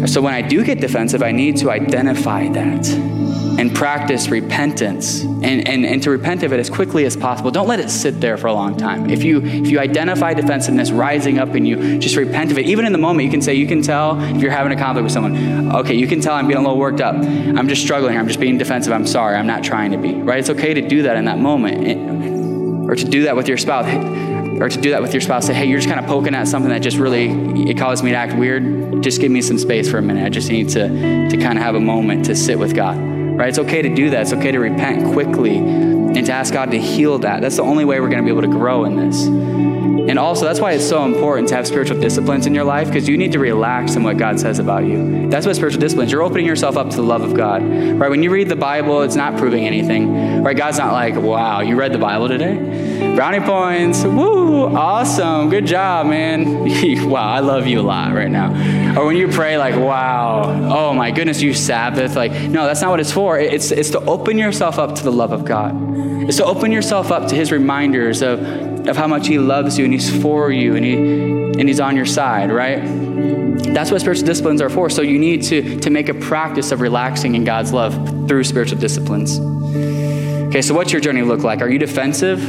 so 0.08 0.20
when 0.20 0.34
I 0.34 0.42
do 0.42 0.64
get 0.64 0.82
defensive, 0.82 1.22
I 1.22 1.32
need 1.32 1.58
to 1.58 1.70
identify 1.70 2.48
that 2.50 2.90
and 3.60 3.76
practice 3.76 4.30
repentance 4.30 5.22
and, 5.22 5.68
and, 5.68 5.86
and 5.86 6.02
to 6.02 6.10
repent 6.10 6.42
of 6.42 6.54
it 6.54 6.60
as 6.60 6.70
quickly 6.70 7.06
as 7.06 7.16
possible. 7.16 7.52
Don't 7.52 7.68
let 7.68 7.80
it 7.80 7.90
sit 7.90 8.20
there 8.20 8.38
for 8.38 8.48
a 8.48 8.54
long 8.54 8.78
time. 8.78 9.10
If 9.10 9.24
you 9.24 9.42
if 9.44 9.70
you 9.70 9.80
identify 9.80 10.34
defensiveness 10.34 10.90
rising 10.90 11.38
up 11.38 11.50
in 11.56 11.66
you, 11.66 12.00
just 12.00 12.16
repent 12.16 12.52
of 12.52 12.58
it. 12.58 12.66
Even 12.66 12.86
in 12.86 12.94
the 12.94 12.98
moment, 12.98 13.26
you 13.26 13.32
can 13.32 13.42
say, 13.42 13.54
you 13.54 13.68
can 13.68 13.84
tell 13.84 14.20
if 14.36 14.42
you're 14.42 14.52
having 14.52 14.72
a 14.72 14.76
conflict 14.76 15.04
with 15.04 15.14
someone, 15.14 15.72
okay, 15.76 15.94
you 15.94 16.08
can 16.08 16.20
tell 16.22 16.34
I'm 16.34 16.48
getting 16.48 16.66
a 16.66 16.68
little 16.68 16.80
worked 16.80 17.02
up. 17.02 17.16
I'm 17.16 17.68
just 17.68 17.84
struggling. 17.84 18.18
I'm 18.18 18.28
just 18.28 18.40
being 18.40 18.58
defensive. 18.58 18.94
I'm 18.94 19.06
sorry. 19.06 19.36
I'm 19.36 19.48
not 19.48 19.64
trying 19.64 19.92
to 19.92 19.98
be. 19.98 20.16
Right? 20.16 20.40
It's 20.40 20.50
okay 20.50 20.74
to 20.74 20.82
do 20.82 21.04
that 21.04 21.18
in 21.18 21.26
that 21.26 21.38
moment. 21.38 22.11
Or 22.92 22.96
to 22.96 23.06
do 23.06 23.24
that 23.24 23.36
with 23.36 23.48
your 23.48 23.58
spouse. 23.58 23.88
Or 24.62 24.70
to 24.70 24.82
do 24.82 24.92
that 24.92 25.02
with 25.02 25.14
your 25.14 25.22
spouse. 25.22 25.48
Say, 25.48 25.56
hey, 25.56 25.66
you're 25.66 25.80
just 25.80 25.90
kind 25.90 26.00
of 26.00 26.06
poking 26.06 26.36
at 26.36 26.48
something 26.48 26.70
that 26.70 26.84
just 26.84 26.98
really 26.98 27.32
it 27.70 27.78
caused 27.78 28.04
me 28.04 28.12
to 28.12 28.18
act 28.18 28.36
weird. 28.36 29.02
Just 29.02 29.20
give 29.22 29.32
me 29.32 29.42
some 29.42 29.58
space 29.58 29.90
for 29.90 29.98
a 29.98 30.02
minute. 30.04 30.24
I 30.24 30.30
just 30.30 30.50
need 30.50 30.70
to 30.70 31.30
to 31.30 31.38
kind 31.38 31.58
of 31.58 31.64
have 31.64 31.74
a 31.74 31.80
moment 31.80 32.26
to 32.26 32.36
sit 32.36 32.60
with 32.60 32.76
God 32.76 33.12
right? 33.42 33.50
It's 33.50 33.60
okay 33.60 33.82
to 33.82 33.94
do 33.94 34.12
that. 34.12 34.22
It's 34.22 34.34
okay 34.34 34.52
to 34.52 34.60
repent 34.60 35.14
quickly 35.14 35.58
and 35.58 36.26
to 36.26 36.32
ask 36.32 36.54
God 36.54 36.72
to 36.72 36.80
heal 36.80 37.18
that. 37.20 37.42
That's 37.42 37.56
the 37.56 37.64
only 37.64 37.86
way 37.86 38.00
we're 38.00 38.10
going 38.10 38.24
to 38.24 38.24
be 38.24 38.30
able 38.30 38.44
to 38.44 38.56
grow 38.60 38.86
in 38.86 38.98
this. 38.98 39.26
And 40.12 40.20
also, 40.20 40.44
that's 40.44 40.60
why 40.60 40.74
it's 40.74 40.86
so 40.86 41.06
important 41.06 41.48
to 41.48 41.56
have 41.56 41.66
spiritual 41.66 41.98
disciplines 41.98 42.46
in 42.46 42.54
your 42.54 42.66
life 42.66 42.88
because 42.88 43.08
you 43.08 43.16
need 43.18 43.32
to 43.32 43.40
relax 43.40 43.96
in 43.96 44.04
what 44.04 44.18
God 44.18 44.42
says 44.42 44.60
about 44.60 44.84
you. 44.84 45.30
That's 45.30 45.46
what 45.46 45.56
spiritual 45.56 45.80
disciplines. 45.80 46.12
You're 46.12 46.22
opening 46.22 46.46
yourself 46.46 46.76
up 46.76 46.90
to 46.90 46.98
the 46.98 47.02
love 47.02 47.22
of 47.22 47.34
God, 47.34 47.64
right? 47.64 48.10
When 48.10 48.22
you 48.22 48.30
read 48.30 48.50
the 48.50 48.58
Bible, 48.58 49.04
it's 49.04 49.16
not 49.16 49.38
proving 49.38 49.66
anything, 49.66 50.44
right? 50.44 50.58
God's 50.58 50.80
not 50.80 50.92
like, 50.92 51.16
"Wow, 51.16 51.62
you 51.62 51.78
read 51.78 51.94
the 51.94 51.98
Bible 51.98 52.28
today? 52.28 53.14
Brownie 53.16 53.40
points, 53.40 54.04
woo, 54.04 54.76
awesome, 54.76 55.50
good 55.50 55.66
job, 55.66 56.08
man. 56.08 57.10
wow, 57.10 57.30
I 57.30 57.40
love 57.40 57.66
you 57.66 57.80
a 57.80 57.82
lot 57.82 58.14
right 58.14 58.30
now." 58.30 59.00
Or 59.00 59.06
when 59.06 59.16
you 59.16 59.30
pray, 59.30 59.58
like, 59.58 59.78
"Wow, 59.78 60.42
oh 60.76 60.94
my 60.94 61.12
goodness, 61.12 61.42
you 61.42 61.54
Sabbath." 61.54 62.18
Like, 62.18 62.34
no, 62.34 62.68
that's 62.68 62.82
not 62.82 62.92
what 62.92 63.00
it's 63.00 63.14
for. 63.14 63.40
It's 63.40 63.72
it's 63.72 63.92
to 63.92 64.02
open 64.02 64.38
yourself 64.38 64.78
up 64.78 64.96
to 64.96 65.04
the 65.06 65.12
love 65.14 65.32
of 65.32 65.46
God. 65.46 65.74
It's 66.28 66.36
to 66.36 66.44
open 66.44 66.74
yourself 66.74 67.12
up 67.12 67.30
to 67.30 67.36
His 67.36 67.50
reminders 67.54 68.22
of 68.22 68.71
of 68.92 68.98
how 68.98 69.08
much 69.08 69.28
He 69.28 69.40
loves 69.40 69.80
you 69.80 69.86
and 69.86 69.94
He's 69.94 70.22
for 70.22 70.52
you 70.52 70.76
and, 70.76 70.86
he, 70.86 70.94
and 70.94 71.68
He's 71.68 71.80
on 71.80 71.96
your 71.96 72.06
side, 72.06 72.52
right? 72.52 72.82
That's 73.74 73.90
what 73.90 74.02
spiritual 74.02 74.26
disciplines 74.26 74.62
are 74.62 74.70
for. 74.70 74.90
So 74.90 75.02
you 75.02 75.18
need 75.18 75.44
to, 75.44 75.80
to 75.80 75.90
make 75.90 76.10
a 76.10 76.14
practice 76.14 76.72
of 76.72 76.82
relaxing 76.82 77.36
in 77.36 77.44
God's 77.44 77.74
love 77.74 77.94
through 78.28 78.44
spiritual 78.44 78.80
disciplines. 78.80 79.40
Okay, 79.40 80.62
so 80.62 80.76
what's 80.76 80.92
your 80.92 81.02
journey 81.02 81.22
look 81.22 81.44
like? 81.44 81.62
Are 81.62 81.70
you 81.70 81.80
defensive? 81.80 82.40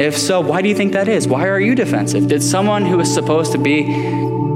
If 0.00 0.16
so, 0.16 0.40
why 0.40 0.62
do 0.62 0.68
you 0.68 0.74
think 0.74 0.92
that 0.92 1.08
is? 1.08 1.28
Why 1.28 1.48
are 1.48 1.60
you 1.60 1.74
defensive? 1.74 2.28
Did 2.28 2.42
someone 2.42 2.86
who 2.86 2.96
was 2.96 3.12
supposed 3.12 3.52
to 3.52 3.58
be, 3.58 3.84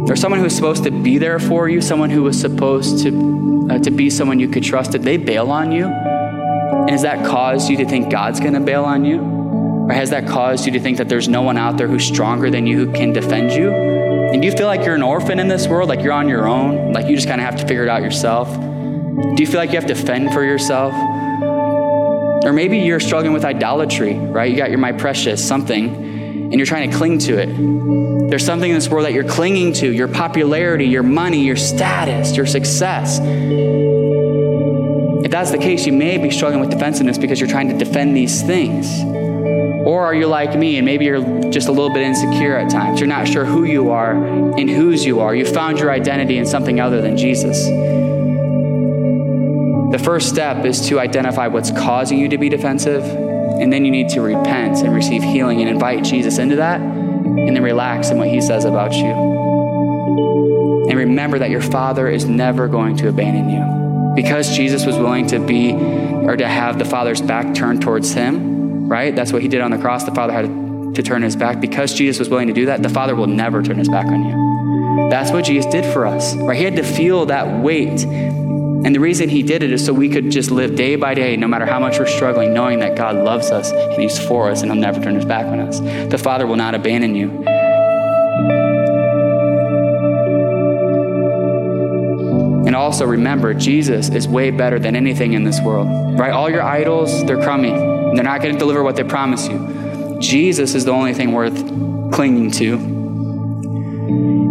or 0.08 0.16
someone 0.16 0.38
who 0.38 0.44
was 0.44 0.54
supposed 0.54 0.84
to 0.84 0.90
be 0.90 1.18
there 1.18 1.38
for 1.38 1.68
you, 1.68 1.82
someone 1.82 2.10
who 2.10 2.22
was 2.22 2.40
supposed 2.40 3.02
to, 3.02 3.68
uh, 3.70 3.78
to 3.80 3.90
be 3.90 4.08
someone 4.08 4.40
you 4.40 4.48
could 4.48 4.62
trust, 4.62 4.92
did 4.92 5.02
they 5.02 5.16
bail 5.16 5.50
on 5.50 5.72
you? 5.72 5.86
And 5.86 6.90
has 6.90 7.02
that 7.02 7.26
caused 7.26 7.68
you 7.68 7.76
to 7.78 7.84
think 7.84 8.10
God's 8.10 8.40
going 8.40 8.54
to 8.54 8.60
bail 8.60 8.84
on 8.84 9.04
you? 9.04 9.41
Or 9.88 9.92
has 9.92 10.10
that 10.10 10.26
caused 10.26 10.66
you 10.66 10.72
to 10.72 10.80
think 10.80 10.98
that 10.98 11.08
there's 11.08 11.28
no 11.28 11.42
one 11.42 11.56
out 11.56 11.76
there 11.76 11.88
who's 11.88 12.04
stronger 12.04 12.50
than 12.50 12.66
you 12.66 12.86
who 12.86 12.92
can 12.92 13.12
defend 13.12 13.52
you? 13.52 13.70
And 13.70 14.40
do 14.40 14.48
you 14.48 14.56
feel 14.56 14.66
like 14.66 14.84
you're 14.84 14.94
an 14.94 15.02
orphan 15.02 15.38
in 15.38 15.48
this 15.48 15.66
world, 15.66 15.88
like 15.88 16.00
you're 16.00 16.12
on 16.12 16.28
your 16.28 16.48
own, 16.48 16.92
like 16.92 17.06
you 17.06 17.16
just 17.16 17.28
kind 17.28 17.40
of 17.40 17.44
have 17.44 17.56
to 17.56 17.66
figure 17.66 17.82
it 17.82 17.88
out 17.88 18.02
yourself? 18.02 18.48
Do 18.54 19.36
you 19.38 19.46
feel 19.46 19.58
like 19.58 19.70
you 19.70 19.76
have 19.76 19.88
to 19.88 19.94
fend 19.94 20.32
for 20.32 20.42
yourself? 20.42 20.94
Or 22.44 22.52
maybe 22.52 22.78
you're 22.78 23.00
struggling 23.00 23.32
with 23.32 23.44
idolatry, 23.44 24.14
right? 24.14 24.50
You 24.50 24.56
got 24.56 24.70
your 24.70 24.78
my 24.78 24.92
precious 24.92 25.46
something, 25.46 25.94
and 25.94 26.54
you're 26.54 26.66
trying 26.66 26.90
to 26.90 26.96
cling 26.96 27.18
to 27.20 27.38
it. 27.38 28.30
There's 28.30 28.44
something 28.44 28.70
in 28.70 28.74
this 28.74 28.88
world 28.88 29.04
that 29.04 29.12
you're 29.12 29.28
clinging 29.28 29.74
to 29.74 29.92
your 29.92 30.08
popularity, 30.08 30.86
your 30.86 31.02
money, 31.02 31.44
your 31.44 31.56
status, 31.56 32.34
your 32.34 32.46
success. 32.46 33.20
If 35.24 35.30
that's 35.30 35.50
the 35.50 35.58
case, 35.58 35.86
you 35.86 35.92
may 35.92 36.16
be 36.16 36.30
struggling 36.30 36.60
with 36.60 36.70
defensiveness 36.70 37.18
because 37.18 37.38
you're 37.38 37.50
trying 37.50 37.68
to 37.68 37.76
defend 37.76 38.16
these 38.16 38.40
things. 38.42 38.88
Or 39.92 40.06
are 40.06 40.14
you 40.14 40.26
like 40.26 40.58
me 40.58 40.78
and 40.78 40.86
maybe 40.86 41.04
you're 41.04 41.20
just 41.50 41.68
a 41.68 41.70
little 41.70 41.92
bit 41.92 42.02
insecure 42.02 42.56
at 42.56 42.70
times? 42.70 42.98
You're 42.98 43.08
not 43.08 43.28
sure 43.28 43.44
who 43.44 43.64
you 43.64 43.90
are 43.90 44.12
and 44.12 44.70
whose 44.70 45.04
you 45.04 45.20
are. 45.20 45.34
You 45.34 45.44
found 45.44 45.78
your 45.78 45.90
identity 45.90 46.38
in 46.38 46.46
something 46.46 46.80
other 46.80 47.02
than 47.02 47.18
Jesus. 47.18 47.66
The 49.92 50.02
first 50.02 50.30
step 50.30 50.64
is 50.64 50.88
to 50.88 50.98
identify 50.98 51.46
what's 51.48 51.70
causing 51.72 52.18
you 52.18 52.30
to 52.30 52.38
be 52.38 52.48
defensive, 52.48 53.04
and 53.04 53.70
then 53.70 53.84
you 53.84 53.90
need 53.90 54.08
to 54.12 54.22
repent 54.22 54.78
and 54.78 54.94
receive 54.94 55.22
healing 55.22 55.60
and 55.60 55.68
invite 55.68 56.04
Jesus 56.04 56.38
into 56.38 56.56
that, 56.56 56.80
and 56.80 57.54
then 57.54 57.62
relax 57.62 58.08
in 58.08 58.16
what 58.16 58.28
he 58.28 58.40
says 58.40 58.64
about 58.64 58.94
you. 58.94 59.12
And 60.88 60.96
remember 60.96 61.38
that 61.38 61.50
your 61.50 61.60
Father 61.60 62.08
is 62.08 62.24
never 62.24 62.66
going 62.66 62.96
to 62.96 63.08
abandon 63.08 63.50
you 63.50 64.14
because 64.14 64.56
Jesus 64.56 64.86
was 64.86 64.96
willing 64.96 65.26
to 65.26 65.38
be 65.38 65.74
or 65.74 66.34
to 66.34 66.48
have 66.48 66.78
the 66.78 66.86
Father's 66.86 67.20
back 67.20 67.54
turned 67.54 67.82
towards 67.82 68.14
him, 68.14 68.51
right? 68.88 69.14
That's 69.14 69.32
what 69.32 69.42
he 69.42 69.48
did 69.48 69.60
on 69.60 69.70
the 69.70 69.78
cross. 69.78 70.04
The 70.04 70.14
Father 70.14 70.32
had 70.32 70.94
to 70.94 71.02
turn 71.02 71.22
his 71.22 71.36
back. 71.36 71.60
Because 71.60 71.94
Jesus 71.94 72.18
was 72.18 72.28
willing 72.28 72.48
to 72.48 72.54
do 72.54 72.66
that, 72.66 72.82
the 72.82 72.88
Father 72.88 73.14
will 73.14 73.26
never 73.26 73.62
turn 73.62 73.78
his 73.78 73.88
back 73.88 74.06
on 74.06 74.24
you. 74.24 75.08
That's 75.10 75.30
what 75.30 75.44
Jesus 75.44 75.70
did 75.70 75.90
for 75.92 76.06
us, 76.06 76.34
right? 76.36 76.56
He 76.56 76.64
had 76.64 76.76
to 76.76 76.82
feel 76.82 77.26
that 77.26 77.62
weight. 77.62 78.04
And 78.04 78.94
the 78.94 79.00
reason 79.00 79.28
he 79.28 79.42
did 79.42 79.62
it 79.62 79.72
is 79.72 79.84
so 79.84 79.92
we 79.92 80.08
could 80.08 80.30
just 80.30 80.50
live 80.50 80.74
day 80.74 80.96
by 80.96 81.14
day, 81.14 81.36
no 81.36 81.46
matter 81.46 81.66
how 81.66 81.78
much 81.78 81.98
we're 81.98 82.06
struggling, 82.06 82.52
knowing 82.52 82.80
that 82.80 82.96
God 82.96 83.16
loves 83.16 83.50
us 83.50 83.70
and 83.70 84.02
he's 84.02 84.18
for 84.18 84.50
us 84.50 84.62
and 84.62 84.72
he'll 84.72 84.80
never 84.80 85.00
turn 85.00 85.14
his 85.14 85.24
back 85.24 85.46
on 85.46 85.60
us. 85.60 85.80
The 85.80 86.18
Father 86.18 86.46
will 86.46 86.56
not 86.56 86.74
abandon 86.74 87.14
you. 87.14 87.44
And 92.66 92.74
also 92.74 93.06
remember, 93.06 93.54
Jesus 93.54 94.08
is 94.08 94.26
way 94.26 94.50
better 94.50 94.78
than 94.78 94.96
anything 94.96 95.34
in 95.34 95.44
this 95.44 95.60
world, 95.60 96.18
right? 96.18 96.32
All 96.32 96.50
your 96.50 96.62
idols, 96.62 97.24
they're 97.24 97.42
crummy. 97.42 98.01
They're 98.14 98.24
not 98.24 98.42
going 98.42 98.54
to 98.54 98.58
deliver 98.58 98.82
what 98.82 98.96
they 98.96 99.04
promise 99.04 99.48
you. 99.48 100.18
Jesus 100.20 100.74
is 100.74 100.84
the 100.84 100.92
only 100.92 101.14
thing 101.14 101.32
worth 101.32 101.56
clinging 102.12 102.50
to. 102.52 102.74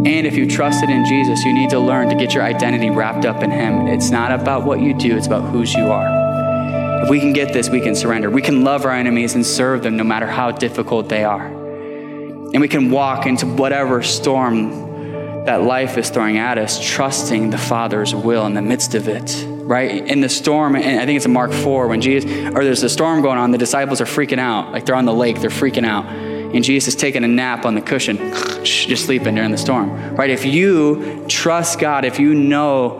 And 0.03 0.25
if 0.25 0.35
you 0.35 0.49
trusted 0.49 0.89
in 0.89 1.05
Jesus, 1.05 1.43
you 1.43 1.53
need 1.53 1.69
to 1.69 1.79
learn 1.79 2.09
to 2.09 2.15
get 2.15 2.33
your 2.33 2.43
identity 2.43 2.89
wrapped 2.89 3.25
up 3.25 3.43
in 3.43 3.51
Him. 3.51 3.87
It's 3.87 4.09
not 4.09 4.31
about 4.31 4.65
what 4.65 4.79
you 4.79 4.93
do, 4.97 5.15
it's 5.15 5.27
about 5.27 5.43
whose 5.51 5.73
you 5.73 5.91
are. 5.91 7.03
If 7.03 7.09
we 7.09 7.19
can 7.19 7.33
get 7.33 7.53
this, 7.53 7.69
we 7.69 7.81
can 7.81 7.95
surrender. 7.95 8.29
We 8.29 8.41
can 8.41 8.63
love 8.63 8.85
our 8.85 8.91
enemies 8.91 9.35
and 9.35 9.45
serve 9.45 9.83
them 9.83 9.97
no 9.97 10.03
matter 10.03 10.27
how 10.27 10.51
difficult 10.51 11.09
they 11.09 11.23
are. 11.23 11.45
And 11.45 12.61
we 12.61 12.67
can 12.67 12.91
walk 12.91 13.25
into 13.25 13.45
whatever 13.47 14.03
storm 14.03 15.45
that 15.45 15.63
life 15.63 15.97
is 15.97 16.09
throwing 16.09 16.37
at 16.37 16.57
us, 16.57 16.79
trusting 16.79 17.49
the 17.49 17.57
Father's 17.57 18.13
will 18.13 18.45
in 18.45 18.53
the 18.53 18.61
midst 18.61 18.93
of 18.93 19.07
it, 19.07 19.29
right? 19.61 20.05
In 20.07 20.21
the 20.21 20.29
storm, 20.29 20.75
and 20.75 20.99
I 20.99 21.05
think 21.05 21.17
it's 21.17 21.25
in 21.25 21.33
Mark 21.33 21.51
4 21.51 21.87
when 21.87 22.01
Jesus, 22.01 22.29
or 22.53 22.63
there's 22.63 22.83
a 22.83 22.89
storm 22.89 23.21
going 23.21 23.37
on, 23.37 23.51
the 23.51 23.57
disciples 23.57 24.01
are 24.01 24.05
freaking 24.05 24.39
out. 24.39 24.71
Like 24.71 24.85
they're 24.85 24.95
on 24.95 25.05
the 25.05 25.13
lake, 25.13 25.39
they're 25.39 25.49
freaking 25.49 25.85
out. 25.85 26.05
And 26.05 26.63
Jesus 26.63 26.95
is 26.95 26.99
taking 26.99 27.23
a 27.23 27.27
nap 27.27 27.65
on 27.65 27.75
the 27.75 27.81
cushion, 27.81 28.17
just 28.63 29.05
sleeping 29.05 29.35
during 29.35 29.51
the 29.51 29.57
storm, 29.57 30.15
right? 30.15 30.29
If 30.29 30.45
you 30.45 31.25
trust 31.27 31.79
God, 31.79 32.05
if 32.05 32.19
you 32.19 32.33
know 32.33 32.99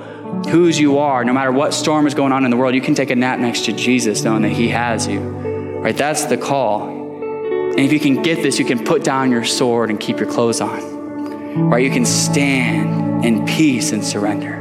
whose 0.50 0.80
you 0.80 1.00
are, 1.00 1.26
no 1.26 1.34
matter 1.34 1.52
what 1.52 1.74
storm 1.74 2.08
is 2.08 2.14
going 2.14 2.32
on 2.32 2.46
in 2.46 2.52
the 2.52 2.58
world, 2.58 2.76
you 2.76 2.82
can 2.82 2.96
take 2.96 3.10
a 3.10 3.16
nap 3.16 3.40
next 3.40 3.66
to 3.66 3.74
Jesus 3.74 4.24
knowing 4.24 4.44
that 4.44 4.54
He 4.54 4.70
has 4.70 5.08
you, 5.08 5.20
right? 5.20 5.96
That's 5.96 6.26
the 6.26 6.38
call. 6.38 6.88
And 6.88 7.80
if 7.80 7.92
you 7.92 8.00
can 8.00 8.22
get 8.22 8.42
this, 8.42 8.60
you 8.60 8.66
can 8.66 8.84
put 8.84 9.04
down 9.04 9.32
your 9.32 9.46
sword 9.46 9.90
and 9.90 10.00
keep 10.00 10.20
your 10.20 10.30
clothes 10.30 10.62
on 10.62 10.92
right? 11.56 11.84
You 11.84 11.92
can 11.92 12.06
stand 12.06 13.26
in 13.26 13.46
peace 13.46 13.92
and 13.92 14.04
surrender. 14.04 14.61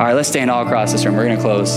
All 0.00 0.06
right, 0.06 0.14
let's 0.14 0.30
stand 0.30 0.50
all 0.50 0.64
across 0.64 0.92
this 0.92 1.04
room. 1.04 1.14
We're 1.14 1.26
going 1.26 1.36
to 1.36 1.42
close. 1.42 1.76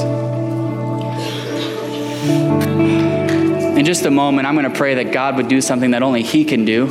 In 3.78 3.84
just 3.84 4.05
a 4.05 4.09
moment, 4.09 4.47
I'm 4.47 4.55
going 4.55 4.71
to 4.71 4.78
pray 4.78 4.95
that 4.95 5.11
God 5.11 5.36
would 5.36 5.49
do 5.49 5.59
something 5.59 5.91
that 5.91 6.03
only 6.03 6.24
He 6.24 6.45
can 6.45 6.63
do 6.63 6.89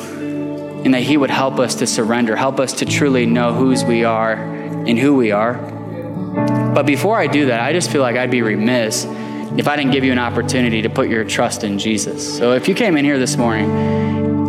and 0.85 0.93
that 0.93 1.05
He 1.05 1.17
would 1.17 1.31
help 1.31 1.59
us 1.59 1.77
to 1.77 1.87
surrender, 1.87 2.37
help 2.37 2.61
us 2.61 2.75
to 2.75 2.85
truly 2.85 3.25
know 3.25 3.55
whose 3.55 3.83
we 3.83 4.05
are 4.05 4.35
and 4.35 4.99
who 4.99 5.15
we 5.15 5.31
are. 5.31 5.55
But 6.75 6.85
before 6.85 7.19
I 7.19 7.29
do 7.29 7.47
that, 7.47 7.61
I 7.61 7.73
just 7.73 7.91
feel 7.91 8.03
like 8.03 8.17
I'd 8.17 8.31
be 8.31 8.43
remiss 8.43 9.07
if 9.57 9.69
I 9.69 9.77
didn't 9.77 9.93
give 9.93 10.05
you 10.05 10.13
an 10.13 10.19
opportunity 10.19 10.83
to 10.83 10.91
put 10.91 11.09
your 11.09 11.25
trust 11.25 11.65
in 11.65 11.79
Jesus. 11.79 12.37
So 12.37 12.53
if 12.53 12.69
you 12.69 12.75
came 12.75 12.95
in 12.99 13.07
here 13.07 13.19
this 13.19 13.39
morning 13.39 13.71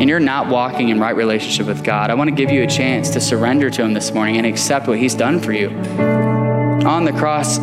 and 0.01 0.09
you're 0.09 0.19
not 0.19 0.49
walking 0.49 0.89
in 0.89 0.99
right 0.99 1.15
relationship 1.15 1.65
with 1.65 1.81
God, 1.81 2.09
I 2.09 2.15
want 2.15 2.29
to 2.29 2.35
give 2.35 2.51
you 2.51 2.63
a 2.63 2.67
chance 2.67 3.09
to 3.11 3.21
surrender 3.21 3.69
to 3.69 3.81
Him 3.81 3.93
this 3.93 4.11
morning 4.11 4.35
and 4.35 4.45
accept 4.45 4.89
what 4.89 4.97
He's 4.97 5.15
done 5.15 5.39
for 5.39 5.53
you. 5.53 6.22
On 6.85 7.05
the 7.05 7.13
cross, 7.13 7.59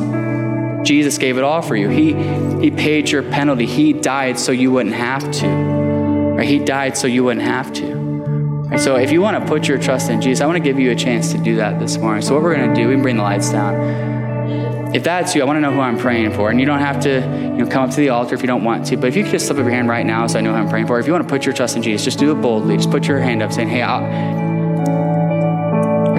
Jesus 0.87 1.19
gave 1.19 1.37
it 1.39 1.45
all 1.45 1.63
for 1.63 1.77
you. 1.77 1.89
He, 1.89 2.15
he 2.61 2.71
paid 2.71 3.11
your 3.11 3.23
penalty. 3.23 3.67
He 3.67 3.93
died 3.93 4.39
so 4.39 4.53
you 4.53 4.71
wouldn't 4.71 4.95
have 4.95 5.31
to. 5.33 5.49
Right? 5.49 6.49
He 6.49 6.59
died 6.59 6.97
so 6.97 7.07
you 7.07 7.25
wouldn't 7.25 7.45
have 7.45 7.73
to. 7.75 7.95
Right? 7.95 8.81
So 8.81 8.97
if 8.97 9.13
you 9.13 9.21
want 9.21 9.43
to 9.43 9.49
put 9.49 9.69
your 9.69 9.79
trust 9.79 10.11
in 10.11 10.21
Jesus, 10.21 10.41
I 10.41 10.47
want 10.47 10.57
to 10.57 10.65
give 10.65 10.79
you 10.79 10.91
a 10.91 10.97
chance 10.97 11.33
to 11.33 11.39
do 11.39 11.57
that 11.57 11.79
this 11.79 11.99
morning. 11.99 12.23
So 12.23 12.35
what 12.35 12.43
we're 12.43 12.57
going 12.57 12.75
to 12.75 12.75
do, 12.75 12.89
we 12.89 12.97
bring 12.97 13.17
the 13.17 13.23
lights 13.23 13.51
down 13.51 14.11
if 14.95 15.05
that's 15.05 15.37
you, 15.37 15.43
I 15.43 15.45
want 15.45 15.57
to 15.59 15.61
know 15.61 15.73
who 15.73 15.81
I'm 15.81 15.99
praying 15.99 16.33
for. 16.33 16.51
And 16.51 16.59
you 16.59 16.67
don't 16.67 16.81
have 16.81 17.01
to 17.01 17.21
you 17.21 17.65
know, 17.65 17.67
come 17.67 17.85
up 17.85 17.91
to 17.91 17.97
the 17.97 18.09
altar 18.09 18.35
if 18.35 18.41
you 18.41 18.49
don't 18.49 18.65
want 18.65 18.87
to. 18.87 18.97
But 18.97 19.07
if 19.07 19.17
you 19.17 19.23
could 19.23 19.33
just 19.33 19.47
slip 19.47 19.59
up 19.59 19.65
your 19.65 19.73
hand 19.73 19.89
right 19.89 20.05
now 20.05 20.27
so 20.27 20.39
I 20.39 20.43
know 20.43 20.53
who 20.53 20.59
I'm 20.59 20.69
praying 20.69 20.89
for. 20.89 20.99
If 20.99 21.07
you 21.07 21.13
want 21.13 21.23
to 21.23 21.29
put 21.29 21.45
your 21.45 21.55
trust 21.55 21.77
in 21.77 21.83
Jesus, 21.83 22.05
just 22.05 22.19
do 22.19 22.33
it 22.33 22.43
boldly. 22.43 22.77
Just 22.77 22.91
put 22.91 23.07
your 23.07 23.21
hand 23.21 23.41
up 23.43 23.53
saying, 23.53 23.69
hey, 23.69 23.83
I'll, 23.83 24.03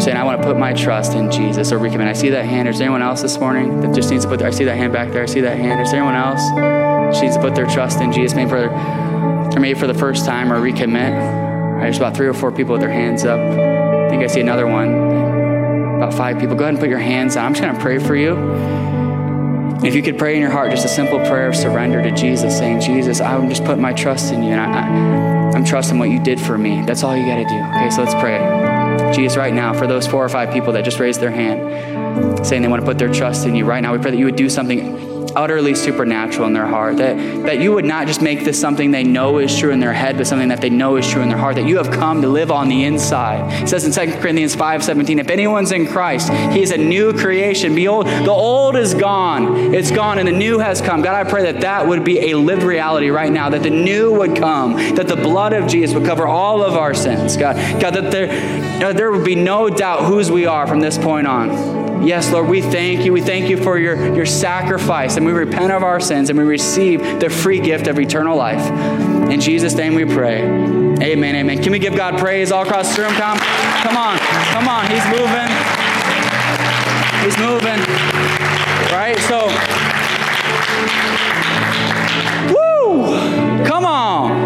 saying, 0.01 0.17
I 0.17 0.23
want 0.23 0.41
to 0.41 0.47
put 0.47 0.57
my 0.57 0.73
trust 0.73 1.13
in 1.13 1.31
Jesus 1.31 1.71
or 1.71 1.79
recommit. 1.79 2.07
I 2.07 2.13
see 2.13 2.29
that 2.29 2.45
hand. 2.45 2.67
Is 2.67 2.77
there 2.77 2.85
anyone 2.85 3.01
else 3.01 3.21
this 3.21 3.37
morning 3.37 3.81
that 3.81 3.93
just 3.93 4.09
needs 4.09 4.23
to 4.23 4.29
put 4.29 4.39
their, 4.39 4.47
I 4.47 4.51
see 4.51 4.63
that 4.65 4.75
hand 4.75 4.93
back 4.93 5.11
there. 5.11 5.23
I 5.23 5.27
see 5.27 5.41
that 5.41 5.57
hand. 5.57 5.81
Is 5.81 5.91
there 5.91 6.01
anyone 6.01 6.15
else 6.15 6.41
that 6.55 7.21
needs 7.21 7.35
to 7.35 7.41
put 7.41 7.55
their 7.55 7.67
trust 7.67 8.01
in 8.01 8.11
Jesus? 8.11 8.35
Maybe 8.35 8.49
for, 8.49 8.69
or 8.69 9.59
maybe 9.59 9.79
for 9.79 9.87
the 9.87 9.93
first 9.93 10.25
time 10.25 10.51
or 10.51 10.59
recommit. 10.59 11.11
Right, 11.13 11.83
there's 11.83 11.97
about 11.97 12.15
three 12.15 12.27
or 12.27 12.33
four 12.33 12.51
people 12.51 12.73
with 12.73 12.81
their 12.81 12.91
hands 12.91 13.25
up. 13.25 13.39
I 13.39 14.09
think 14.09 14.23
I 14.23 14.27
see 14.27 14.41
another 14.41 14.67
one 14.67 15.11
about 16.01 16.13
five 16.13 16.39
people. 16.39 16.55
Go 16.55 16.63
ahead 16.63 16.73
and 16.73 16.79
put 16.79 16.89
your 16.89 16.99
hands 16.99 17.37
on. 17.37 17.45
I'm 17.45 17.53
just 17.53 17.63
going 17.63 17.75
to 17.75 17.81
pray 17.81 17.99
for 17.99 18.15
you. 18.15 18.35
If 19.83 19.95
you 19.95 20.01
could 20.03 20.17
pray 20.17 20.35
in 20.35 20.41
your 20.41 20.51
heart 20.51 20.71
just 20.71 20.85
a 20.85 20.89
simple 20.89 21.19
prayer 21.19 21.47
of 21.47 21.55
surrender 21.55 22.01
to 22.03 22.11
Jesus, 22.11 22.57
saying, 22.57 22.81
Jesus, 22.81 23.19
I'm 23.19 23.49
just 23.49 23.63
putting 23.65 23.81
my 23.81 23.93
trust 23.93 24.31
in 24.31 24.43
you, 24.43 24.51
and 24.51 24.61
I, 24.61 25.55
am 25.55 25.65
trusting 25.65 25.97
what 25.97 26.09
you 26.09 26.21
did 26.21 26.39
for 26.39 26.57
me. 26.57 26.83
That's 26.85 27.03
all 27.03 27.17
you 27.17 27.25
got 27.25 27.37
to 27.37 27.45
do. 27.45 27.77
Okay, 27.77 27.89
so 27.89 28.03
let's 28.03 28.13
pray. 28.15 28.70
Jesus, 29.13 29.37
right 29.37 29.53
now, 29.53 29.73
for 29.73 29.87
those 29.87 30.07
four 30.07 30.23
or 30.23 30.29
five 30.29 30.53
people 30.53 30.73
that 30.73 30.83
just 30.83 30.99
raised 30.99 31.19
their 31.19 31.31
hand, 31.31 32.45
saying 32.45 32.61
they 32.61 32.67
want 32.67 32.81
to 32.81 32.85
put 32.85 32.97
their 32.97 33.11
trust 33.11 33.45
in 33.45 33.55
you, 33.55 33.65
right 33.65 33.81
now, 33.81 33.91
we 33.91 33.99
pray 33.99 34.11
that 34.11 34.17
you 34.17 34.25
would 34.25 34.35
do 34.35 34.49
something 34.49 35.11
utterly 35.35 35.75
supernatural 35.75 36.47
in 36.47 36.53
their 36.53 36.65
heart. 36.65 36.97
That, 36.97 37.15
that 37.45 37.59
you 37.59 37.73
would 37.73 37.85
not 37.85 38.07
just 38.07 38.21
make 38.21 38.43
this 38.43 38.59
something 38.59 38.91
they 38.91 39.03
know 39.03 39.37
is 39.37 39.57
true 39.57 39.71
in 39.71 39.79
their 39.79 39.93
head, 39.93 40.17
but 40.17 40.27
something 40.27 40.49
that 40.49 40.61
they 40.61 40.69
know 40.69 40.97
is 40.97 41.09
true 41.09 41.21
in 41.21 41.29
their 41.29 41.37
heart. 41.37 41.55
That 41.55 41.67
you 41.67 41.77
have 41.77 41.91
come 41.91 42.21
to 42.21 42.27
live 42.27 42.51
on 42.51 42.69
the 42.69 42.83
inside. 42.83 43.63
It 43.63 43.69
says 43.69 43.85
in 43.85 44.09
2 44.09 44.19
Corinthians 44.19 44.55
5 44.55 44.83
17, 44.83 45.19
if 45.19 45.29
anyone's 45.29 45.71
in 45.71 45.87
Christ, 45.87 46.31
he 46.51 46.61
is 46.61 46.71
a 46.71 46.77
new 46.77 47.13
creation. 47.13 47.75
Behold, 47.75 48.07
the 48.07 48.31
old 48.31 48.75
is 48.75 48.93
gone. 48.93 49.73
It's 49.73 49.91
gone, 49.91 50.19
and 50.19 50.27
the 50.27 50.33
new 50.33 50.59
has 50.59 50.81
come. 50.81 51.01
God, 51.01 51.15
I 51.15 51.29
pray 51.29 51.43
that 51.51 51.61
that 51.61 51.87
would 51.87 52.03
be 52.03 52.31
a 52.31 52.37
lived 52.37 52.63
reality 52.63 53.09
right 53.09 53.31
now, 53.31 53.49
that 53.49 53.63
the 53.63 53.69
new 53.69 54.13
would 54.19 54.35
come, 54.35 54.73
that 54.95 55.07
the 55.07 55.15
blood 55.15 55.53
of 55.53 55.67
Jesus 55.67 55.95
would 55.95 56.05
cover 56.05 56.27
all 56.27 56.63
of 56.63 56.75
our 56.75 56.93
sins. 56.93 57.37
God, 57.37 57.55
God 57.81 57.91
that 57.91 58.11
there, 58.11 58.27
there 58.81 59.11
would 59.11 59.23
be 59.23 59.35
no 59.35 59.69
doubt 59.69 60.05
whose 60.05 60.31
we 60.31 60.47
are 60.47 60.65
from 60.65 60.79
this 60.79 60.97
point 60.97 61.27
on. 61.27 62.01
Yes, 62.03 62.31
Lord, 62.31 62.47
we 62.47 62.63
thank 62.63 63.05
you. 63.05 63.13
We 63.13 63.21
thank 63.21 63.47
you 63.47 63.57
for 63.57 63.77
your, 63.77 64.15
your 64.15 64.25
sacrifice, 64.25 65.17
and 65.17 65.25
we 65.25 65.33
repent 65.33 65.71
of 65.71 65.83
our 65.83 65.99
sins, 65.99 66.31
and 66.31 66.39
we 66.39 66.45
receive 66.45 67.19
the 67.19 67.29
free 67.29 67.59
gift 67.59 67.85
of 67.85 67.99
eternal 67.99 68.35
life. 68.35 68.71
In 69.29 69.39
Jesus' 69.39 69.75
name 69.75 69.93
we 69.93 70.05
pray. 70.05 70.41
Amen, 70.41 71.35
amen. 71.35 71.61
Can 71.61 71.71
we 71.71 71.77
give 71.77 71.95
God 71.95 72.17
praise 72.17 72.51
all 72.51 72.63
across 72.63 72.95
the 72.95 73.03
room? 73.03 73.13
Come, 73.13 73.37
come 73.37 73.97
on, 73.97 74.17
come 74.49 74.67
on. 74.67 74.89
He's 74.89 75.05
moving. 75.05 75.51
He's 77.21 77.37
moving. 77.37 77.79
Right? 78.91 79.17
So, 79.29 79.45
woo! 82.51 83.63
Come 83.67 83.85
on. 83.85 84.40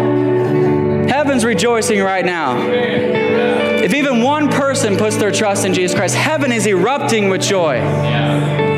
Heaven's 1.36 1.54
rejoicing 1.54 2.00
right 2.00 2.24
now. 2.24 2.56
If 2.66 3.92
even 3.92 4.22
one 4.22 4.48
person 4.48 4.96
puts 4.96 5.16
their 5.16 5.30
trust 5.30 5.66
in 5.66 5.74
Jesus 5.74 5.94
Christ, 5.94 6.14
heaven 6.14 6.50
is 6.50 6.66
erupting 6.66 7.28
with 7.28 7.42
joy. 7.42 7.76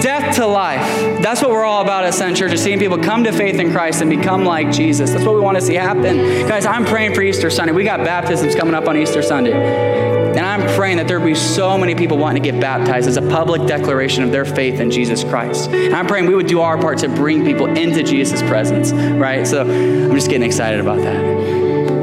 Death 0.03 0.35
to 0.35 0.47
life. 0.49 0.83
That's 1.23 1.41
what 1.41 1.53
we're 1.53 1.65
all 1.65 1.83
about 1.83 2.05
at 2.05 2.15
Sent 2.15 2.37
Church, 2.37 2.51
is 2.51 2.61
seeing 2.61 2.81
people 2.81 2.99
come 2.99 3.23
to 3.23 3.33
faith 3.33 3.61
in 3.61 3.71
Christ 3.71 4.01
and 4.01 4.11
become 4.11 4.45
like 4.45 4.73
Jesus. 4.73 5.13
That's 5.13 5.25
what 5.25 5.37
we 5.37 5.41
want 5.41 5.57
to 5.57 5.61
see 5.61 5.75
happen. 5.75 6.49
Guys, 6.49 6.67
I'm 6.67 6.85
praying 6.85 7.15
for 7.15 7.23
Easter 7.23 7.49
Sunday. 7.49 7.73
We 7.73 7.85
got 7.85 8.01
baptisms 8.01 8.57
coming 8.57 8.75
up 8.75 8.89
on 8.89 8.97
Easter 8.97 9.23
Sunday. 9.23 9.53
And 9.53 10.41
I'm 10.41 10.69
praying 10.77 10.97
that 10.97 11.07
there 11.07 11.21
be 11.21 11.37
so 11.37 11.79
many 11.79 11.95
people 11.95 12.19
wanting 12.19 12.43
to 12.43 12.51
get 12.51 12.61
baptized 12.61 13.09
as 13.09 13.17
a 13.17 13.23
public 13.23 13.67
declaration 13.69 14.25
of 14.25 14.33
their 14.33 14.45
faith 14.45 14.81
in 14.81 14.91
Jesus 14.91 15.23
Christ. 15.23 15.71
And 15.71 15.95
I'm 15.95 16.09
praying 16.09 16.27
we 16.27 16.35
would 16.35 16.49
do 16.49 16.61
our 16.61 16.77
part 16.77 16.99
to 16.99 17.09
bring 17.09 17.45
people 17.45 17.67
into 17.67 18.03
Jesus' 18.03 18.43
presence, 18.43 18.93
right? 18.93 19.47
So 19.47 19.63
I'm 19.63 20.15
just 20.15 20.29
getting 20.29 20.43
excited 20.43 20.81
about 20.81 20.99
that. 20.99 21.38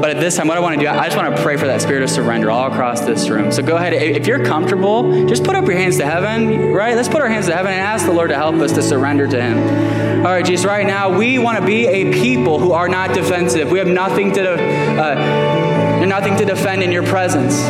But 0.06 0.14
at 0.14 0.20
this 0.20 0.36
time, 0.36 0.46
what 0.46 0.56
I 0.56 0.60
want 0.60 0.78
to 0.78 0.80
do, 0.80 0.88
I 0.88 1.06
just 1.06 1.16
want 1.16 1.34
to 1.34 1.42
pray 1.42 1.56
for 1.56 1.66
that 1.66 1.82
spirit 1.82 2.04
of 2.04 2.10
surrender 2.10 2.48
all 2.48 2.70
across 2.70 3.00
this 3.00 3.28
room. 3.28 3.50
So 3.50 3.60
go 3.60 3.76
ahead. 3.76 3.92
If 3.92 4.28
you're 4.28 4.44
comfortable, 4.44 5.26
just 5.26 5.42
put 5.42 5.56
up 5.56 5.66
your 5.66 5.76
hands 5.76 5.96
to 5.96 6.06
heaven, 6.06 6.72
right? 6.72 6.94
Let's 6.94 7.08
put 7.08 7.22
our 7.22 7.28
hands 7.28 7.46
to 7.46 7.56
heaven 7.56 7.72
and 7.72 7.80
ask 7.80 8.06
the 8.06 8.12
Lord 8.12 8.28
to 8.30 8.36
help 8.36 8.54
us 8.54 8.70
to 8.74 8.82
surrender 8.82 9.26
to 9.26 9.42
Him. 9.42 10.24
All 10.24 10.30
right, 10.30 10.44
Jesus, 10.44 10.64
right 10.64 10.86
now, 10.86 11.18
we 11.18 11.40
want 11.40 11.58
to 11.58 11.66
be 11.66 11.88
a 11.88 12.12
people 12.12 12.60
who 12.60 12.70
are 12.70 12.88
not 12.88 13.14
defensive. 13.14 13.72
We 13.72 13.80
have 13.80 13.88
nothing 13.88 14.30
to, 14.34 14.52
uh, 14.52 16.04
nothing 16.06 16.36
to 16.36 16.44
defend 16.44 16.84
in 16.84 16.92
your 16.92 17.02
presence. 17.02 17.60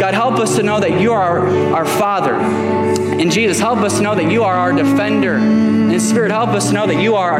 God, 0.00 0.14
help 0.14 0.36
us 0.36 0.56
to 0.56 0.62
know 0.62 0.80
that 0.80 0.98
you 0.98 1.12
are 1.12 1.46
our 1.74 1.84
Father. 1.84 2.36
And 2.36 3.30
Jesus, 3.30 3.60
help 3.60 3.80
us 3.80 3.98
to 3.98 4.02
know 4.02 4.14
that 4.14 4.32
you 4.32 4.44
are 4.44 4.54
our 4.54 4.72
defender. 4.72 5.34
And 5.34 6.00
Spirit, 6.00 6.30
help 6.30 6.52
us 6.52 6.68
to 6.68 6.72
know 6.72 6.86
that 6.86 7.02
you 7.02 7.16
are 7.16 7.38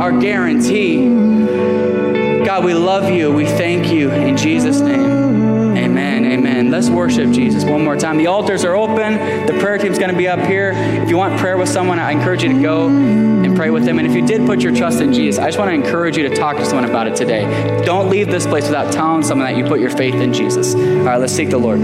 our 0.00 0.12
guarantee. 0.20 1.99
God, 2.50 2.64
we 2.64 2.74
love 2.74 3.08
you. 3.08 3.32
We 3.32 3.46
thank 3.46 3.92
you 3.92 4.10
in 4.10 4.36
Jesus' 4.36 4.80
name. 4.80 5.76
Amen. 5.76 6.24
Amen. 6.24 6.72
Let's 6.72 6.90
worship 6.90 7.30
Jesus 7.30 7.62
one 7.62 7.84
more 7.84 7.94
time. 7.94 8.16
The 8.16 8.26
altars 8.26 8.64
are 8.64 8.74
open. 8.74 9.46
The 9.46 9.56
prayer 9.60 9.78
team's 9.78 10.00
going 10.00 10.10
to 10.10 10.16
be 10.16 10.26
up 10.26 10.40
here. 10.40 10.72
If 10.74 11.08
you 11.08 11.16
want 11.16 11.38
prayer 11.38 11.56
with 11.56 11.68
someone, 11.68 12.00
I 12.00 12.10
encourage 12.10 12.42
you 12.42 12.52
to 12.52 12.60
go 12.60 12.88
and 12.88 13.54
pray 13.54 13.70
with 13.70 13.84
them. 13.84 14.00
And 14.00 14.06
if 14.08 14.16
you 14.16 14.26
did 14.26 14.46
put 14.46 14.62
your 14.62 14.74
trust 14.74 15.00
in 15.00 15.12
Jesus, 15.12 15.40
I 15.40 15.46
just 15.46 15.60
want 15.60 15.68
to 15.68 15.74
encourage 15.76 16.16
you 16.16 16.28
to 16.28 16.34
talk 16.34 16.56
to 16.56 16.66
someone 16.66 16.90
about 16.90 17.06
it 17.06 17.14
today. 17.14 17.44
Don't 17.84 18.10
leave 18.10 18.26
this 18.26 18.48
place 18.48 18.64
without 18.64 18.92
telling 18.92 19.22
someone 19.22 19.46
that 19.46 19.56
you 19.56 19.64
put 19.64 19.78
your 19.78 19.90
faith 19.90 20.16
in 20.16 20.34
Jesus. 20.34 20.74
All 20.74 20.80
right, 20.80 21.18
let's 21.18 21.32
seek 21.32 21.50
the 21.50 21.58
Lord. 21.58 21.78